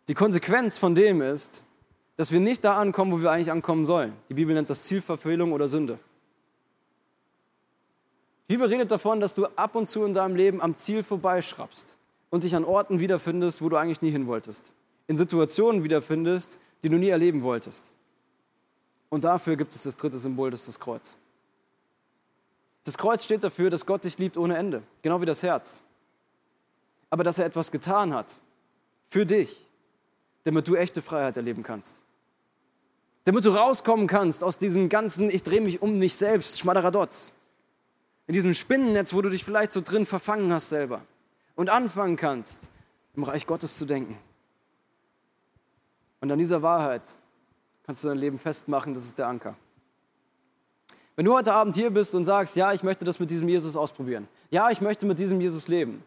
Die 0.08 0.16
Konsequenz 0.16 0.80
von 0.80 0.96
dem 0.96 1.22
ist, 1.22 1.64
dass 2.16 2.32
wir 2.32 2.40
nicht 2.40 2.64
da 2.64 2.80
ankommen, 2.80 3.12
wo 3.12 3.22
wir 3.22 3.30
eigentlich 3.30 3.52
ankommen 3.52 3.86
sollen. 3.86 4.14
Die 4.30 4.34
Bibel 4.34 4.56
nennt 4.56 4.72
das 4.72 4.86
Zielverfehlung 4.86 5.52
oder 5.52 5.68
Sünde. 5.68 6.00
Die 8.50 8.56
Bibel 8.56 8.68
redet 8.68 8.90
davon, 8.90 9.20
dass 9.20 9.36
du 9.36 9.46
ab 9.46 9.76
und 9.76 9.88
zu 9.88 10.04
in 10.06 10.16
deinem 10.16 10.36
Leben 10.36 10.60
am 10.60 10.76
Ziel 10.76 11.04
vorbeischraubst 11.04 11.96
und 12.32 12.44
dich 12.44 12.56
an 12.56 12.66
Orten 12.66 13.00
wiederfindest, 13.00 13.62
wo 13.62 13.70
du 13.70 13.76
eigentlich 13.76 14.02
nie 14.02 14.10
hin 14.10 14.26
wolltest. 14.26 14.74
In 15.06 15.18
Situationen 15.18 15.84
wiederfindest, 15.84 16.58
die 16.82 16.90
du 16.90 16.98
nie 16.98 17.10
erleben 17.10 17.44
wolltest. 17.44 17.92
Und 19.10 19.24
dafür 19.24 19.56
gibt 19.56 19.72
es 19.72 19.84
das 19.84 19.98
dritte 19.98 20.18
Symbol, 20.18 20.50
das 20.50 20.62
ist 20.62 20.68
das 20.68 20.80
Kreuz. 20.80 21.16
Das 22.84 22.98
Kreuz 22.98 23.24
steht 23.24 23.44
dafür, 23.44 23.70
dass 23.70 23.86
Gott 23.86 24.06
dich 24.06 24.18
liebt 24.18 24.38
ohne 24.38 24.58
Ende, 24.58 24.84
genau 25.02 25.22
wie 25.22 25.26
das 25.26 25.44
Herz. 25.44 25.82
Aber 27.10 27.24
dass 27.24 27.38
er 27.38 27.46
etwas 27.46 27.72
getan 27.72 28.14
hat 28.14 28.38
für 29.10 29.26
dich, 29.26 29.68
damit 30.44 30.68
du 30.68 30.76
echte 30.76 31.02
Freiheit 31.02 31.38
erleben 31.38 31.64
kannst. 31.64 32.02
Damit 33.26 33.46
du 33.46 33.52
rauskommen 33.52 34.08
kannst 34.08 34.44
aus 34.44 34.58
diesem 34.58 34.90
ganzen, 34.90 35.30
ich 35.30 35.44
drehe 35.44 35.62
mich 35.62 35.82
um 35.82 36.00
mich 36.00 36.16
selbst, 36.16 36.60
Schmadderadotz. 36.60 37.34
In 38.26 38.34
diesem 38.34 38.54
Spinnennetz, 38.54 39.14
wo 39.14 39.22
du 39.22 39.30
dich 39.30 39.44
vielleicht 39.44 39.72
so 39.72 39.82
drin 39.82 40.06
verfangen 40.06 40.52
hast 40.52 40.70
selber. 40.70 41.02
Und 41.56 41.70
anfangen 41.70 42.16
kannst, 42.16 42.70
im 43.16 43.24
Reich 43.24 43.46
Gottes 43.46 43.78
zu 43.78 43.86
denken. 43.86 44.18
Und 46.22 46.32
an 46.32 46.40
dieser 46.40 46.62
Wahrheit 46.62 47.04
kannst 47.86 48.04
du 48.04 48.08
dein 48.08 48.18
Leben 48.18 48.40
festmachen, 48.40 48.94
das 48.94 49.04
ist 49.04 49.20
der 49.20 49.28
Anker. 49.28 49.56
Wenn 51.22 51.26
du 51.26 51.36
heute 51.36 51.54
Abend 51.54 51.76
hier 51.76 51.92
bist 51.92 52.16
und 52.16 52.26
sagst, 52.26 52.56
ja, 52.56 52.74
ich 52.74 52.82
möchte 52.82 53.06
das 53.06 53.20
mit 53.20 53.30
diesem 53.30 53.48
Jesus 53.48 53.76
ausprobieren, 53.76 54.28
ja, 54.50 54.72
ich 54.72 54.82
möchte 54.82 55.06
mit 55.06 55.20
diesem 55.20 55.40
Jesus 55.40 55.68
leben, 55.68 56.04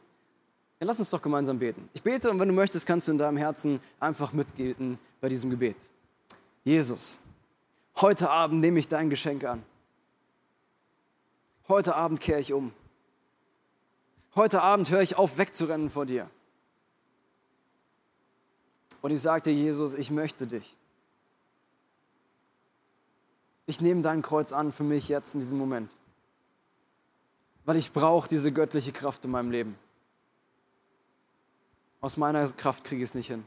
dann 0.80 0.88
lass 0.88 0.98
uns 0.98 1.08
doch 1.10 1.22
gemeinsam 1.22 1.60
beten. 1.60 1.88
Ich 1.94 2.02
bete 2.02 2.28
und 2.28 2.40
wenn 2.40 2.48
du 2.48 2.54
möchtest, 2.54 2.84
kannst 2.84 3.06
du 3.06 3.12
in 3.12 3.18
deinem 3.18 3.36
Herzen 3.36 3.78
einfach 4.00 4.32
mitgehen 4.32 4.98
bei 5.20 5.28
diesem 5.28 5.50
Gebet. 5.50 5.76
Jesus, 6.64 7.20
heute 8.00 8.28
Abend 8.28 8.60
nehme 8.60 8.80
ich 8.80 8.88
dein 8.88 9.08
Geschenk 9.08 9.44
an. 9.44 9.62
Heute 11.68 11.94
Abend 11.94 12.20
kehre 12.20 12.40
ich 12.40 12.52
um. 12.52 12.72
Heute 14.34 14.62
Abend 14.62 14.90
höre 14.90 15.02
ich 15.02 15.16
auf, 15.16 15.38
wegzurennen 15.38 15.90
vor 15.90 16.06
dir. 16.06 16.28
Und 19.00 19.12
ich 19.12 19.22
sagte, 19.22 19.50
Jesus, 19.50 19.94
ich 19.94 20.10
möchte 20.10 20.48
dich. 20.48 20.76
Ich 23.66 23.80
nehme 23.80 24.02
dein 24.02 24.22
Kreuz 24.22 24.52
an 24.52 24.72
für 24.72 24.84
mich 24.84 25.08
jetzt 25.08 25.34
in 25.34 25.40
diesem 25.40 25.58
Moment. 25.58 25.96
Weil 27.64 27.76
ich 27.76 27.92
brauche 27.92 28.28
diese 28.28 28.52
göttliche 28.52 28.92
Kraft 28.92 29.24
in 29.24 29.30
meinem 29.30 29.50
Leben. 29.50 29.78
Aus 32.00 32.18
meiner 32.18 32.46
Kraft 32.52 32.84
kriege 32.84 33.02
ich 33.02 33.10
es 33.10 33.14
nicht 33.14 33.28
hin. 33.28 33.46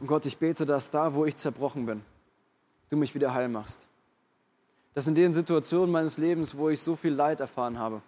Und 0.00 0.06
Gott, 0.06 0.26
ich 0.26 0.36
bete, 0.36 0.66
dass 0.66 0.90
da, 0.90 1.14
wo 1.14 1.24
ich 1.24 1.36
zerbrochen 1.36 1.86
bin, 1.86 2.04
du 2.90 2.96
mich 2.96 3.14
wieder 3.14 3.32
heil 3.32 3.48
machst. 3.48 3.88
Dass 4.94 5.06
in 5.06 5.14
den 5.14 5.32
Situationen 5.32 5.90
meines 5.90 6.18
Lebens, 6.18 6.56
wo 6.56 6.68
ich 6.68 6.80
so 6.82 6.96
viel 6.96 7.14
Leid 7.14 7.40
erfahren 7.40 7.78
habe, 7.78 8.02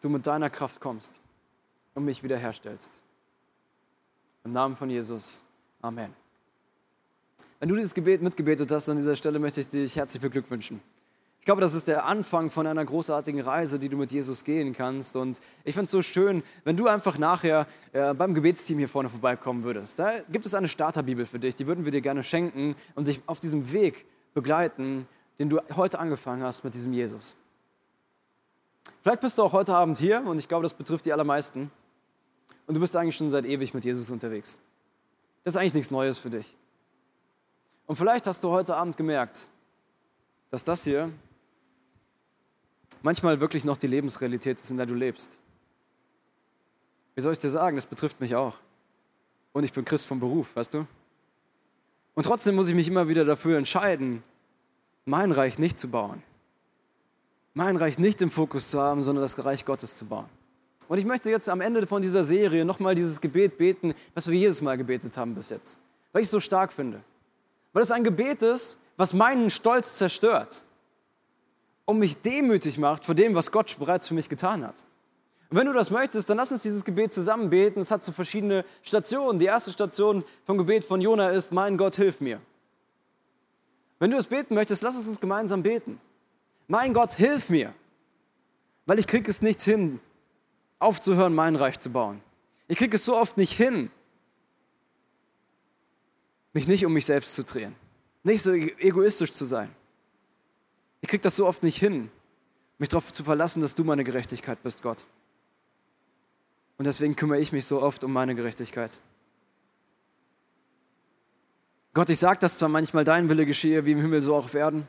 du 0.00 0.08
mit 0.08 0.26
deiner 0.26 0.48
Kraft 0.48 0.80
kommst 0.80 1.20
und 1.94 2.04
mich 2.04 2.22
wiederherstellst. 2.22 3.02
Im 4.44 4.52
Namen 4.52 4.76
von 4.76 4.88
Jesus. 4.88 5.42
Amen. 5.82 6.14
Wenn 7.60 7.68
du 7.68 7.74
dieses 7.74 7.94
Gebet 7.94 8.22
mitgebetet 8.22 8.70
hast, 8.70 8.88
an 8.88 8.96
dieser 8.96 9.16
Stelle 9.16 9.38
möchte 9.38 9.60
ich 9.60 9.68
dich 9.68 9.96
herzlich 9.96 10.22
beglückwünschen. 10.22 10.80
Ich 11.40 11.44
glaube, 11.44 11.60
das 11.60 11.74
ist 11.74 11.88
der 11.88 12.04
Anfang 12.04 12.50
von 12.50 12.66
einer 12.66 12.84
großartigen 12.84 13.40
Reise, 13.40 13.78
die 13.78 13.88
du 13.88 13.96
mit 13.96 14.12
Jesus 14.12 14.44
gehen 14.44 14.74
kannst. 14.74 15.16
Und 15.16 15.40
ich 15.64 15.74
finde 15.74 15.86
es 15.86 15.90
so 15.90 16.02
schön, 16.02 16.42
wenn 16.64 16.76
du 16.76 16.86
einfach 16.86 17.18
nachher 17.18 17.66
äh, 17.92 18.14
beim 18.14 18.34
Gebetsteam 18.34 18.78
hier 18.78 18.88
vorne 18.88 19.08
vorbeikommen 19.08 19.64
würdest. 19.64 19.98
Da 19.98 20.20
gibt 20.30 20.46
es 20.46 20.54
eine 20.54 20.68
Starterbibel 20.68 21.26
für 21.26 21.38
dich, 21.38 21.56
die 21.56 21.66
würden 21.66 21.84
wir 21.84 21.90
dir 21.90 22.02
gerne 22.02 22.22
schenken 22.22 22.76
und 22.94 23.08
dich 23.08 23.22
auf 23.26 23.40
diesem 23.40 23.72
Weg 23.72 24.04
begleiten, 24.34 25.08
den 25.38 25.48
du 25.48 25.58
heute 25.74 25.98
angefangen 25.98 26.42
hast 26.42 26.64
mit 26.64 26.74
diesem 26.74 26.92
Jesus. 26.92 27.34
Vielleicht 29.02 29.20
bist 29.20 29.38
du 29.38 29.42
auch 29.42 29.52
heute 29.52 29.74
Abend 29.74 29.98
hier 29.98 30.22
und 30.26 30.38
ich 30.38 30.48
glaube, 30.48 30.64
das 30.64 30.74
betrifft 30.74 31.06
die 31.06 31.12
allermeisten. 31.12 31.70
Und 32.66 32.74
du 32.74 32.80
bist 32.80 32.94
eigentlich 32.94 33.16
schon 33.16 33.30
seit 33.30 33.46
ewig 33.46 33.72
mit 33.72 33.84
Jesus 33.84 34.10
unterwegs. 34.10 34.58
Das 35.44 35.54
ist 35.54 35.56
eigentlich 35.58 35.74
nichts 35.74 35.90
Neues 35.90 36.18
für 36.18 36.30
dich. 36.30 36.56
Und 37.88 37.96
vielleicht 37.96 38.26
hast 38.26 38.44
du 38.44 38.50
heute 38.50 38.76
Abend 38.76 38.98
gemerkt, 38.98 39.48
dass 40.50 40.62
das 40.62 40.84
hier 40.84 41.10
manchmal 43.00 43.40
wirklich 43.40 43.64
noch 43.64 43.78
die 43.78 43.86
Lebensrealität 43.86 44.60
ist, 44.60 44.70
in 44.70 44.76
der 44.76 44.84
du 44.84 44.94
lebst. 44.94 45.40
Wie 47.14 47.22
soll 47.22 47.32
ich 47.32 47.38
dir 47.38 47.48
sagen, 47.48 47.76
das 47.76 47.86
betrifft 47.86 48.20
mich 48.20 48.36
auch. 48.36 48.56
Und 49.54 49.64
ich 49.64 49.72
bin 49.72 49.86
Christ 49.86 50.06
vom 50.06 50.20
Beruf, 50.20 50.54
weißt 50.54 50.74
du? 50.74 50.86
Und 52.14 52.24
trotzdem 52.24 52.56
muss 52.56 52.68
ich 52.68 52.74
mich 52.74 52.88
immer 52.88 53.08
wieder 53.08 53.24
dafür 53.24 53.56
entscheiden, 53.56 54.22
mein 55.06 55.32
Reich 55.32 55.58
nicht 55.58 55.78
zu 55.78 55.88
bauen. 55.88 56.22
Mein 57.54 57.76
Reich 57.76 57.98
nicht 57.98 58.20
im 58.20 58.30
Fokus 58.30 58.70
zu 58.70 58.82
haben, 58.82 59.02
sondern 59.02 59.22
das 59.22 59.42
Reich 59.46 59.64
Gottes 59.64 59.96
zu 59.96 60.04
bauen. 60.04 60.28
Und 60.88 60.98
ich 60.98 61.06
möchte 61.06 61.30
jetzt 61.30 61.48
am 61.48 61.62
Ende 61.62 61.86
von 61.86 62.02
dieser 62.02 62.22
Serie 62.22 62.66
nochmal 62.66 62.94
dieses 62.94 63.22
Gebet 63.22 63.56
beten, 63.56 63.94
was 64.12 64.28
wir 64.28 64.38
jedes 64.38 64.60
Mal 64.60 64.76
gebetet 64.76 65.16
haben 65.16 65.34
bis 65.34 65.48
jetzt. 65.48 65.78
Weil 66.12 66.20
ich 66.20 66.26
es 66.26 66.32
so 66.32 66.40
stark 66.40 66.70
finde. 66.70 67.00
Weil 67.78 67.84
es 67.84 67.92
ein 67.92 68.02
Gebet 68.02 68.42
ist, 68.42 68.76
was 68.96 69.14
meinen 69.14 69.50
Stolz 69.50 69.94
zerstört 69.94 70.64
und 71.84 72.00
mich 72.00 72.20
demütig 72.20 72.76
macht 72.76 73.04
vor 73.04 73.14
dem, 73.14 73.36
was 73.36 73.52
Gott 73.52 73.76
bereits 73.78 74.08
für 74.08 74.14
mich 74.14 74.28
getan 74.28 74.66
hat. 74.66 74.82
Und 75.48 75.58
wenn 75.58 75.66
du 75.68 75.72
das 75.72 75.92
möchtest, 75.92 76.28
dann 76.28 76.38
lass 76.38 76.50
uns 76.50 76.62
dieses 76.62 76.84
Gebet 76.84 77.12
zusammen 77.12 77.50
beten. 77.50 77.78
Es 77.78 77.92
hat 77.92 78.02
so 78.02 78.10
verschiedene 78.10 78.64
Stationen. 78.82 79.38
Die 79.38 79.46
erste 79.46 79.70
Station 79.70 80.24
vom 80.44 80.58
Gebet 80.58 80.86
von 80.86 81.00
Jona 81.00 81.30
ist, 81.30 81.52
mein 81.52 81.76
Gott, 81.76 81.94
hilf 81.94 82.20
mir. 82.20 82.40
Wenn 84.00 84.10
du 84.10 84.16
es 84.16 84.26
beten 84.26 84.56
möchtest, 84.56 84.82
lass 84.82 84.96
uns 84.96 85.06
uns 85.06 85.20
gemeinsam 85.20 85.62
beten. 85.62 86.00
Mein 86.66 86.92
Gott, 86.92 87.12
hilf 87.12 87.48
mir, 87.48 87.72
weil 88.86 88.98
ich 88.98 89.06
kriege 89.06 89.30
es 89.30 89.40
nicht 89.40 89.62
hin, 89.62 90.00
aufzuhören, 90.80 91.32
mein 91.32 91.54
Reich 91.54 91.78
zu 91.78 91.90
bauen. 91.90 92.22
Ich 92.66 92.78
kriege 92.78 92.96
es 92.96 93.04
so 93.04 93.16
oft 93.16 93.36
nicht 93.36 93.52
hin, 93.52 93.92
mich 96.58 96.66
nicht 96.66 96.84
um 96.84 96.92
mich 96.92 97.06
selbst 97.06 97.36
zu 97.36 97.44
drehen, 97.44 97.76
nicht 98.24 98.42
so 98.42 98.52
egoistisch 98.52 99.32
zu 99.32 99.44
sein. 99.44 99.70
Ich 101.00 101.08
kriege 101.08 101.22
das 101.22 101.36
so 101.36 101.46
oft 101.46 101.62
nicht 101.62 101.78
hin, 101.78 102.10
mich 102.78 102.88
darauf 102.88 103.12
zu 103.12 103.22
verlassen, 103.22 103.62
dass 103.62 103.76
du 103.76 103.84
meine 103.84 104.02
Gerechtigkeit 104.02 104.60
bist, 104.64 104.82
Gott. 104.82 105.04
Und 106.76 106.86
deswegen 106.88 107.14
kümmere 107.14 107.38
ich 107.38 107.52
mich 107.52 107.64
so 107.64 107.80
oft 107.80 108.02
um 108.02 108.12
meine 108.12 108.34
Gerechtigkeit. 108.34 108.98
Gott, 111.94 112.10
ich 112.10 112.18
sage 112.18 112.40
das 112.40 112.58
zwar 112.58 112.68
manchmal, 112.68 113.04
dein 113.04 113.28
Wille 113.28 113.46
geschehe, 113.46 113.86
wie 113.86 113.92
im 113.92 114.00
Himmel, 114.00 114.20
so 114.20 114.34
auch 114.34 114.46
auf 114.46 114.54
Erden, 114.54 114.84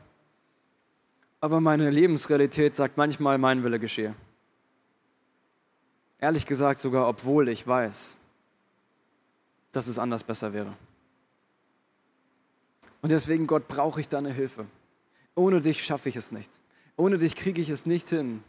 aber 1.40 1.60
meine 1.60 1.88
Lebensrealität 1.88 2.74
sagt 2.74 2.96
manchmal, 2.96 3.38
mein 3.38 3.62
Wille 3.62 3.78
geschehe. 3.78 4.16
Ehrlich 6.18 6.46
gesagt 6.46 6.80
sogar, 6.80 7.06
obwohl 7.06 7.48
ich 7.48 7.64
weiß, 7.64 8.16
dass 9.70 9.86
es 9.86 10.00
anders 10.00 10.24
besser 10.24 10.52
wäre. 10.52 10.76
Und 13.02 13.12
deswegen, 13.12 13.46
Gott, 13.46 13.68
brauche 13.68 14.00
ich 14.00 14.08
deine 14.08 14.32
Hilfe. 14.32 14.66
Ohne 15.34 15.60
dich 15.60 15.82
schaffe 15.84 16.08
ich 16.08 16.16
es 16.16 16.32
nicht. 16.32 16.50
Ohne 16.96 17.18
dich 17.18 17.34
kriege 17.34 17.60
ich 17.60 17.70
es 17.70 17.86
nicht 17.86 18.08
hin, 18.08 18.42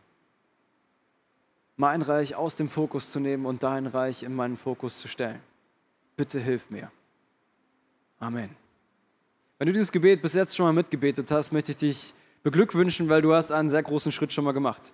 mein 1.77 2.01
Reich 2.01 2.35
aus 2.35 2.55
dem 2.55 2.69
Fokus 2.69 3.11
zu 3.11 3.19
nehmen 3.19 3.45
und 3.45 3.63
dein 3.63 3.87
Reich 3.87 4.23
in 4.23 4.35
meinen 4.35 4.57
Fokus 4.57 4.99
zu 4.99 5.07
stellen. 5.07 5.39
Bitte 6.15 6.39
hilf 6.39 6.69
mir. 6.69 6.91
Amen. 8.19 8.49
Wenn 9.57 9.67
du 9.67 9.73
dieses 9.73 9.91
Gebet 9.91 10.21
bis 10.21 10.33
jetzt 10.33 10.55
schon 10.55 10.65
mal 10.65 10.73
mitgebetet 10.73 11.31
hast, 11.31 11.51
möchte 11.51 11.71
ich 11.71 11.77
dich 11.77 12.13
beglückwünschen, 12.43 13.09
weil 13.09 13.21
du 13.21 13.33
hast 13.33 13.51
einen 13.51 13.69
sehr 13.69 13.83
großen 13.83 14.11
Schritt 14.11 14.33
schon 14.33 14.43
mal 14.43 14.51
gemacht. 14.51 14.93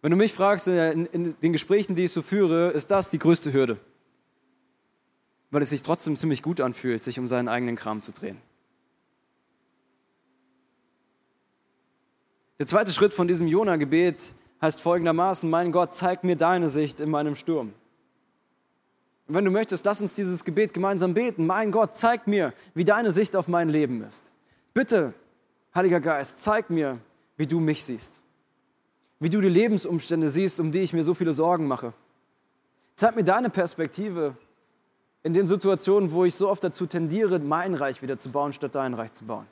Wenn 0.00 0.10
du 0.10 0.16
mich 0.16 0.32
fragst, 0.32 0.68
in, 0.68 1.06
in 1.06 1.36
den 1.40 1.52
Gesprächen, 1.52 1.94
die 1.94 2.04
ich 2.04 2.12
so 2.12 2.22
führe, 2.22 2.70
ist 2.70 2.90
das 2.90 3.10
die 3.10 3.18
größte 3.18 3.52
Hürde. 3.52 3.78
Weil 5.50 5.62
es 5.62 5.70
sich 5.70 5.82
trotzdem 5.82 6.16
ziemlich 6.16 6.42
gut 6.42 6.60
anfühlt, 6.60 7.02
sich 7.02 7.18
um 7.18 7.26
seinen 7.28 7.48
eigenen 7.48 7.76
Kram 7.76 8.02
zu 8.02 8.12
drehen. 8.12 8.38
Der 12.58 12.66
zweite 12.66 12.92
Schritt 12.92 13.14
von 13.14 13.28
diesem 13.28 13.46
Jona-Gebet 13.46 14.34
heißt 14.60 14.80
folgendermaßen, 14.80 15.48
mein 15.48 15.72
Gott, 15.72 15.94
zeig 15.94 16.24
mir 16.24 16.36
deine 16.36 16.68
Sicht 16.68 17.00
in 17.00 17.08
meinem 17.08 17.36
Sturm. 17.36 17.72
Und 19.28 19.34
wenn 19.34 19.44
du 19.44 19.50
möchtest, 19.50 19.84
lass 19.84 20.00
uns 20.00 20.14
dieses 20.14 20.44
Gebet 20.44 20.74
gemeinsam 20.74 21.14
beten. 21.14 21.46
Mein 21.46 21.70
Gott, 21.70 21.96
zeig 21.96 22.26
mir, 22.26 22.52
wie 22.74 22.84
deine 22.84 23.12
Sicht 23.12 23.36
auf 23.36 23.46
mein 23.46 23.68
Leben 23.68 24.02
ist. 24.02 24.32
Bitte, 24.74 25.14
Heiliger 25.74 26.00
Geist, 26.00 26.42
zeig 26.42 26.70
mir, 26.70 26.98
wie 27.36 27.46
du 27.46 27.60
mich 27.60 27.84
siehst. 27.84 28.20
Wie 29.20 29.28
du 29.28 29.40
die 29.40 29.48
Lebensumstände 29.48 30.30
siehst, 30.30 30.60
um 30.60 30.72
die 30.72 30.80
ich 30.80 30.92
mir 30.92 31.04
so 31.04 31.14
viele 31.14 31.32
Sorgen 31.32 31.66
mache. 31.66 31.92
Zeig 32.96 33.16
mir 33.16 33.24
deine 33.24 33.50
Perspektive 33.50 34.36
in 35.28 35.34
den 35.34 35.46
Situationen, 35.46 36.10
wo 36.10 36.24
ich 36.24 36.34
so 36.34 36.48
oft 36.48 36.64
dazu 36.64 36.86
tendiere, 36.86 37.38
mein 37.38 37.74
Reich 37.74 38.00
wieder 38.00 38.16
zu 38.16 38.32
bauen, 38.32 38.54
statt 38.54 38.74
dein 38.74 38.94
Reich 38.94 39.12
zu 39.12 39.26
bauen. 39.26 39.46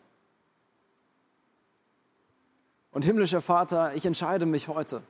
Und 2.92 3.04
himmlischer 3.04 3.42
Vater, 3.42 3.94
ich 3.94 4.06
entscheide 4.06 4.46
mich 4.46 4.68
heute, 4.68 5.02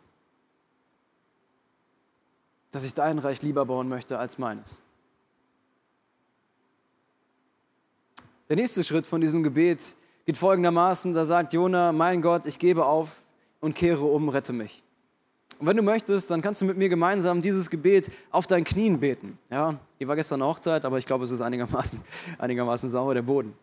dass 2.72 2.82
ich 2.82 2.94
dein 2.94 3.20
Reich 3.20 3.42
lieber 3.42 3.64
bauen 3.64 3.88
möchte 3.88 4.18
als 4.18 4.38
meines. 4.38 4.80
Der 8.48 8.56
nächste 8.56 8.82
Schritt 8.82 9.06
von 9.06 9.20
diesem 9.20 9.44
Gebet 9.44 9.94
geht 10.24 10.36
folgendermaßen, 10.36 11.14
da 11.14 11.24
sagt 11.24 11.52
Jona, 11.52 11.92
mein 11.92 12.22
Gott, 12.22 12.44
ich 12.44 12.58
gebe 12.58 12.86
auf 12.86 13.22
und 13.60 13.76
kehre 13.76 14.04
um, 14.04 14.28
rette 14.28 14.52
mich. 14.52 14.82
Und 15.58 15.66
wenn 15.66 15.76
du 15.76 15.82
möchtest, 15.82 16.30
dann 16.30 16.42
kannst 16.42 16.60
du 16.60 16.66
mit 16.66 16.76
mir 16.76 16.88
gemeinsam 16.88 17.40
dieses 17.40 17.70
Gebet 17.70 18.10
auf 18.30 18.46
deinen 18.46 18.64
Knien 18.64 19.00
beten. 19.00 19.38
Ja, 19.50 19.78
hier 19.98 20.08
war 20.08 20.16
gestern 20.16 20.42
eine 20.42 20.50
Hochzeit, 20.50 20.84
aber 20.84 20.98
ich 20.98 21.06
glaube, 21.06 21.24
es 21.24 21.30
ist 21.30 21.40
einigermaßen, 21.40 22.00
einigermaßen 22.38 22.90
sauer, 22.90 23.14
der 23.14 23.22
Boden. 23.22 23.54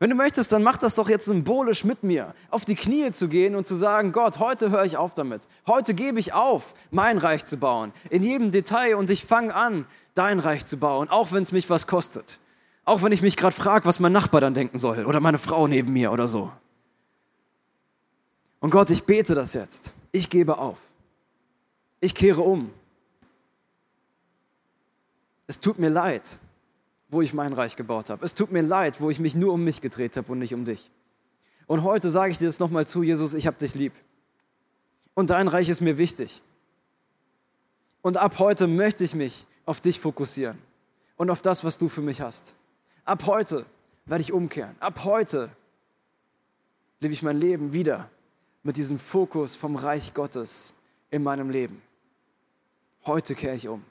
Wenn 0.00 0.08
du 0.08 0.16
möchtest, 0.16 0.50
dann 0.52 0.62
mach 0.62 0.78
das 0.78 0.94
doch 0.94 1.10
jetzt 1.10 1.26
symbolisch 1.26 1.84
mit 1.84 2.02
mir, 2.02 2.34
auf 2.48 2.64
die 2.64 2.74
Knie 2.74 3.12
zu 3.12 3.28
gehen 3.28 3.54
und 3.54 3.66
zu 3.66 3.76
sagen, 3.76 4.12
Gott, 4.12 4.38
heute 4.38 4.70
höre 4.70 4.86
ich 4.86 4.96
auf 4.96 5.12
damit. 5.12 5.46
Heute 5.66 5.92
gebe 5.92 6.18
ich 6.18 6.32
auf, 6.32 6.74
mein 6.90 7.18
Reich 7.18 7.44
zu 7.44 7.58
bauen, 7.58 7.92
in 8.08 8.22
jedem 8.22 8.50
Detail 8.50 8.96
und 8.96 9.10
ich 9.10 9.26
fange 9.26 9.54
an, 9.54 9.84
dein 10.14 10.38
Reich 10.38 10.64
zu 10.64 10.78
bauen, 10.78 11.10
auch 11.10 11.32
wenn 11.32 11.42
es 11.42 11.52
mich 11.52 11.68
was 11.68 11.86
kostet. 11.86 12.40
Auch 12.86 13.02
wenn 13.02 13.12
ich 13.12 13.20
mich 13.20 13.36
gerade 13.36 13.54
frage, 13.54 13.84
was 13.84 14.00
mein 14.00 14.12
Nachbar 14.12 14.40
dann 14.40 14.54
denken 14.54 14.78
soll 14.78 15.04
oder 15.04 15.20
meine 15.20 15.38
Frau 15.38 15.68
neben 15.68 15.92
mir 15.92 16.12
oder 16.12 16.26
so. 16.26 16.50
Und 18.60 18.70
Gott, 18.70 18.90
ich 18.90 19.04
bete 19.04 19.34
das 19.34 19.52
jetzt. 19.52 19.92
Ich 20.12 20.30
gebe 20.30 20.58
auf. 20.58 20.78
Ich 22.00 22.14
kehre 22.14 22.40
um. 22.40 22.70
Es 25.46 25.60
tut 25.60 25.78
mir 25.78 25.90
leid, 25.90 26.38
wo 27.08 27.20
ich 27.22 27.34
mein 27.34 27.52
Reich 27.52 27.76
gebaut 27.76 28.08
habe. 28.08 28.24
Es 28.24 28.34
tut 28.34 28.52
mir 28.52 28.62
leid, 28.62 29.00
wo 29.00 29.10
ich 29.10 29.18
mich 29.18 29.34
nur 29.34 29.52
um 29.52 29.64
mich 29.64 29.80
gedreht 29.80 30.16
habe 30.16 30.30
und 30.32 30.38
nicht 30.38 30.54
um 30.54 30.64
dich. 30.64 30.90
Und 31.66 31.82
heute 31.82 32.10
sage 32.10 32.32
ich 32.32 32.38
dir 32.38 32.46
das 32.46 32.58
nochmal 32.58 32.86
zu, 32.86 33.02
Jesus, 33.02 33.34
ich 33.34 33.46
habe 33.46 33.56
dich 33.56 33.74
lieb. 33.74 33.92
Und 35.14 35.30
dein 35.30 35.48
Reich 35.48 35.68
ist 35.68 35.80
mir 35.80 35.98
wichtig. 35.98 36.42
Und 38.02 38.16
ab 38.16 38.38
heute 38.38 38.66
möchte 38.66 39.04
ich 39.04 39.14
mich 39.14 39.46
auf 39.66 39.80
dich 39.80 40.00
fokussieren 40.00 40.58
und 41.16 41.30
auf 41.30 41.42
das, 41.42 41.64
was 41.64 41.78
du 41.78 41.88
für 41.88 42.00
mich 42.00 42.20
hast. 42.20 42.56
Ab 43.04 43.26
heute 43.26 43.66
werde 44.06 44.22
ich 44.22 44.32
umkehren. 44.32 44.74
Ab 44.80 45.04
heute 45.04 45.50
lebe 47.00 47.12
ich 47.12 47.22
mein 47.22 47.38
Leben 47.38 47.72
wieder 47.72 48.08
mit 48.62 48.76
diesem 48.76 48.98
Fokus 48.98 49.56
vom 49.56 49.76
Reich 49.76 50.14
Gottes 50.14 50.72
in 51.10 51.22
meinem 51.22 51.50
Leben. 51.50 51.82
Heute 53.06 53.34
kehre 53.34 53.54
ich 53.54 53.68
um. 53.68 53.84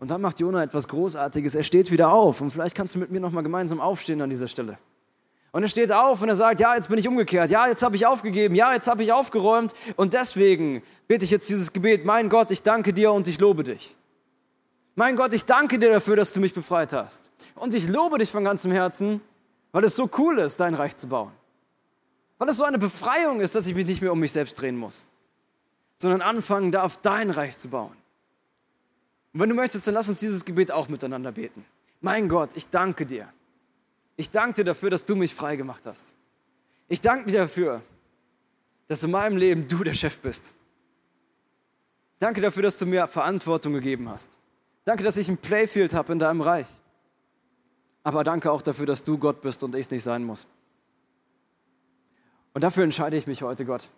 Und 0.00 0.10
dann 0.10 0.20
macht 0.20 0.38
Jona 0.38 0.62
etwas 0.62 0.88
Großartiges. 0.88 1.54
Er 1.54 1.64
steht 1.64 1.90
wieder 1.90 2.12
auf. 2.12 2.40
Und 2.40 2.52
vielleicht 2.52 2.74
kannst 2.74 2.94
du 2.94 2.98
mit 2.98 3.10
mir 3.10 3.20
nochmal 3.20 3.42
gemeinsam 3.42 3.80
aufstehen 3.80 4.22
an 4.22 4.30
dieser 4.30 4.48
Stelle. 4.48 4.78
Und 5.50 5.62
er 5.62 5.68
steht 5.68 5.90
auf 5.90 6.20
und 6.20 6.28
er 6.28 6.36
sagt, 6.36 6.60
ja, 6.60 6.74
jetzt 6.74 6.88
bin 6.88 6.98
ich 6.98 7.08
umgekehrt, 7.08 7.50
ja, 7.50 7.66
jetzt 7.66 7.82
habe 7.82 7.96
ich 7.96 8.06
aufgegeben, 8.06 8.54
ja, 8.54 8.74
jetzt 8.74 8.86
habe 8.86 9.02
ich 9.02 9.12
aufgeräumt 9.12 9.72
und 9.96 10.12
deswegen 10.12 10.82
bete 11.06 11.24
ich 11.24 11.30
jetzt 11.30 11.48
dieses 11.48 11.72
Gebet, 11.72 12.04
mein 12.04 12.28
Gott, 12.28 12.50
ich 12.50 12.62
danke 12.62 12.92
dir 12.92 13.12
und 13.12 13.26
ich 13.28 13.40
lobe 13.40 13.64
dich. 13.64 13.96
Mein 14.94 15.16
Gott, 15.16 15.32
ich 15.32 15.46
danke 15.46 15.78
dir 15.78 15.90
dafür, 15.90 16.16
dass 16.16 16.34
du 16.34 16.40
mich 16.40 16.52
befreit 16.52 16.92
hast. 16.92 17.30
Und 17.54 17.74
ich 17.74 17.88
lobe 17.88 18.18
dich 18.18 18.30
von 18.30 18.44
ganzem 18.44 18.72
Herzen, 18.72 19.22
weil 19.72 19.84
es 19.84 19.96
so 19.96 20.10
cool 20.18 20.38
ist, 20.38 20.60
dein 20.60 20.74
Reich 20.74 20.96
zu 20.96 21.08
bauen. 21.08 21.32
Weil 22.38 22.48
es 22.48 22.56
so 22.56 22.64
eine 22.64 22.78
Befreiung 22.78 23.40
ist, 23.40 23.54
dass 23.54 23.66
ich 23.66 23.74
mich 23.74 23.86
nicht 23.86 24.00
mehr 24.00 24.12
um 24.12 24.20
mich 24.20 24.32
selbst 24.32 24.54
drehen 24.60 24.76
muss, 24.76 25.08
sondern 25.96 26.22
anfangen 26.22 26.72
darf, 26.72 26.98
dein 27.02 27.30
Reich 27.30 27.58
zu 27.58 27.68
bauen. 27.68 27.96
Und 29.32 29.40
wenn 29.40 29.48
du 29.48 29.54
möchtest, 29.54 29.86
dann 29.86 29.94
lass 29.94 30.08
uns 30.08 30.20
dieses 30.20 30.44
Gebet 30.44 30.70
auch 30.70 30.88
miteinander 30.88 31.32
beten. 31.32 31.64
Mein 32.00 32.28
Gott, 32.28 32.50
ich 32.54 32.68
danke 32.70 33.04
dir. 33.04 33.28
Ich 34.16 34.30
danke 34.30 34.54
dir 34.54 34.64
dafür, 34.64 34.90
dass 34.90 35.04
du 35.04 35.16
mich 35.16 35.34
frei 35.34 35.56
gemacht 35.56 35.84
hast. 35.86 36.14
Ich 36.88 37.00
danke 37.00 37.30
dir 37.30 37.40
dafür, 37.40 37.82
dass 38.86 39.02
in 39.02 39.10
meinem 39.10 39.36
Leben 39.36 39.68
du 39.68 39.84
der 39.84 39.94
Chef 39.94 40.18
bist. 40.18 40.52
Danke 42.18 42.40
dafür, 42.40 42.62
dass 42.62 42.78
du 42.78 42.86
mir 42.86 43.06
Verantwortung 43.06 43.74
gegeben 43.74 44.08
hast. 44.08 44.38
Danke, 44.84 45.04
dass 45.04 45.16
ich 45.16 45.28
ein 45.28 45.38
Playfield 45.38 45.92
habe 45.92 46.12
in 46.12 46.18
deinem 46.18 46.40
Reich. 46.40 46.66
Aber 48.02 48.24
danke 48.24 48.50
auch 48.50 48.62
dafür, 48.62 48.86
dass 48.86 49.04
du 49.04 49.18
Gott 49.18 49.40
bist 49.40 49.62
und 49.62 49.74
ich 49.74 49.82
es 49.82 49.90
nicht 49.90 50.02
sein 50.02 50.24
muss. 50.24 50.48
Und 52.54 52.62
dafür 52.62 52.84
entscheide 52.84 53.16
ich 53.16 53.26
mich 53.26 53.42
heute, 53.42 53.64
Gott, 53.64 53.88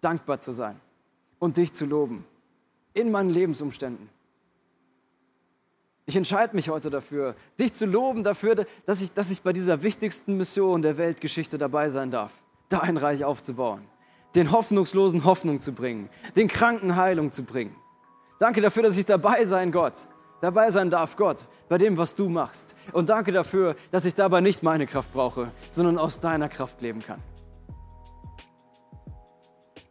dankbar 0.00 0.40
zu 0.40 0.52
sein 0.52 0.80
und 1.38 1.56
dich 1.56 1.72
zu 1.72 1.86
loben 1.86 2.24
in 2.92 3.10
meinen 3.10 3.30
Lebensumständen. 3.30 4.08
Ich 6.06 6.16
entscheide 6.16 6.54
mich 6.54 6.68
heute 6.68 6.90
dafür, 6.90 7.34
dich 7.58 7.72
zu 7.72 7.86
loben 7.86 8.22
dafür, 8.24 8.66
dass 8.86 9.00
ich, 9.00 9.12
dass 9.14 9.30
ich 9.30 9.42
bei 9.42 9.52
dieser 9.52 9.82
wichtigsten 9.82 10.36
Mission 10.36 10.82
der 10.82 10.98
Weltgeschichte 10.98 11.56
dabei 11.56 11.88
sein 11.88 12.10
darf, 12.10 12.32
dein 12.68 12.98
Reich 12.98 13.24
aufzubauen, 13.24 13.82
den 14.34 14.52
Hoffnungslosen 14.52 15.24
Hoffnung 15.24 15.60
zu 15.60 15.72
bringen, 15.72 16.10
den 16.36 16.48
Kranken 16.48 16.96
Heilung 16.96 17.32
zu 17.32 17.44
bringen. 17.44 17.74
Danke 18.38 18.60
dafür, 18.60 18.82
dass 18.82 18.98
ich 18.98 19.06
dabei 19.06 19.46
sein 19.46 19.72
Gott, 19.72 19.94
dabei 20.42 20.70
sein 20.70 20.90
darf, 20.90 21.16
Gott, 21.16 21.46
bei 21.70 21.78
dem, 21.78 21.96
was 21.96 22.14
du 22.14 22.28
machst. 22.28 22.76
Und 22.92 23.08
danke 23.08 23.32
dafür, 23.32 23.74
dass 23.90 24.04
ich 24.04 24.14
dabei 24.14 24.42
nicht 24.42 24.62
meine 24.62 24.86
Kraft 24.86 25.10
brauche, 25.12 25.50
sondern 25.70 25.96
aus 25.96 26.20
deiner 26.20 26.50
Kraft 26.50 26.82
leben 26.82 27.00
kann. 27.00 27.22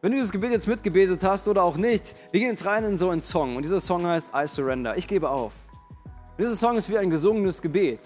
Wenn 0.04 0.12
du 0.12 0.18
dieses 0.18 0.34
Gebet 0.34 0.52
jetzt 0.52 0.68
mitgebetet 0.68 1.24
hast 1.24 1.48
oder 1.48 1.64
auch 1.64 1.78
nicht, 1.78 2.18
wir 2.32 2.42
gehen 2.42 2.50
jetzt 2.50 2.66
rein 2.66 2.84
in 2.84 2.98
so 2.98 3.10
einen 3.10 3.22
Song 3.22 3.56
und 3.56 3.64
dieser 3.64 3.80
Song 3.80 4.06
heißt 4.06 4.34
I 4.36 4.46
Surrender. 4.46 4.98
Ich 4.98 5.08
gebe 5.08 5.30
auf. 5.30 5.54
Dieser 6.38 6.58
Song 6.58 6.76
ist 6.76 6.90
wie 6.90 6.98
ein 6.98 7.10
gesungenes 7.10 7.62
Gebet. 7.62 8.02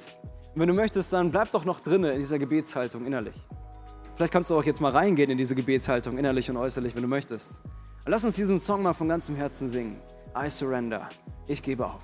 Und 0.54 0.62
wenn 0.62 0.68
du 0.68 0.76
möchtest, 0.76 1.12
dann 1.12 1.32
bleib 1.32 1.50
doch 1.50 1.66
noch 1.66 1.80
drinnen 1.80 2.12
in 2.12 2.20
dieser 2.20 2.38
Gebetshaltung 2.38 3.04
innerlich. 3.04 3.36
Vielleicht 4.14 4.32
kannst 4.32 4.52
du 4.52 4.56
auch 4.56 4.64
jetzt 4.64 4.80
mal 4.80 4.92
reingehen 4.92 5.32
in 5.32 5.40
diese 5.40 5.56
Gebetshaltung 5.56 6.20
innerlich 6.20 6.52
und 6.52 6.58
äußerlich, 6.58 6.94
wenn 6.94 7.02
du 7.02 7.08
möchtest. 7.08 7.62
Und 8.06 8.12
lass 8.12 8.24
uns 8.24 8.36
diesen 8.36 8.60
Song 8.60 8.84
mal 8.84 8.94
von 8.94 9.08
ganzem 9.08 9.36
Herzen 9.36 9.68
singen. 9.68 10.00
I 10.40 10.52
surrender. 10.52 11.10
Ich 11.48 11.64
gebe 11.64 11.84
auf. 11.84 12.02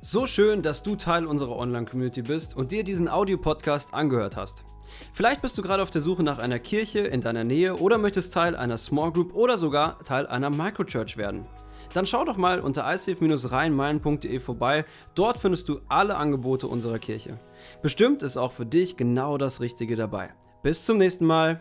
So 0.00 0.26
schön, 0.26 0.62
dass 0.62 0.82
du 0.82 0.96
Teil 0.96 1.26
unserer 1.26 1.56
Online-Community 1.56 2.22
bist 2.22 2.56
und 2.56 2.72
dir 2.72 2.84
diesen 2.84 3.06
Audiopodcast 3.06 3.92
angehört 3.92 4.38
hast. 4.38 4.64
Vielleicht 5.12 5.42
bist 5.42 5.56
du 5.58 5.62
gerade 5.62 5.82
auf 5.82 5.90
der 5.90 6.00
Suche 6.00 6.22
nach 6.22 6.38
einer 6.38 6.58
Kirche 6.58 7.00
in 7.00 7.20
deiner 7.20 7.44
Nähe 7.44 7.76
oder 7.76 7.98
möchtest 7.98 8.32
Teil 8.32 8.56
einer 8.56 8.78
Small 8.78 9.12
Group 9.12 9.34
oder 9.34 9.58
sogar 9.58 10.02
Teil 10.04 10.26
einer 10.26 10.50
Microchurch 10.50 11.16
werden. 11.16 11.46
Dann 11.92 12.06
schau 12.06 12.24
doch 12.24 12.36
mal 12.36 12.60
unter 12.60 12.84
icf-rheinmain.de 12.84 14.38
vorbei. 14.38 14.84
Dort 15.14 15.40
findest 15.40 15.68
du 15.68 15.80
alle 15.88 16.16
Angebote 16.16 16.68
unserer 16.68 16.98
Kirche. 16.98 17.38
Bestimmt 17.82 18.22
ist 18.22 18.36
auch 18.36 18.52
für 18.52 18.66
dich 18.66 18.96
genau 18.96 19.38
das 19.38 19.60
Richtige 19.60 19.96
dabei. 19.96 20.30
Bis 20.62 20.84
zum 20.84 20.98
nächsten 20.98 21.26
Mal. 21.26 21.60